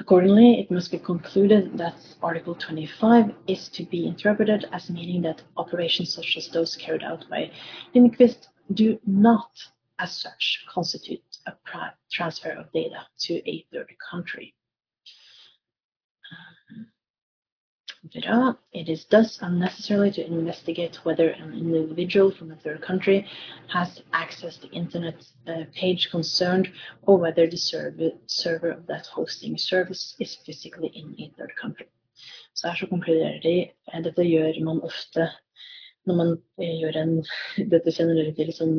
Accordingly, 0.00 0.60
it 0.60 0.70
must 0.70 0.90
be 0.90 0.98
concluded 0.98 1.76
that 1.76 1.96
Article 2.22 2.54
25 2.54 3.34
is 3.48 3.68
to 3.70 3.84
be 3.84 4.06
interpreted 4.06 4.66
as 4.72 4.90
meaning 4.90 5.22
that 5.22 5.42
operations 5.56 6.14
such 6.14 6.36
as 6.36 6.48
those 6.48 6.76
carried 6.76 7.02
out 7.02 7.28
by 7.28 7.50
Lindqvist 7.94 8.48
do 8.72 8.98
not, 9.06 9.50
as 9.98 10.12
such, 10.12 10.64
constitute 10.68 11.22
a 11.46 11.54
transfer 12.10 12.50
of 12.50 12.72
data 12.72 13.06
to 13.20 13.34
a 13.48 13.66
third 13.72 13.94
country. 14.10 14.54
Um, 16.30 16.86
uh, 18.26 18.52
it 18.72 18.88
is 18.88 19.06
thus 19.06 19.38
unnecessary 19.42 20.10
to 20.12 20.24
investigate 20.24 20.96
whether 21.04 21.30
an 21.30 21.52
individual 21.52 22.30
from 22.30 22.52
a 22.52 22.56
third 22.56 22.80
country 22.82 23.26
has 23.68 24.02
accessed 24.12 24.60
the 24.60 24.68
internet 24.68 25.26
uh, 25.46 25.64
page 25.74 26.10
concerned 26.10 26.70
or 27.02 27.18
whether 27.18 27.46
the 27.46 27.56
server, 27.56 28.10
server 28.26 28.70
of 28.70 28.86
that 28.86 29.06
hosting 29.06 29.58
service 29.58 30.14
is 30.20 30.36
physically 30.46 30.88
in 30.88 31.14
a 31.18 31.32
third 31.36 31.52
country. 31.56 31.86
Så 32.54 32.68
her 32.68 32.74
så 32.76 32.86
konkluderer 32.86 33.40
de 33.42 33.70
dette 34.04 34.24
gjør 34.24 34.64
man 34.64 34.80
ofte 34.82 35.28
når 36.08 36.18
man 36.18 36.34
gjør 36.58 37.00
en 37.02 37.14
Dette 37.72 37.94
kjenner 37.94 38.18
dere 38.18 38.34
til 38.36 38.52
som 38.56 38.74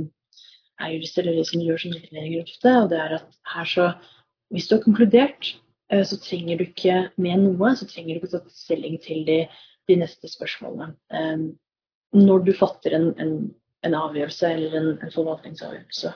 er 0.80 0.96
jurister 0.96 1.28
eller 1.28 1.48
som 1.48 1.64
gjør 1.64 1.82
sånne 1.82 2.02
utlendinger 2.02 2.46
ofte. 2.46 2.76
Og 2.84 2.92
det 2.92 3.02
er 3.06 3.18
at 3.22 3.42
her 3.56 3.74
så 3.78 3.92
Hvis 4.50 4.66
du 4.66 4.76
har 4.76 4.82
konkludert 4.82 5.54
Eh, 5.90 6.06
så 6.06 6.18
trenger 6.22 6.58
du 6.58 6.68
ikke 6.68 7.10
med 7.22 7.42
noe, 7.44 7.74
så 7.78 7.88
trenger 7.90 8.16
du 8.16 8.22
ikke 8.22 8.36
ta 8.36 8.44
stilling 8.54 9.00
til 9.02 9.26
de, 9.28 9.40
de 9.90 9.98
neste 10.04 10.30
spørsmålene. 10.30 10.94
Um, 11.10 11.50
når 12.14 12.46
du 12.46 12.54
fatter 12.58 12.96
en, 12.98 13.12
en, 13.22 13.36
en 13.86 13.98
avgjørelse 13.98 14.54
eller 14.54 14.78
en, 14.78 14.90
en 14.98 15.14
forvaltningsavgjørelse. 15.14 16.14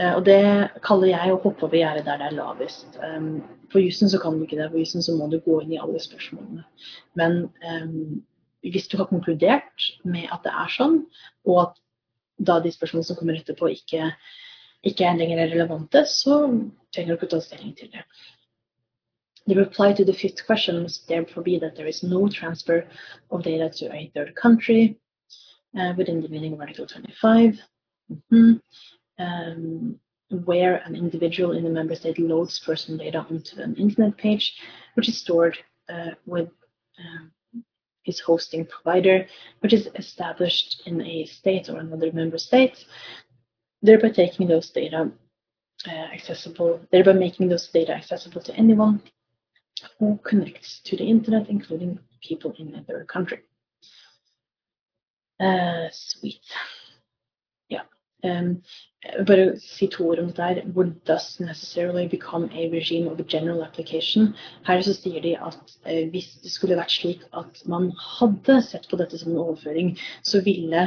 Uh, 0.00 0.12
og 0.16 0.24
det 0.26 0.40
kaller 0.86 1.12
jeg 1.12 1.32
å 1.32 1.40
hoppe 1.44 1.68
over 1.68 1.78
gjerdet 1.78 2.06
der 2.08 2.20
det 2.22 2.30
er 2.30 2.38
lavest. 2.38 2.96
På 2.96 3.76
for 3.76 3.84
jussen 3.84 4.10
så 4.10 4.20
kan 4.22 4.38
du 4.38 4.46
ikke 4.46 4.60
det. 4.60 4.70
For 4.72 4.80
jussen 4.80 5.04
så 5.04 5.16
må 5.18 5.28
du 5.32 5.40
gå 5.44 5.60
inn 5.62 5.74
i 5.76 5.82
alle 5.82 6.00
spørsmålene. 6.00 6.64
Men 7.20 7.44
um, 7.60 8.22
hvis 8.72 8.88
du 8.88 8.96
har 8.96 9.08
konkludert 9.10 9.88
med 10.04 10.28
at 10.32 10.44
det 10.44 10.52
er 10.52 10.70
sånn, 10.72 11.02
og 11.44 11.60
at 11.64 11.80
da 12.38 12.58
de 12.60 12.72
spørsmålene 12.72 13.08
som 13.08 13.18
kommer 13.18 13.38
etterpå 13.38 13.68
ikke, 13.70 14.10
ikke 14.84 15.06
er 15.06 15.18
lenger 15.18 15.44
relevante, 15.52 16.04
så 16.08 16.38
trenger 16.94 17.14
du 17.14 17.18
ikke 17.18 17.30
ta 17.34 17.40
stilling 17.44 17.74
til 17.78 17.92
det. 17.92 18.04
The 19.46 19.58
reply 19.58 19.92
to 19.92 20.04
the 20.04 20.14
fifth 20.14 20.46
question 20.46 20.82
must 20.82 21.06
therefore 21.06 21.42
be 21.42 21.58
that 21.58 21.76
there 21.76 21.86
is 21.86 22.02
no 22.02 22.28
transfer 22.28 22.86
of 23.30 23.42
data 23.42 23.68
to 23.68 23.92
a 23.92 24.10
third 24.14 24.34
country 24.34 24.98
uh, 25.78 25.92
within 25.96 26.22
the 26.22 26.28
meaning 26.28 26.54
of 26.54 26.60
Article 26.60 26.86
25, 26.86 27.60
mm-hmm. 28.10 28.52
um, 29.18 30.00
where 30.44 30.76
an 30.86 30.96
individual 30.96 31.52
in 31.52 31.66
a 31.66 31.70
member 31.70 31.94
state 31.94 32.18
loads 32.18 32.58
personal 32.60 32.98
data 32.98 33.18
onto 33.18 33.60
an 33.60 33.74
internet 33.76 34.16
page, 34.16 34.56
which 34.94 35.08
is 35.08 35.18
stored 35.18 35.58
uh, 35.92 36.12
with 36.24 36.48
um, 36.98 37.30
his 38.04 38.20
hosting 38.20 38.66
provider, 38.66 39.26
which 39.60 39.72
is 39.72 39.88
established 39.96 40.82
in 40.86 41.00
a 41.02 41.24
state 41.24 41.68
or 41.68 41.78
another 41.78 42.12
member 42.12 42.38
state, 42.38 42.84
thereby 43.82 44.10
taking 44.10 44.46
those 44.46 44.70
data 44.70 45.10
uh, 45.88 45.90
accessible, 45.90 46.80
thereby 46.92 47.12
making 47.12 47.48
those 47.48 47.66
data 47.68 47.92
accessible 47.92 48.40
to 48.42 48.54
anyone 48.54 49.02
who 49.98 50.18
connects 50.22 50.80
to 50.84 50.96
the 50.96 51.04
internet, 51.04 51.48
including 51.48 51.98
people 52.22 52.54
in 52.58 52.68
another 52.68 53.04
country. 53.04 53.40
Uh, 55.40 55.88
sweet. 55.90 56.40
Um, 58.24 58.62
bare 59.28 59.56
si 59.60 59.86
to 59.92 60.06
ord 60.08 60.18
om 60.22 60.30
dette 60.30 60.46
her. 60.48 60.62
Would 60.74 60.94
thus 61.04 61.38
necessarily 61.40 62.06
become 62.08 62.48
a 62.52 62.68
regime 62.72 63.08
of 63.08 63.20
general 63.26 63.62
application. 63.62 64.34
Her 64.66 64.82
så 64.82 64.94
sier 64.96 65.20
de 65.22 65.34
at 65.36 65.76
eh, 65.84 66.08
hvis 66.10 66.30
det 66.42 66.52
skulle 66.52 66.78
vært 66.78 66.94
slik 66.94 67.24
at 67.36 67.60
man 67.68 67.90
hadde 68.18 68.62
sett 68.64 68.88
på 68.88 68.96
dette 69.00 69.20
som 69.20 69.34
en 69.34 69.42
overføring, 69.44 69.96
så 70.22 70.40
ville 70.44 70.86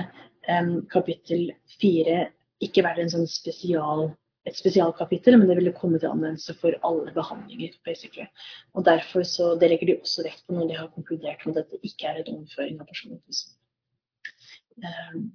um, 0.49 0.79
kapittel 0.89 1.51
fire 1.77 2.31
ikke 2.63 2.83
være 2.87 3.05
en 3.05 3.13
sånn 3.13 3.29
spesial 3.29 4.09
et 4.47 4.55
spesialkapittel, 4.55 5.35
men 5.35 5.49
det 5.49 5.57
ville 5.59 5.75
komme 5.75 5.99
til 5.99 6.07
anvendelse 6.07 6.53
for 6.61 6.75
alle 6.87 7.11
behandlinger. 7.11 7.73
basically. 7.85 8.27
Og 8.73 8.85
Derfor 8.85 9.23
så 9.23 9.57
det 9.59 9.69
legger 9.69 9.87
de 9.87 9.99
også 10.01 10.23
vekt 10.23 10.45
på 10.47 10.55
når 10.55 10.67
de 10.67 10.77
har 10.77 10.87
konkludert 10.95 11.45
med 11.45 11.57
at 11.57 11.65
dette 11.65 11.83
ikke 11.83 12.07
er 12.07 12.21
en 12.21 12.37
overføring 12.37 12.79
av 12.79 12.87
personopplysninger. 12.87 13.59
Um, 14.77 15.33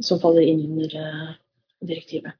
som 0.00 0.20
faller 0.20 0.42
inn 0.42 0.64
under 0.66 0.96
uh, 0.96 1.34
direktivet. 1.86 2.32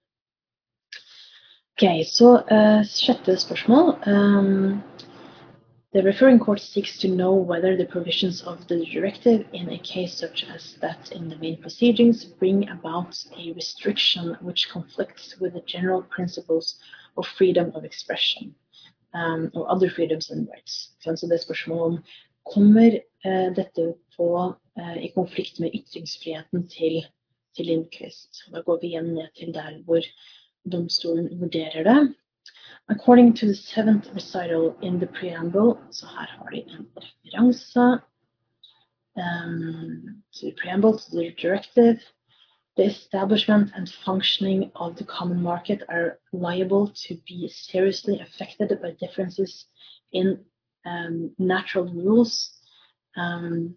Ok, 1.74 2.04
Så 2.06 2.38
uh, 2.50 2.82
sjette 2.86 3.36
spørsmål. 3.36 3.96
Um, 4.06 4.82
The 5.94 6.02
referring 6.02 6.40
court 6.40 6.60
seeks 6.60 6.98
to 6.98 7.08
know 7.08 7.32
whether 7.32 7.76
the 7.76 7.86
provisions 7.86 8.42
of 8.42 8.66
the 8.66 8.84
directive 8.84 9.46
in 9.52 9.70
a 9.70 9.78
case 9.78 10.18
such 10.18 10.44
as 10.52 10.74
that 10.80 11.12
in 11.12 11.28
the 11.28 11.36
main 11.36 11.56
proceedings 11.62 12.24
bring 12.24 12.68
about 12.68 13.14
a 13.38 13.52
restriction 13.52 14.36
which 14.40 14.68
conflicts 14.72 15.38
with 15.40 15.52
the 15.52 15.62
general 15.66 16.02
principles 16.02 16.80
of 17.16 17.24
freedom 17.38 17.70
of 17.76 17.84
expression. 17.84 18.56
um, 19.14 19.50
or 19.54 19.70
other 19.70 19.88
freedoms 19.88 20.30
and 20.30 20.48
rights. 20.48 20.90
Så 21.00 21.26
det 21.26 21.32
er 21.32 21.42
spørsmålet 21.42 21.84
om 21.84 21.98
kommer 22.54 22.98
uh, 23.24 23.50
dette 23.56 23.94
på, 24.16 24.54
uh, 24.80 24.96
i 25.04 25.12
konflikt 25.14 25.60
med 25.60 25.74
ytringsfriheten 25.74 26.68
til, 26.68 27.04
til 27.56 27.66
Lindqvist. 27.66 28.44
Da 28.52 28.60
går 28.60 28.78
vi 28.80 28.92
igjen 28.92 29.14
ned 29.14 29.28
til 29.38 29.54
der 29.54 29.82
hvor 29.84 30.02
domstolen 30.72 31.40
vurderer 31.40 31.82
det. 31.84 32.14
According 32.88 33.36
to 33.36 33.46
the 33.46 33.54
seventh 33.54 34.14
recital 34.14 34.74
in 34.82 34.98
the 34.98 35.06
preamble, 35.06 35.78
så 35.90 36.06
her 36.06 36.26
har 36.26 36.50
de 36.50 36.56
en 36.56 36.86
referanse. 36.96 38.00
Um, 39.16 40.22
to 40.34 40.46
the 40.46 40.56
preamble 40.62 40.92
to 40.98 41.10
the 41.10 41.34
directive. 41.42 42.00
the 42.76 42.84
establishment 42.84 43.70
and 43.76 43.88
functioning 43.88 44.70
of 44.74 44.96
the 44.96 45.04
common 45.04 45.40
market 45.40 45.82
are 45.88 46.18
liable 46.32 46.88
to 46.88 47.16
be 47.26 47.48
seriously 47.48 48.18
affected 48.20 48.76
by 48.82 48.90
differences 48.92 49.66
in 50.12 50.40
um, 50.84 51.30
natural 51.38 51.84
rules 51.84 52.50
um, 53.16 53.74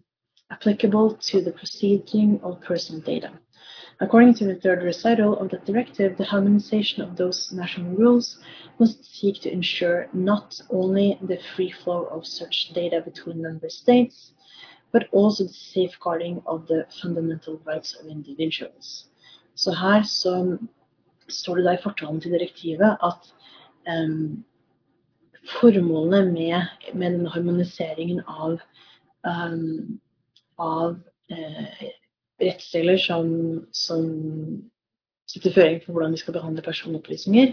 applicable 0.50 1.14
to 1.14 1.40
the 1.40 1.52
proceeding 1.52 2.40
of 2.42 2.60
personal 2.60 3.00
data. 3.00 3.30
According 4.00 4.34
to 4.34 4.44
the 4.44 4.54
third 4.54 4.84
recital 4.84 5.36
of 5.38 5.50
the 5.50 5.58
directive, 5.58 6.16
the 6.16 6.24
harmonization 6.24 7.02
of 7.02 7.16
those 7.16 7.50
national 7.50 7.96
rules 7.96 8.38
must 8.78 9.04
seek 9.04 9.40
to 9.42 9.52
ensure 9.52 10.08
not 10.12 10.60
only 10.70 11.18
the 11.20 11.38
free 11.56 11.72
flow 11.72 12.04
of 12.04 12.24
such 12.24 12.72
data 12.74 13.00
between 13.04 13.42
member 13.42 13.68
states, 13.68 14.32
but 14.92 15.08
also 15.12 15.44
the 15.44 15.52
safeguarding 15.52 16.40
of 16.46 16.68
the 16.68 16.86
fundamental 17.02 17.60
rights 17.64 17.94
of 17.94 18.06
individuals. 18.06 19.08
Så 19.54 19.72
her 19.72 20.02
så 20.02 20.58
står 21.28 21.56
det 21.56 21.64
da 21.64 21.72
i 21.74 21.82
fortalen 21.82 22.20
til 22.20 22.32
direktivet 22.32 22.96
at 23.02 23.32
um, 23.90 24.44
formålene 25.60 26.32
med, 26.32 26.62
med 26.94 27.12
denne 27.12 27.30
harmoniseringen 27.30 28.22
av, 28.28 28.60
um, 29.26 30.00
av 30.58 31.00
uh, 31.32 31.88
rettsregler 32.42 32.98
som, 33.02 33.28
som 33.74 34.04
setter 35.28 35.54
føring 35.54 35.82
for 35.84 35.94
hvordan 35.94 36.14
vi 36.14 36.22
skal 36.22 36.36
behandle 36.36 36.64
personopplysninger, 36.64 37.52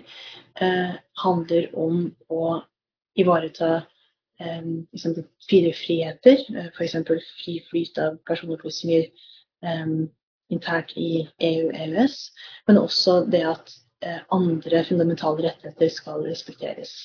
eh, 0.62 0.96
handler 1.24 1.68
om 1.78 2.06
å 2.32 2.44
ivareta 3.20 3.72
um, 4.40 4.86
fire 5.50 5.72
friheter, 5.76 6.44
uh, 6.56 6.70
f.eks. 6.76 6.96
fri 7.42 7.58
flyt 7.70 8.00
av 8.02 8.20
personopplysninger 8.28 9.08
eh, 9.66 9.96
internt 10.54 10.94
i 11.00 11.26
EU-EØS, 11.50 12.18
men 12.68 12.80
også 12.80 13.22
det 13.32 13.44
at 13.50 13.76
uh, 14.06 14.22
andre 14.36 14.84
fundamentale 14.88 15.50
rettigheter 15.50 15.92
skal 15.92 16.26
respekteres. 16.28 16.96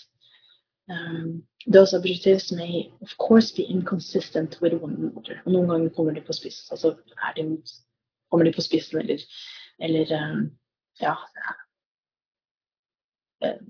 Um, 0.91 1.43
those 1.67 1.93
objectives 1.93 2.53
may 2.53 2.91
of 3.03 3.17
course 3.19 3.53
be 3.53 3.63
inconsistent 3.63 4.57
with 4.61 4.73
one 4.75 4.95
another. 4.95 5.43
Og 5.45 5.53
noen 5.53 5.69
ganger 5.69 5.91
kommer 5.97 6.15
de 6.15 6.21
på 6.21 6.33
spissen. 6.33 6.73
Altså 6.73 6.95
de, 7.37 7.45
kommer 8.31 8.45
de 8.45 8.53
på 8.53 8.65
spissen 8.65 8.99
eller, 8.99 9.21
eller 9.81 10.15
um, 10.17 10.51
ja 11.01 11.15
uh, 13.45 13.61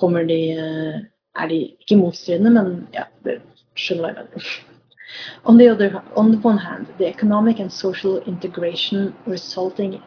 Kommer 0.00 0.24
de 0.24 0.40
uh, 0.58 1.00
er 1.34 1.48
de 1.48 1.58
ikke 1.80 1.96
motstridende, 1.96 2.50
men 2.50 2.88
ja, 2.94 3.04
det 3.24 3.40
skjønner 3.78 4.08
jeg 4.08 4.16
mener. 4.16 4.48
On 5.44 5.58
the 5.58 5.70
other, 5.70 6.02
on 6.16 6.32
the 6.32 6.40
one 6.44 6.58
hand, 6.58 6.86
the 6.98 7.06
economic 7.06 7.60
and 7.60 7.70
social 7.70 8.22
integration 8.26 9.14
resulting 9.26 10.02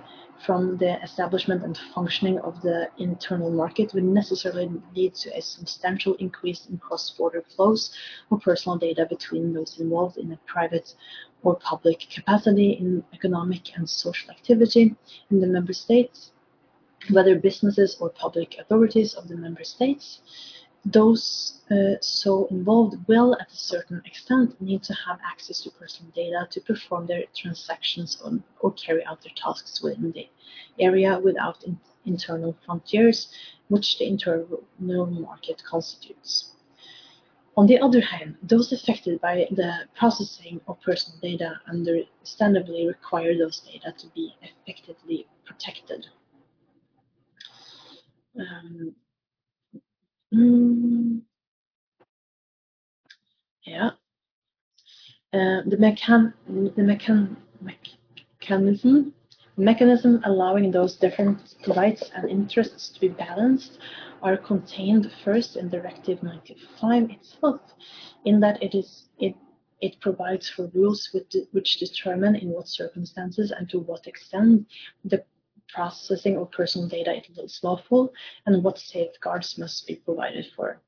from 0.45 0.77
the 0.77 1.01
establishment 1.03 1.63
and 1.63 1.77
functioning 1.95 2.39
of 2.39 2.61
the 2.61 2.89
internal 2.97 3.51
market 3.51 3.93
would 3.93 4.03
necessarily 4.03 4.69
lead 4.95 5.13
to 5.15 5.35
a 5.35 5.41
substantial 5.41 6.13
increase 6.15 6.67
in 6.69 6.77
cross-border 6.77 7.43
flows 7.55 7.91
of 8.31 8.41
personal 8.41 8.77
data 8.77 9.05
between 9.09 9.53
those 9.53 9.79
involved 9.79 10.17
in 10.17 10.31
a 10.31 10.39
private 10.45 10.93
or 11.43 11.55
public 11.55 11.99
capacity 12.13 12.71
in 12.73 13.03
economic 13.13 13.75
and 13.77 13.89
social 13.89 14.31
activity 14.31 14.95
in 15.31 15.39
the 15.39 15.47
member 15.47 15.73
states, 15.73 16.31
whether 17.11 17.39
businesses 17.39 17.97
or 17.99 18.09
public 18.09 18.57
authorities 18.59 19.13
of 19.13 19.27
the 19.27 19.35
member 19.35 19.63
states 19.63 20.21
those 20.85 21.56
uh, 21.71 21.95
so 22.01 22.47
involved 22.47 22.95
will, 23.07 23.35
at 23.39 23.51
a 23.51 23.57
certain 23.57 24.01
extent, 24.05 24.59
need 24.61 24.83
to 24.83 24.93
have 24.93 25.19
access 25.25 25.61
to 25.61 25.71
personal 25.71 26.11
data 26.11 26.47
to 26.49 26.61
perform 26.61 27.07
their 27.07 27.23
transactions 27.35 28.21
on, 28.23 28.43
or 28.61 28.71
carry 28.73 29.03
out 29.05 29.21
their 29.21 29.33
tasks 29.35 29.81
within 29.81 30.11
the 30.11 30.29
area 30.79 31.19
without 31.19 31.63
in, 31.63 31.77
internal 32.05 32.55
frontiers, 32.65 33.33
which 33.67 33.97
the 33.97 34.07
internal 34.07 34.63
market 34.79 35.61
constitutes. 35.69 36.51
On 37.57 37.65
the 37.65 37.79
other 37.79 38.01
hand, 38.01 38.37
those 38.43 38.71
affected 38.71 39.19
by 39.19 39.47
the 39.51 39.87
processing 39.97 40.61
of 40.67 40.79
personal 40.81 41.19
data 41.19 41.59
understandably 41.67 42.87
require 42.87 43.37
those 43.37 43.59
data 43.59 43.93
to 43.97 44.07
be 44.15 44.35
effectively 44.41 45.27
protected. 45.45 46.05
Um, 48.39 48.95
Mm. 50.33 51.21
Yeah. 53.67 53.89
Uh, 55.33 55.61
the, 55.67 55.75
mechan 55.77 56.33
the 56.47 56.81
mechan 56.81 57.35
mechanism 58.39 59.13
mechanism 59.57 60.21
allowing 60.23 60.71
those 60.71 60.95
different 60.95 61.55
rights 61.75 62.09
and 62.15 62.29
interests 62.29 62.89
to 62.89 62.99
be 63.01 63.09
balanced 63.09 63.79
are 64.21 64.37
contained 64.37 65.11
first 65.25 65.57
in 65.57 65.67
Directive 65.67 66.23
95 66.23 67.09
itself, 67.09 67.59
in 68.23 68.39
that 68.39 68.63
it 68.63 68.73
is 68.73 69.09
it 69.19 69.35
it 69.81 69.99
provides 69.99 70.49
for 70.49 70.71
rules 70.73 71.13
which 71.51 71.79
determine 71.79 72.35
in 72.37 72.49
what 72.49 72.69
circumstances 72.69 73.51
and 73.51 73.69
to 73.69 73.79
what 73.79 74.07
extent 74.07 74.65
the 75.03 75.23
processing 75.67 76.37
of 76.37 76.49
personal 76.51 76.87
data 76.87 77.21
is 77.43 77.59
lawful 77.63 78.13
and 78.45 78.63
what 78.63 78.79
safeguards 78.79 79.57
must 79.57 79.85
be 79.85 79.95
provided 79.95 80.47
for. 80.55 80.81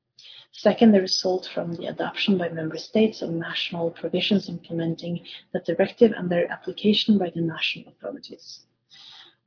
Second, 0.52 0.92
the 0.92 1.00
result 1.00 1.48
from 1.54 1.74
the 1.74 1.86
adoption 1.86 2.36
by 2.36 2.48
member 2.48 2.76
states 2.76 3.22
of 3.22 3.30
national 3.30 3.90
provisions 3.92 4.48
implementing 4.48 5.24
the 5.52 5.60
directive 5.60 6.12
and 6.12 6.28
their 6.28 6.50
application 6.50 7.18
by 7.18 7.30
the 7.30 7.40
national 7.40 7.88
authorities. 7.88 8.66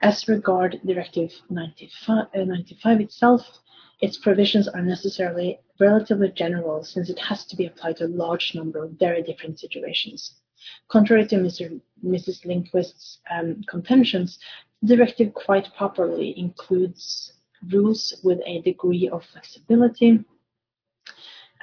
As 0.02 0.28
regard 0.28 0.80
Directive 0.86 1.32
95, 1.50 2.28
uh, 2.34 2.44
95 2.44 3.02
itself, 3.02 3.60
its 4.02 4.18
provisions 4.18 4.68
are 4.68 4.82
necessarily 4.82 5.60
relatively 5.80 6.30
general 6.30 6.84
since 6.84 7.10
it 7.10 7.20
has 7.20 7.46
to 7.46 7.56
be 7.56 7.66
applied 7.66 7.98
to 7.98 8.06
a 8.06 8.18
large 8.24 8.56
number 8.56 8.84
of 8.84 8.92
very 8.92 9.22
different 9.22 9.60
situations. 9.60 10.42
Contrary 10.90 11.28
to 11.28 11.36
Mr. 11.36 11.80
Mrs. 12.04 12.46
Lindqvist's 12.46 13.20
um, 13.30 13.62
contentions, 13.68 14.40
the 14.82 14.96
directive 14.96 15.34
quite 15.34 15.74
properly 15.76 16.38
includes 16.38 17.34
rules 17.72 18.14
with 18.24 18.40
a 18.46 18.62
degree 18.62 19.10
of 19.10 19.24
flexibility 19.26 20.24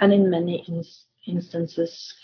and 0.01 0.13
in 0.13 0.31
many 0.31 0.65
ins 0.69 1.07
instances 1.27 2.15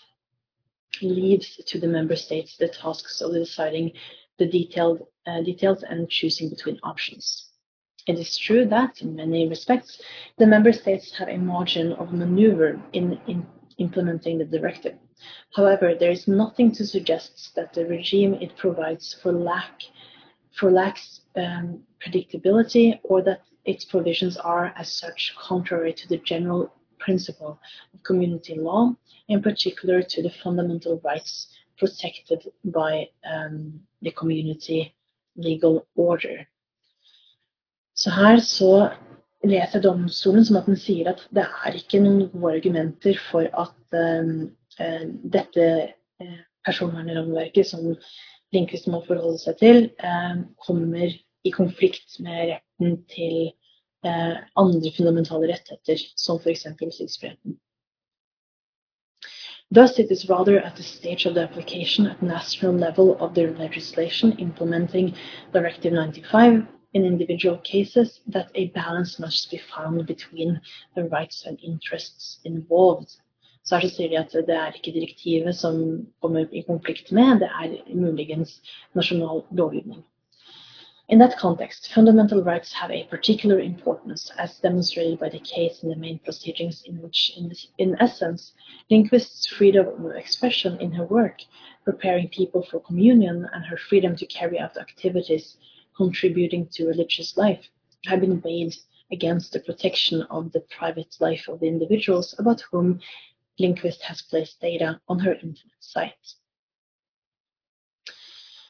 leaves 1.02 1.60
to 1.66 1.78
the 1.78 1.86
member 1.86 2.16
states 2.16 2.56
the 2.56 2.68
tasks 2.68 3.20
of 3.20 3.32
deciding 3.32 3.92
the 4.38 4.46
detailed 4.46 5.06
uh, 5.26 5.42
details 5.42 5.82
and 5.82 6.08
choosing 6.08 6.48
between 6.48 6.78
options. 6.82 7.50
It 8.06 8.18
is 8.18 8.38
true 8.38 8.66
that, 8.66 9.02
in 9.02 9.16
many 9.16 9.48
respects, 9.48 10.00
the 10.38 10.46
member 10.46 10.72
states 10.72 11.12
have 11.18 11.28
a 11.28 11.36
margin 11.36 11.92
of 11.94 12.12
maneuver 12.12 12.80
in, 12.92 13.20
in 13.26 13.46
implementing 13.78 14.38
the 14.38 14.44
directive. 14.44 14.94
However, 15.54 15.94
there 15.94 16.10
is 16.10 16.28
nothing 16.28 16.72
to 16.72 16.86
suggest 16.86 17.54
that 17.56 17.74
the 17.74 17.84
regime 17.86 18.34
it 18.34 18.56
provides 18.56 19.14
for 19.22 19.32
lack 19.32 19.82
for 20.52 20.70
lacks 20.70 21.20
um, 21.36 21.82
predictability 22.00 22.98
or 23.02 23.22
that 23.22 23.42
its 23.64 23.84
provisions 23.84 24.36
are 24.38 24.72
as 24.76 24.90
such 24.90 25.34
contrary 25.38 25.92
to 25.92 26.08
the 26.08 26.16
general 26.18 26.72
principle 26.99 27.59
of 27.94 28.03
community 28.03 28.55
law, 28.55 28.94
in 29.28 29.42
particular 29.42 30.03
to 30.03 30.22
the 30.22 30.30
fundamental 30.42 31.01
rights 31.05 31.49
protected 31.78 32.53
by 32.64 33.09
um, 33.24 33.80
the 34.03 34.11
community 34.11 34.94
legal 35.36 35.86
order. 35.97 36.47
Så 37.94 38.11
her 38.11 38.38
så 38.40 38.90
leser 39.44 39.80
domstolen 39.80 40.44
som 40.44 40.57
at 40.57 40.66
den 40.66 40.76
sier 40.76 41.11
at 41.12 41.22
det 41.34 41.44
er 41.44 41.76
ikke 41.78 42.01
noen 42.03 42.28
gode 42.32 42.57
argumenter 42.59 43.18
for 43.30 43.47
at 43.47 43.97
um, 43.97 44.51
uh, 44.80 45.05
dette 45.32 45.68
uh, 46.20 46.40
personvernrammeverket 46.66 47.68
som 47.68 47.94
Lindqvist 48.55 48.88
må 48.88 49.03
forholde 49.07 49.38
seg 49.42 49.59
til, 49.61 49.78
um, 50.05 50.44
kommer 50.66 51.14
i 51.47 51.53
konflikt 51.55 52.18
med 52.24 52.53
retten 52.55 52.99
til 53.12 53.53
andre 54.05 54.90
fundamentale 54.97 55.49
rettigheter, 55.49 55.97
som 56.14 56.38
f.eks. 56.38 56.66
ytringsfriheten. 56.66 57.57
Thus, 59.70 59.99
it 59.99 60.11
is 60.12 60.28
rather 60.28 60.61
at 60.61 60.76
the 60.76 60.82
stage 60.82 61.26
of 61.26 61.34
the 61.34 61.42
application 61.42 62.07
at 62.07 62.22
national 62.22 62.72
level 62.72 63.16
of 63.18 63.34
the 63.34 63.49
legislation 63.59 64.38
implementing 64.38 65.14
Directive 65.53 65.92
95 65.92 66.66
in 66.94 67.05
individual 67.05 67.59
cases 67.59 68.20
that 68.28 68.51
a 68.55 68.68
balance 68.68 69.18
must 69.18 69.51
be 69.51 69.59
found 69.59 70.07
between 70.07 70.61
the 70.94 71.05
rights 71.05 71.44
and 71.47 71.59
interests 71.62 72.38
involved. 72.44 73.11
Så 73.64 73.76
her 73.76 73.88
så 73.88 73.97
sier 73.97 74.09
de 74.09 74.18
at 74.18 74.32
det 74.47 74.55
er 74.55 74.76
ikke 74.78 74.92
direktivet 74.94 75.57
som 75.57 76.07
kommer 76.22 76.47
i 76.53 76.62
konflikt 76.62 77.12
med, 77.12 77.40
det 77.40 77.49
er 77.51 77.94
muligens 77.94 78.61
nasjonal 78.94 79.42
lovgivning. 79.51 80.05
In 81.09 81.20
that 81.20 81.38
context, 81.38 81.92
fundamental 81.92 82.42
rights 82.42 82.72
have 82.72 82.90
a 82.90 83.04
particular 83.04 83.61
importance, 83.61 84.28
as 84.38 84.59
demonstrated 84.59 85.20
by 85.20 85.28
the 85.28 85.38
case 85.38 85.84
in 85.84 85.88
the 85.88 85.94
main 85.94 86.18
proceedings, 86.18 86.82
in 86.82 87.00
which, 87.00 87.32
in, 87.36 87.52
in 87.78 87.96
essence, 88.00 88.54
Lindqvist's 88.90 89.46
freedom 89.46 89.86
of 90.04 90.16
expression 90.16 90.80
in 90.80 90.90
her 90.90 91.04
work, 91.04 91.42
preparing 91.84 92.28
people 92.28 92.64
for 92.64 92.80
communion, 92.80 93.48
and 93.52 93.64
her 93.66 93.76
freedom 93.76 94.16
to 94.16 94.26
carry 94.26 94.59
out 94.59 94.76
activities 94.76 95.57
contributing 95.96 96.66
to 96.72 96.88
religious 96.88 97.36
life, 97.36 97.68
have 98.07 98.20
been 98.20 98.40
weighed 98.40 98.74
against 99.12 99.52
the 99.52 99.61
protection 99.61 100.22
of 100.22 100.50
the 100.50 100.61
private 100.76 101.16
life 101.20 101.46
of 101.46 101.61
the 101.61 101.68
individuals 101.68 102.34
about 102.40 102.64
whom 102.72 102.98
Lindqvist 103.61 104.00
has 104.00 104.22
placed 104.22 104.61
data 104.61 105.00
on 105.07 105.20
her 105.20 105.34
internet 105.34 105.78
site. 105.78 106.34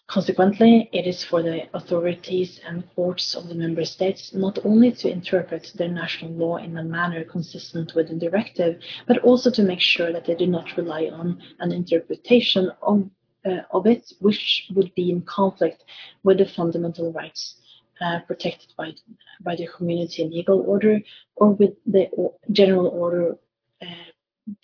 Consequently, 0.08 0.88
it 0.92 1.04
is 1.04 1.24
for 1.24 1.42
the 1.42 1.68
authorities 1.74 2.60
and 2.64 2.88
courts 2.94 3.34
of 3.34 3.48
the 3.48 3.54
member 3.56 3.84
states 3.84 4.32
not 4.32 4.56
only 4.64 4.92
to 4.92 5.10
interpret 5.10 5.72
their 5.74 5.88
national 5.88 6.30
law 6.30 6.58
in 6.58 6.78
a 6.78 6.84
manner 6.84 7.24
consistent 7.24 7.92
with 7.96 8.08
the 8.08 8.14
directive, 8.14 8.80
but 9.08 9.18
also 9.24 9.50
to 9.50 9.64
make 9.64 9.80
sure 9.80 10.12
that 10.12 10.24
they 10.24 10.36
do 10.36 10.46
not 10.46 10.76
rely 10.76 11.06
on 11.06 11.42
an 11.58 11.72
interpretation 11.72 12.70
of, 12.82 13.10
uh, 13.44 13.62
of 13.72 13.86
it 13.88 14.12
which 14.20 14.70
would 14.76 14.94
be 14.94 15.10
in 15.10 15.22
conflict 15.22 15.82
with 16.22 16.38
the 16.38 16.46
fundamental 16.46 17.12
rights 17.12 17.60
uh, 18.00 18.20
protected 18.28 18.72
by, 18.76 18.94
by 19.40 19.56
the 19.56 19.66
community 19.76 20.22
legal 20.24 20.60
order 20.60 21.00
or 21.34 21.50
with 21.50 21.74
the 21.84 22.08
general 22.52 22.86
order, 22.88 23.36
uh, 23.82 24.10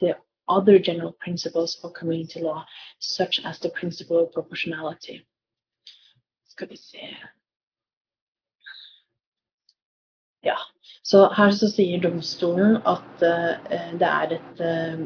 the 0.00 0.16
other 0.48 0.78
general 0.78 1.12
principles 1.12 1.80
of 1.82 1.94
community 1.94 2.40
law, 2.40 2.64
such 3.00 3.40
as 3.44 3.58
the 3.58 3.70
principle 3.70 4.20
of 4.20 4.32
proportionality. 4.32 5.26
Skal 6.52 6.68
vi 6.68 6.76
se 6.76 7.06
Ja. 10.42 10.56
Så 11.02 11.26
her 11.36 11.52
så 11.54 11.68
sier 11.70 12.00
domstolen 12.02 12.80
at 12.88 13.22
uh, 13.22 13.52
det, 13.98 14.08
er 14.08 14.32
et, 14.36 14.62
uh, 14.62 15.04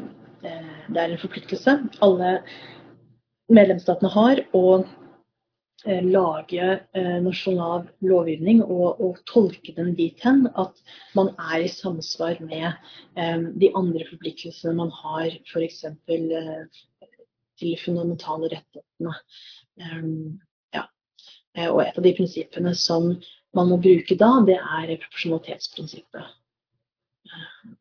det 0.89 1.01
er 1.01 1.11
en 1.11 1.21
forpliktelse 1.21 1.75
alle 2.05 2.31
medlemsstatene 3.53 4.09
har 4.15 4.41
å 4.57 4.63
uh, 4.81 6.01
lage 6.09 6.71
nasjonal 7.21 7.85
lovgivning 8.01 8.63
og, 8.65 8.97
og, 8.97 9.21
tolke 9.29 9.75
den 9.77 9.93
dit 9.99 10.25
hen 10.25 10.47
at 10.57 10.81
man 11.17 11.29
er 11.51 11.67
i 11.67 11.69
samsvar 11.71 12.41
med 12.41 12.73
de 13.61 13.69
andre 13.77 14.09
forpliktelsene 14.09 14.73
man 14.77 14.89
har 15.03 15.29
f.eks. 15.45 15.85
til 17.61 17.77
fundamentale 17.85 18.51
rettighetene. 18.57 19.13
Um, 19.77 20.41
og 21.65 21.81
et 21.83 21.97
av 21.97 22.05
de 22.05 22.13
prinsippene 22.17 22.73
som 22.77 23.09
man 23.57 23.71
må 23.71 23.79
bruke 23.81 24.17
da, 24.19 24.29
det 24.45 24.59
er 24.59 24.93
proporsjonalitetsprinsippet. 25.01 26.35
Eh, 27.27 27.71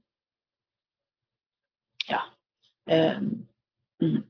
ja. 2.09 2.23
Eh, 2.89 3.21
mm. 4.03 4.25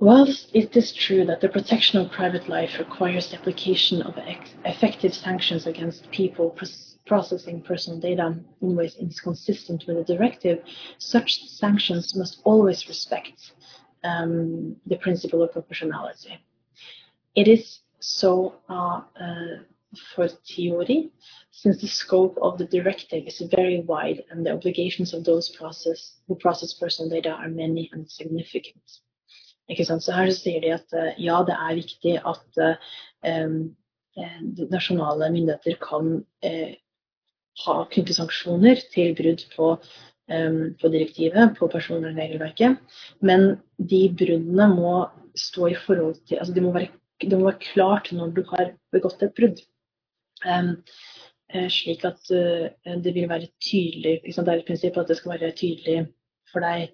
Whilst 0.00 0.48
it 0.54 0.74
is 0.76 0.94
true 0.94 1.26
that 1.26 1.42
the 1.42 1.48
protection 1.48 2.00
of 2.00 2.10
private 2.10 2.48
life 2.48 2.78
requires 2.78 3.28
the 3.28 3.36
application 3.36 4.00
of 4.00 4.14
effective 4.64 5.14
sanctions 5.14 5.66
against 5.66 6.10
people 6.10 6.56
processing 7.06 7.60
personal 7.60 8.00
data 8.00 8.34
in 8.62 8.76
ways 8.76 8.96
inconsistent 8.98 9.84
with 9.86 9.96
the 9.98 10.14
directive, 10.14 10.62
such 10.98 11.44
sanctions 11.48 12.14
must 12.16 12.40
always 12.44 12.88
respect 12.88 13.52
um, 14.04 14.76
the 14.86 14.96
principle 14.96 15.42
of 15.42 15.52
proportionality. 15.52 16.38
It 17.34 17.46
is 17.46 17.80
so 18.00 18.54
uh, 18.68 19.00
uh, 19.20 19.62
for 20.14 20.28
theory, 20.28 21.10
since 21.50 21.80
the 21.80 21.88
scope 21.88 22.38
of 22.40 22.58
the 22.58 22.64
directive 22.64 23.24
is 23.26 23.42
very 23.50 23.80
wide 23.80 24.24
and 24.30 24.46
the 24.46 24.52
obligations 24.52 25.12
of 25.12 25.24
those 25.24 25.48
process, 25.50 26.16
who 26.26 26.34
process 26.36 26.74
personal 26.74 27.10
data 27.10 27.30
are 27.30 27.48
many 27.48 27.90
and 27.92 28.10
significant. 28.10 29.00
Ikke 29.70 29.84
sant? 29.86 30.02
Så 30.02 30.12
her 30.12 30.30
sier 30.34 30.60
de 30.60 30.72
at 30.74 30.94
uh, 30.96 31.12
ja, 31.18 31.42
det 31.46 31.54
er 31.54 31.76
viktig 31.78 32.16
at 32.26 32.60
um, 33.22 33.76
nasjonale 34.70 35.30
myndigheter 35.30 35.76
kan 35.82 36.16
uh, 36.44 36.72
ha 37.66 37.76
knytte 37.92 38.16
sanksjoner 38.16 38.80
til 38.90 39.14
brudd 39.18 39.44
på, 39.54 39.68
um, 40.32 40.60
på 40.80 40.90
direktivet, 40.90 41.54
på 41.58 41.68
personvernregelverket, 41.70 42.80
men 43.22 43.60
de 43.78 44.02
bruddene 44.10 44.66
må 44.74 44.94
stå 45.38 45.70
i 45.70 45.78
forhold 45.78 46.18
til 46.26 46.40
altså 46.40 46.54
De 46.54 46.64
må 46.64 46.72
være 46.74 46.90
det 47.20 47.38
må 47.38 47.50
være 47.50 47.64
klart 47.72 48.12
når 48.16 48.34
du 48.36 48.42
har 48.52 48.74
begått 48.94 49.22
et 49.22 49.34
brudd. 49.36 49.60
Um, 50.46 50.76
slik 51.68 52.04
at 52.08 52.30
uh, 52.32 52.68
det 53.04 53.12
vil 53.12 53.28
være 53.28 53.50
tydelig 53.60 54.20
Det 54.24 54.36
er 54.38 54.52
et 54.54 54.66
prinsipp 54.68 54.96
at 54.96 55.10
det 55.10 55.18
skal 55.18 55.34
være 55.34 55.52
tydelig 55.58 56.06
for 56.52 56.64
deg. 56.64 56.92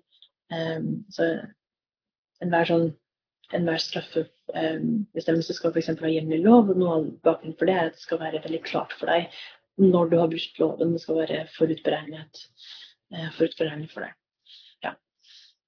Så 1.11 1.27
enhver 2.45 2.68
sånn 2.68 2.91
enhver 3.55 3.79
straffebestemmelse 3.83 5.55
skal 5.55 5.72
f.eks. 5.72 5.93
ha 6.01 6.11
i 6.11 6.41
lov. 6.43 6.70
og 6.72 6.81
Noe 6.81 6.97
av 6.97 7.09
bakgrunnen 7.27 7.57
for 7.59 7.70
det 7.70 7.77
er 7.77 7.91
at 7.91 7.99
det 7.99 8.05
skal 8.05 8.22
være 8.22 8.43
veldig 8.45 8.62
klart 8.66 8.95
for 8.99 9.12
deg 9.12 9.31
når 9.83 10.11
du 10.11 10.18
har 10.20 10.31
brutt 10.33 10.61
loven. 10.62 10.95
Det 10.95 11.03
skal 11.05 11.20
være 11.22 11.43
forutberegnet, 11.57 12.47
uh, 13.14 13.29
forutberegnet 13.39 13.93
for 13.93 14.07
deg. 14.07 14.16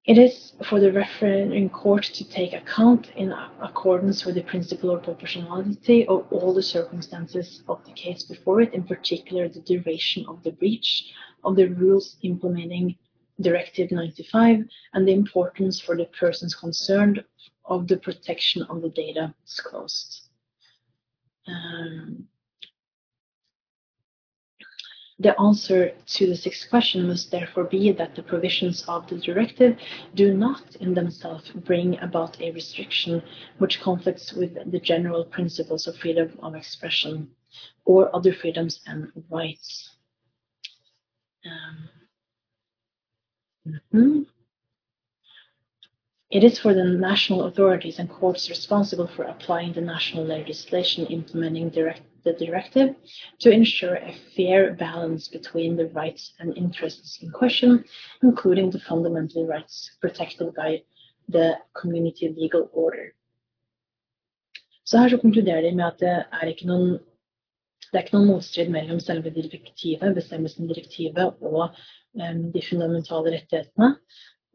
It 0.09 0.17
is 0.17 0.53
for 0.63 0.79
the 0.79 0.91
refereeing 0.91 1.69
court 1.69 2.01
to 2.01 2.27
take 2.27 2.53
account 2.53 3.11
in 3.15 3.31
accordance 3.61 4.25
with 4.25 4.33
the 4.33 4.41
principle 4.41 4.89
of 4.89 5.03
proportionality 5.03 6.07
of 6.07 6.25
all 6.31 6.51
the 6.51 6.63
circumstances 6.63 7.61
of 7.69 7.85
the 7.85 7.91
case 7.91 8.23
before 8.23 8.61
it, 8.61 8.73
in 8.73 8.85
particular 8.85 9.47
the 9.47 9.59
duration 9.59 10.25
of 10.27 10.41
the 10.41 10.51
breach 10.51 11.13
of 11.43 11.55
the 11.55 11.67
rules 11.67 12.17
implementing 12.23 12.97
Directive 13.39 13.91
95 13.91 14.65
and 14.93 15.07
the 15.07 15.13
importance 15.13 15.79
for 15.79 15.95
the 15.95 16.05
persons 16.05 16.55
concerned 16.55 17.23
of 17.65 17.87
the 17.87 17.97
protection 17.97 18.63
of 18.63 18.81
the 18.81 18.89
data 18.89 19.35
disclosed. 19.45 20.27
Um, 21.47 22.28
The 25.21 25.39
answer 25.39 25.91
to 26.05 26.27
the 26.27 26.35
sixth 26.35 26.69
question 26.69 27.05
must 27.07 27.29
therefore 27.29 27.65
be 27.65 27.91
that 27.91 28.15
the 28.15 28.23
provisions 28.23 28.85
of 28.87 29.05
the 29.07 29.17
directive 29.17 29.77
do 30.15 30.33
not 30.33 30.77
in 30.77 30.93
themselves 30.93 31.49
bring 31.49 31.99
about 31.99 32.39
a 32.41 32.51
restriction 32.51 33.21
which 33.57 33.81
conflicts 33.81 34.31
with 34.31 34.71
the 34.71 34.79
general 34.79 35.25
principles 35.25 35.87
of 35.87 35.97
freedom 35.97 36.39
of 36.41 36.55
expression 36.55 37.29
or 37.83 38.15
other 38.15 38.31
freedoms 38.31 38.79
and 38.87 39.11
rights. 39.29 39.97
Um, 41.45 41.89
mm-hmm. 43.67 44.21
It 46.31 46.43
is 46.43 46.59
for 46.59 46.73
the 46.73 46.83
national 46.83 47.45
authorities 47.45 47.99
and 47.99 48.09
courts 48.09 48.49
responsible 48.49 49.07
for 49.07 49.23
applying 49.23 49.73
the 49.73 49.81
national 49.81 50.23
legislation 50.25 51.07
implementing 51.07 51.69
direct 51.69 52.03
the 52.23 52.33
directive 52.33 52.95
to 53.39 53.51
ensure 53.51 53.95
a 53.95 54.13
fair 54.35 54.73
balance 54.73 55.27
between 55.27 55.75
the 55.75 55.87
rights 55.87 56.33
and 56.39 56.57
interests 56.57 57.19
in 57.21 57.31
question, 57.31 57.83
including 58.21 58.69
the 58.69 58.79
fundamental 58.79 59.45
rights 59.47 59.91
protected 60.01 60.53
by 60.55 60.81
the 61.27 61.57
community 61.73 62.33
legal 62.37 62.69
order. 62.73 63.13
Så 64.85 64.97
her 64.97 65.09
så 65.09 65.17
konkluderer 65.17 65.61
de 65.61 65.75
med 65.75 65.85
at 65.85 65.99
det 65.99 66.25
er 66.41 66.47
ikke 66.49 66.67
noen, 66.67 66.95
er 67.93 68.01
ikke 68.01 68.15
noen 68.15 68.31
motstrid 68.31 68.71
mellom 68.73 68.99
selve 68.99 69.29
direktivet, 69.29 70.15
bestemmelsen 70.15 70.65
i 70.65 70.73
direktivet 70.73 71.35
og 71.41 71.75
um, 72.17 72.41
de 72.53 72.63
fundamentale 72.69 73.35
rettighetene 73.35 73.91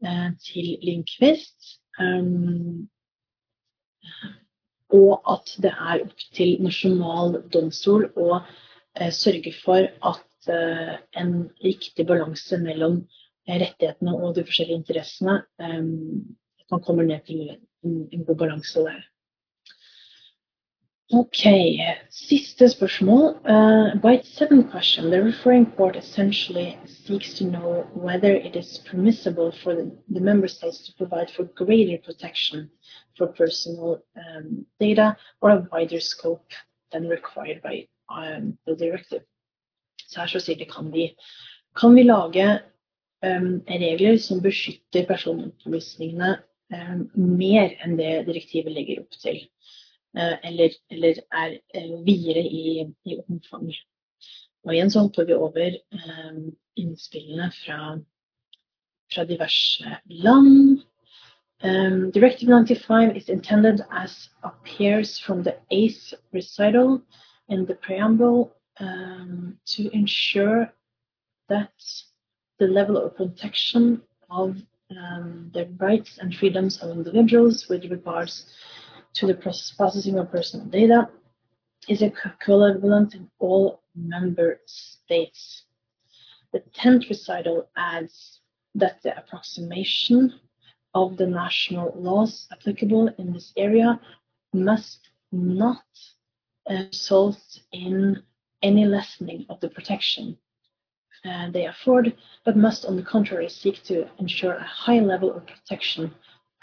uh, 0.07 0.31
til 0.43 0.75
Lindqvist. 0.83 1.79
Um, 2.03 2.89
og 4.95 5.25
at 5.35 5.55
det 5.63 5.73
er 5.73 6.05
opp 6.05 6.25
til 6.37 6.55
nasjonal 6.63 7.39
domstol 7.55 8.07
å 8.21 8.29
eh, 8.39 9.11
sørge 9.15 9.53
for 9.65 9.89
at 10.11 10.51
eh, 10.53 10.95
en 11.21 11.35
riktig 11.65 12.07
balanse 12.09 12.59
mellom 12.63 13.03
rettighetene 13.49 14.15
og 14.17 14.37
de 14.39 14.47
forskjellige 14.47 14.83
interessene 14.83 15.41
eh, 15.61 15.83
At 16.65 16.71
man 16.73 16.85
kommer 16.87 17.05
ned 17.05 17.27
til 17.27 17.51
en 17.85 18.25
god 18.25 18.39
balanse 18.41 18.81
der. 18.87 19.03
Ok, 21.13 21.45
siste 22.11 22.69
spørsmål. 22.69 23.37
Uh, 23.45 23.95
by 24.01 24.15
its 24.15 24.29
seventh 24.29 24.71
question, 24.71 25.11
the 25.11 25.23
referring 25.23 25.67
court 25.77 25.97
essentially 25.97 26.79
seeks 26.87 27.35
to 27.35 27.45
know 27.45 27.87
whether 27.95 28.35
it 28.35 28.57
is 28.57 28.79
permissible 28.91 29.53
for 29.53 29.75
the, 29.75 29.93
the 30.09 30.21
member 30.21 30.49
states 30.49 30.79
to 30.87 30.93
provide 30.97 31.31
for 31.31 31.45
greater 31.45 31.99
protection 32.05 32.71
for 33.19 33.27
personal 33.27 34.03
um, 34.17 34.65
data 34.81 35.15
or 35.43 35.51
a 35.51 35.69
wider 35.73 36.01
scope 36.01 36.51
than 36.91 37.07
required 37.07 37.61
by 37.63 37.87
um, 38.09 38.57
the 38.67 38.75
directive. 38.75 39.23
Så 40.07 40.21
her 40.21 40.27
så 40.27 40.41
sier 40.41 40.57
de 40.57 40.65
kan 40.65 40.93
vi, 40.93 41.17
kan 41.77 41.95
vi 41.95 42.03
lage 42.03 42.61
um, 43.23 43.61
regler 43.69 44.17
som 44.17 44.41
beskytter 44.41 45.05
personopplysningene 45.07 46.39
um, 46.73 47.11
mer 47.15 47.77
enn 47.85 47.99
det 47.99 48.25
direktivet 48.27 48.73
legger 48.73 49.05
opp 49.05 49.21
til. 49.21 49.45
Uh, 50.17 50.37
eller, 50.45 50.71
eller, 50.91 51.15
er 51.33 51.57
uh, 51.75 52.07
videre 52.07 52.43
i, 52.43 52.87
i, 53.05 53.17
omfang. 53.29 53.73
Og 54.65 54.75
igjen 54.75 54.91
så 54.91 55.01
hopper 55.03 55.27
vi 55.27 55.35
over 55.35 55.79
um, 55.93 56.53
innspillene 56.77 57.51
fra, 57.65 57.97
fra 59.15 59.25
diverse 59.25 59.97
land. 60.07 60.85
Um, 61.65 62.11
Directive 62.11 62.49
95 62.49 63.17
is 63.17 63.29
intended 63.29 63.81
as 63.91 64.29
appears 64.43 65.19
from 65.19 65.43
the 65.43 65.57
eighth 65.71 66.15
recital 66.33 67.03
in 67.49 67.67
the 67.67 67.75
preamble 67.75 68.53
um, 68.81 69.59
to 69.67 69.91
ensure 69.93 70.73
that 71.49 71.73
the 72.59 72.67
level 72.67 72.97
of 72.97 73.17
protection 73.17 74.03
of 74.31 74.57
um, 74.91 75.51
the 75.55 75.69
rights 75.79 76.19
and 76.19 76.35
freedoms 76.35 76.83
of 76.83 76.91
individuals 76.91 77.67
with 77.69 77.85
regards 77.91 78.47
to 79.15 79.27
the 79.27 79.35
processing 79.35 80.19
of 80.19 80.31
personal 80.31 80.67
data 80.67 81.09
is 81.89 82.03
equivalent 82.03 83.15
in 83.15 83.31
all 83.39 83.83
member 83.95 84.61
states. 84.67 85.65
The 86.53 86.63
10th 86.77 87.09
recital 87.09 87.69
adds 87.77 88.41
that 88.75 89.03
the 89.03 89.17
approximation 89.17 90.41
of 90.95 91.17
the 91.17 91.27
national 91.27 91.93
laws 91.97 92.49
applicable 92.53 93.09
in 93.19 93.33
this 93.33 93.53
area 93.57 94.01
must 94.53 95.11
not 95.33 95.85
result 96.69 97.61
in 97.73 98.23
any 98.63 98.85
lessening 98.85 99.45
of 99.49 99.61
the 99.61 99.69
protection 99.69 100.39
uh, 101.25 101.51
they 101.51 101.67
afford, 101.67 102.15
but 102.45 102.57
must 102.57 102.85
on 102.85 102.97
the 102.97 103.03
contrary 103.03 103.49
seek 103.49 103.83
to 103.85 104.09
ensure 104.19 104.55
a 104.55 104.63
high 104.63 105.01
level 105.01 105.35
of 105.35 105.47
protection 105.47 106.15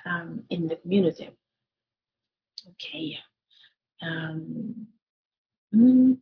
um, 0.05 0.43
in 0.49 0.67
the 0.67 0.75
community. 0.77 1.29
Okay. 2.69 3.17
Um, 4.01 4.87
mm, 5.73 6.17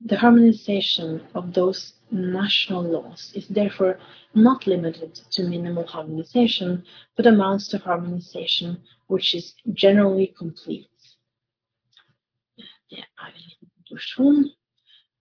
the 0.00 0.16
harmonization 0.16 1.22
of 1.34 1.54
those 1.54 1.94
national 2.10 2.82
laws 2.82 3.32
is 3.34 3.48
therefore 3.48 3.98
not 4.34 4.66
limited 4.66 5.14
to 5.14 5.44
minimal 5.44 5.86
harmonization, 5.86 6.84
but 7.16 7.26
amounts 7.26 7.68
to 7.68 7.78
harmonization 7.78 8.82
which 9.06 9.34
is 9.34 9.54
generally 9.72 10.34
complete. 10.38 10.86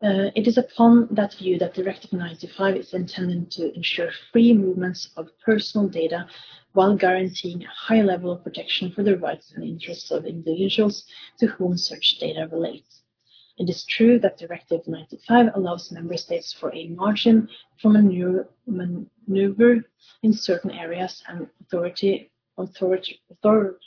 Uh, 0.03 0.29
it 0.35 0.47
is 0.47 0.57
upon 0.57 1.07
that 1.11 1.33
view 1.35 1.57
that 1.57 1.73
Directive 1.73 2.11
95 2.11 2.75
is 2.75 2.93
intended 2.93 3.49
to 3.51 3.73
ensure 3.73 4.11
free 4.31 4.53
movements 4.53 5.09
of 5.15 5.29
personal 5.39 5.87
data 5.87 6.27
while 6.73 6.95
guaranteeing 6.95 7.63
a 7.63 7.67
high 7.67 8.01
level 8.01 8.31
of 8.31 8.43
protection 8.43 8.91
for 8.91 9.03
the 9.03 9.17
rights 9.17 9.53
and 9.53 9.63
interests 9.63 10.11
of 10.11 10.25
individuals 10.25 11.05
to 11.39 11.47
whom 11.47 11.77
such 11.77 12.17
data 12.19 12.47
relates. 12.51 13.01
It 13.57 13.69
is 13.69 13.85
true 13.85 14.19
that 14.19 14.37
Directive 14.37 14.87
95 14.87 15.51
allows 15.55 15.91
member 15.91 16.17
states 16.17 16.51
for 16.51 16.73
a 16.73 16.87
margin 16.87 17.47
for 17.79 17.89
maneuver 17.89 18.49
in 20.23 20.33
certain 20.33 20.71
areas 20.71 21.23
and 21.27 21.47
authority, 21.61 22.31
authority, 22.57 23.21
author, 23.29 23.79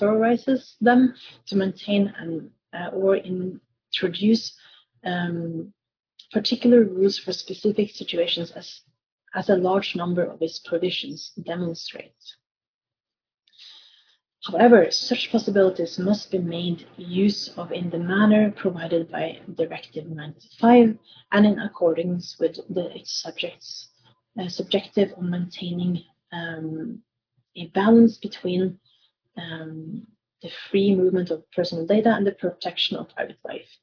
authorizes 0.00 0.76
them 0.80 1.14
to 1.46 1.56
maintain 1.56 2.12
and 2.18 2.50
uh, 2.72 2.88
or 2.88 3.16
introduce 3.16 4.56
um, 5.04 5.72
particular 6.32 6.82
rules 6.82 7.16
for 7.16 7.32
specific 7.32 7.90
situations 7.90 8.50
as, 8.52 8.80
as 9.34 9.48
a 9.48 9.56
large 9.56 9.96
number 9.96 10.24
of 10.24 10.40
its 10.40 10.58
provisions 10.58 11.32
demonstrate. 11.42 12.14
However, 14.44 14.90
such 14.90 15.32
possibilities 15.32 15.98
must 15.98 16.30
be 16.30 16.38
made 16.38 16.86
use 16.98 17.48
of 17.56 17.72
in 17.72 17.88
the 17.88 17.98
manner 17.98 18.50
provided 18.50 19.10
by 19.10 19.40
Directive 19.54 20.06
95 20.06 20.98
and 21.32 21.46
in 21.46 21.58
accordance 21.58 22.36
with 22.38 22.58
the, 22.68 22.94
its 22.94 23.22
subjects, 23.22 23.88
uh, 24.38 24.48
subjective 24.48 25.14
on 25.16 25.30
maintaining 25.30 26.04
um, 26.30 27.02
a 27.56 27.68
balance 27.68 28.18
between 28.18 28.78
um, 29.38 30.06
the 30.42 30.50
free 30.70 30.94
movement 30.94 31.30
of 31.30 31.50
personal 31.52 31.86
data 31.86 32.10
and 32.10 32.26
the 32.26 32.32
protection 32.32 32.98
of 32.98 33.08
private 33.14 33.38
life. 33.46 33.78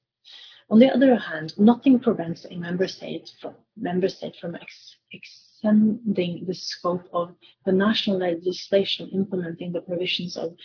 On 0.69 0.77
the 0.77 0.93
other 0.93 1.15
hand, 1.15 1.57
nothing 1.57 1.99
prevents 1.99 2.45
a 2.45 2.55
member 2.55 2.87
state 2.87 3.31
from, 3.41 3.55
member 3.75 4.07
state 4.07 4.35
from 4.39 4.55
ex, 4.55 4.95
extending 5.11 6.45
the 6.45 6.53
scope 6.53 7.07
of 7.13 7.35
the 7.65 7.71
national 7.71 8.17
legislation 8.17 9.09
implementing 9.09 9.71
the 9.71 9.81
provisions 9.81 10.37
of 10.37 10.55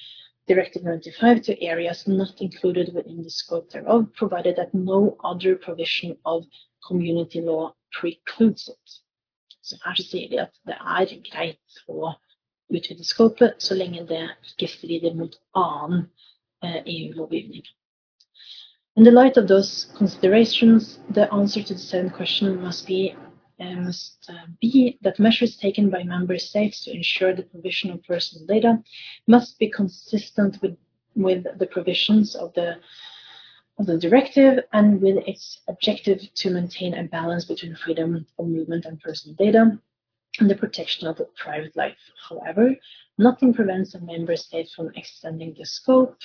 Directive 0.48 0.84
95 0.84 1.42
to 1.42 1.60
areas 1.60 2.06
not 2.06 2.40
included 2.40 2.94
within 2.94 3.20
the 3.24 3.30
scope 3.30 3.68
thereof, 3.70 4.12
provided 4.14 4.54
that 4.54 4.72
no 4.72 5.16
other 5.24 5.56
provision 5.56 6.16
of 6.24 6.44
community 6.86 7.40
law 7.40 7.74
precludes 7.90 8.68
it. 8.68 8.90
Så 9.60 9.76
her 9.84 9.94
sier 9.94 10.28
de 10.28 10.38
at 10.40 10.52
det 10.66 10.76
er 10.78 11.14
greit 11.30 11.80
å 11.90 12.12
utvide 12.70 13.04
skopet 13.04 13.58
så 13.58 13.74
lenge 13.74 14.04
det 14.06 14.22
ikke 14.52 14.68
strider 14.70 15.16
mot 15.18 15.34
annen 15.58 16.04
eh, 16.62 16.78
EU-lovgivning. 16.86 17.66
In 18.96 19.02
the 19.02 19.10
light 19.10 19.36
of 19.36 19.48
those 19.48 19.88
considerations, 19.98 21.00
the 21.10 21.26
answer 21.34 21.62
to 21.62 21.74
the 21.74 21.80
second 21.80 22.14
question 22.14 22.62
must 22.62 22.86
be 22.86 23.16
must 23.58 24.26
uh, 24.28 24.46
be 24.60 24.98
that 25.02 25.18
measures 25.18 25.56
taken 25.56 25.88
by 25.90 26.02
member 26.02 26.38
states 26.38 26.84
to 26.84 26.94
ensure 26.94 27.34
the 27.34 27.42
provision 27.42 27.90
of 27.90 28.04
personal 28.04 28.46
data 28.46 28.82
must 29.26 29.58
be 29.58 29.68
consistent 29.70 30.60
with 30.62 30.76
with 31.14 31.44
the 31.58 31.66
provisions 31.66 32.34
of 32.36 32.52
the 32.54 32.76
of 33.78 33.86
the 33.86 33.98
directive 33.98 34.64
and 34.72 35.00
with 35.00 35.16
its 35.26 35.60
objective 35.68 36.20
to 36.34 36.50
maintain 36.50 36.94
a 36.94 37.04
balance 37.04 37.44
between 37.44 37.74
freedom 37.76 38.26
of 38.38 38.46
movement 38.46 38.84
and 38.84 39.00
personal 39.00 39.36
data 39.36 39.78
and 40.38 40.50
the 40.50 40.54
protection 40.54 41.06
of 41.06 41.16
the 41.16 41.28
private 41.36 41.74
life. 41.76 41.96
However, 42.28 42.74
nothing 43.18 43.52
prevents 43.52 43.94
a 43.94 44.00
member 44.00 44.36
state 44.36 44.68
from 44.74 44.90
extending 44.94 45.54
the 45.58 45.64
scope 45.64 46.18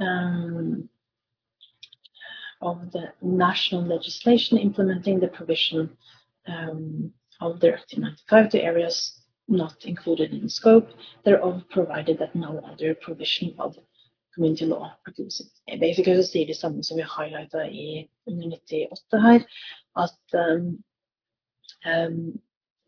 um, 0.00 0.88
of 2.60 2.90
the 2.92 3.12
national 3.20 3.82
legislation 3.82 4.58
implementing 4.58 5.20
the 5.20 5.28
provision 5.28 5.96
um, 6.48 7.12
of 7.40 7.60
Directive 7.60 7.98
95 7.98 8.50
to 8.50 8.62
areas 8.62 9.20
not 9.48 9.84
included 9.84 10.32
in 10.32 10.42
the 10.42 10.50
scope, 10.50 10.88
thereof 11.24 11.62
provided 11.70 12.18
that 12.18 12.34
no 12.34 12.58
other 12.58 12.94
provision 12.94 13.54
of 13.58 13.76
community 14.34 14.66
law 14.66 14.92
precludes 15.04 15.40
it. 15.40 15.80
Basically 15.80 16.16
så 16.16 16.22
sier 16.22 16.46
de 16.46 16.54
samme 16.54 16.84
som 16.84 16.96
vi 16.96 17.02
highlighta 17.02 17.64
i 17.68 18.08
under 18.26 18.48
98 18.48 19.22
her, 19.22 19.40
at 19.96 20.34
um, 20.34 20.84
um, 21.86 22.40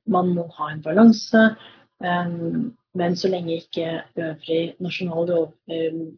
man 0.06 0.34
må 0.34 0.48
ha 0.58 0.72
en 0.72 0.82
balanse, 0.82 1.56
um, 2.00 2.76
men 2.94 3.16
så 3.16 3.28
lenge 3.28 3.56
ikke 3.56 4.02
øvrig 4.16 4.74
nasjonal 4.80 5.30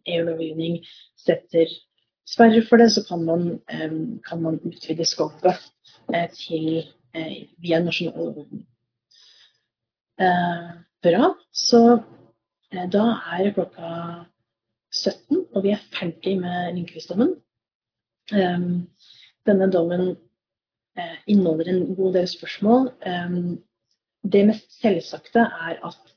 EU-lovgivning 0.06 0.78
um, 0.78 0.84
setter 1.16 1.66
sperrer 2.26 2.66
for 2.68 2.76
det, 2.76 2.92
så 2.92 3.04
kan 3.08 3.24
man, 3.24 3.60
kan 4.28 4.42
man 4.42 4.60
utvide 4.64 5.04
skopet 5.04 5.58
eh, 6.14 6.30
til 6.30 6.84
via 7.12 7.80
nasjonale. 7.82 8.46
Eh, 10.20 10.70
bra. 11.02 11.34
Så 11.52 11.80
da 12.70 13.04
er 13.34 13.52
klokka 13.56 13.92
17, 14.94 15.46
og 15.54 15.62
vi 15.64 15.72
er 15.74 15.86
ferdig 15.94 16.36
med 16.40 16.74
Lindqvist-dommen. 16.76 17.34
Denne 18.30 19.68
dommen 19.72 20.12
inneholder 21.26 21.70
en 21.72 21.96
god 21.96 22.14
del 22.18 22.28
spørsmål. 22.30 22.90
Det 24.22 24.46
mest 24.46 24.76
selvsagte 24.82 25.46
er 25.66 25.80
at 25.86 26.14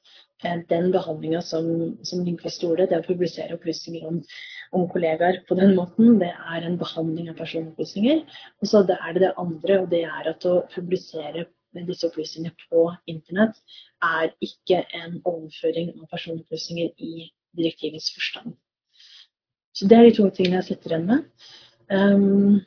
den 0.69 0.91
behandlinga 0.91 1.41
som, 1.41 1.65
som 2.03 2.23
Lindqvist 2.25 2.61
gjorde, 2.61 2.89
det 2.89 2.99
å 2.99 3.07
publisere 3.07 3.55
opplysninger 3.55 4.05
om 4.09 4.19
om 4.73 4.87
kollegaer 4.91 5.41
på 5.47 5.57
den 5.59 5.75
måten, 5.77 6.17
det 6.21 6.31
er 6.33 6.65
en 6.65 6.79
behandling 6.81 7.29
av 7.31 7.37
personopplysninger. 7.39 8.23
Og 8.61 8.69
så 8.69 8.83
er 8.83 9.13
det 9.13 9.25
det 9.25 9.33
andre, 9.37 9.79
og 9.81 9.91
det 9.93 10.03
er 10.07 10.31
at 10.33 10.47
å 10.49 10.63
publisere 10.73 11.45
disse 11.87 12.07
opplysningene 12.07 12.53
på 12.69 12.83
internett 13.09 13.57
er 14.05 14.33
ikke 14.45 14.83
en 14.99 15.17
overføring 15.25 15.93
av 15.95 16.05
personopplysninger 16.11 16.91
i 16.97 17.29
direktivets 17.57 18.11
forstand. 18.13 18.53
Så 19.73 19.87
det 19.89 19.97
er 19.97 20.07
de 20.07 20.15
to 20.17 20.29
tingene 20.29 20.61
jeg 20.61 20.73
sitter 20.73 20.93
igjen 20.93 21.07
med. 21.09 21.23
Um, 21.89 22.61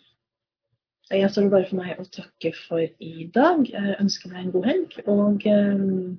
jeg 1.11 1.31
står 1.31 1.51
bare 1.53 1.69
for 1.69 1.79
meg 1.79 2.01
å 2.03 2.07
takke 2.11 2.51
for 2.67 2.83
i 2.83 3.29
dag. 3.35 3.63
Jeg 3.71 3.99
ønsker 4.03 4.33
deg 4.33 4.41
en 4.43 4.55
god 4.57 4.67
helg, 4.73 4.97
og 5.07 5.47
um, 5.47 6.17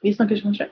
vi 0.00 0.14
snakkes 0.16 0.44
kanskje. 0.46 0.70